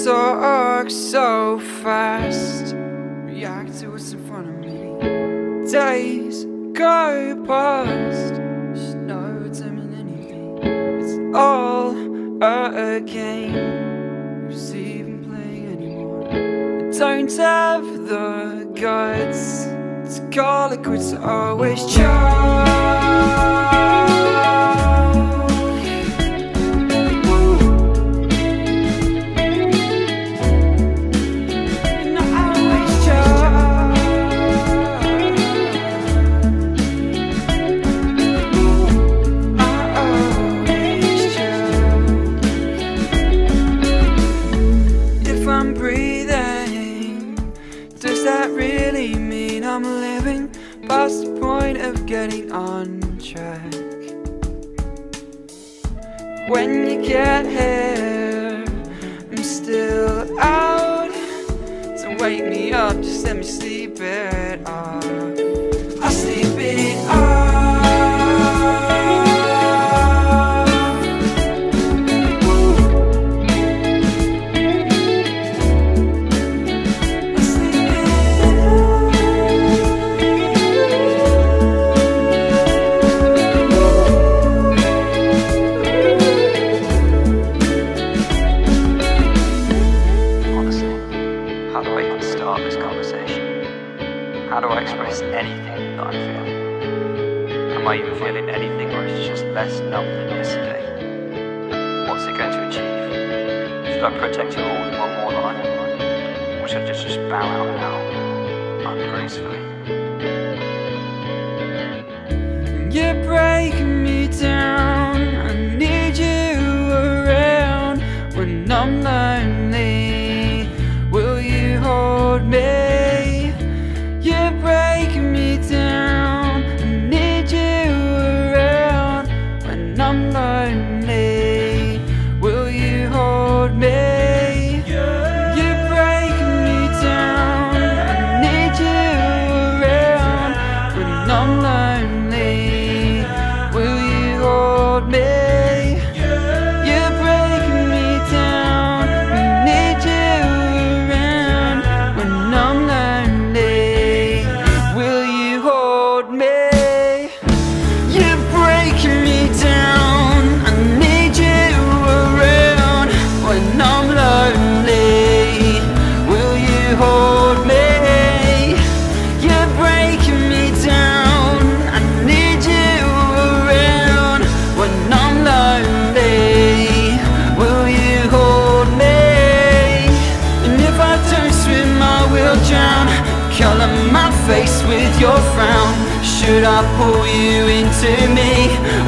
Talk 0.04 0.90
so 0.90 1.60
fast, 1.60 2.74
react 2.74 3.80
to 3.80 3.90
what's 3.90 4.14
in 4.14 4.26
front 4.26 4.48
of 4.48 4.56
me. 4.56 5.72
Days 5.72 6.46
go 6.74 7.44
past, 7.46 8.36
just 8.74 8.96
know 8.98 9.42
it 9.44 9.50
doesn't 9.50 9.94
anything. 9.94 10.58
It's 10.64 11.36
all 11.36 11.94
a 12.42 13.02
game. 13.02 13.89
Don't 17.00 17.32
have 17.38 17.86
the 18.10 18.70
guts 18.76 19.64
to 19.64 20.30
call 20.34 20.74
it 20.74 20.84
quits. 20.84 21.14
Always 21.14 21.80
try. 21.94 23.99
getting 52.20 52.52
on 52.52 53.00
track 53.18 53.74
when 56.50 56.70
you 56.86 57.02
get 57.02 57.46
here. 57.46 58.19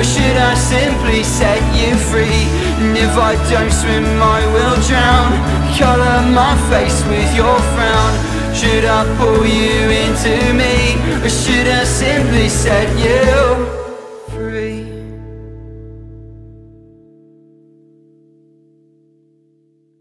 Or 0.02 0.04
should 0.04 0.36
I 0.36 0.56
simply 0.56 1.22
set 1.22 1.62
you 1.78 1.96
free? 1.96 2.50
And 2.82 2.98
if 2.98 3.16
I 3.20 3.36
don't 3.52 3.72
swim, 3.72 4.04
I 4.20 4.42
will 4.52 4.76
drown 4.90 5.30
Colour 5.78 6.28
my 6.34 6.58
face 6.72 7.06
with 7.06 7.30
your 7.36 7.60
frown 7.76 8.14
Should 8.52 8.84
I 8.84 9.06
pull 9.20 9.46
you 9.46 9.92
into 10.04 10.54
me? 10.56 10.98
Or 11.24 11.30
should 11.30 11.68
I 11.68 11.84
simply 11.84 12.50
set 12.50 12.90
you 12.98 13.81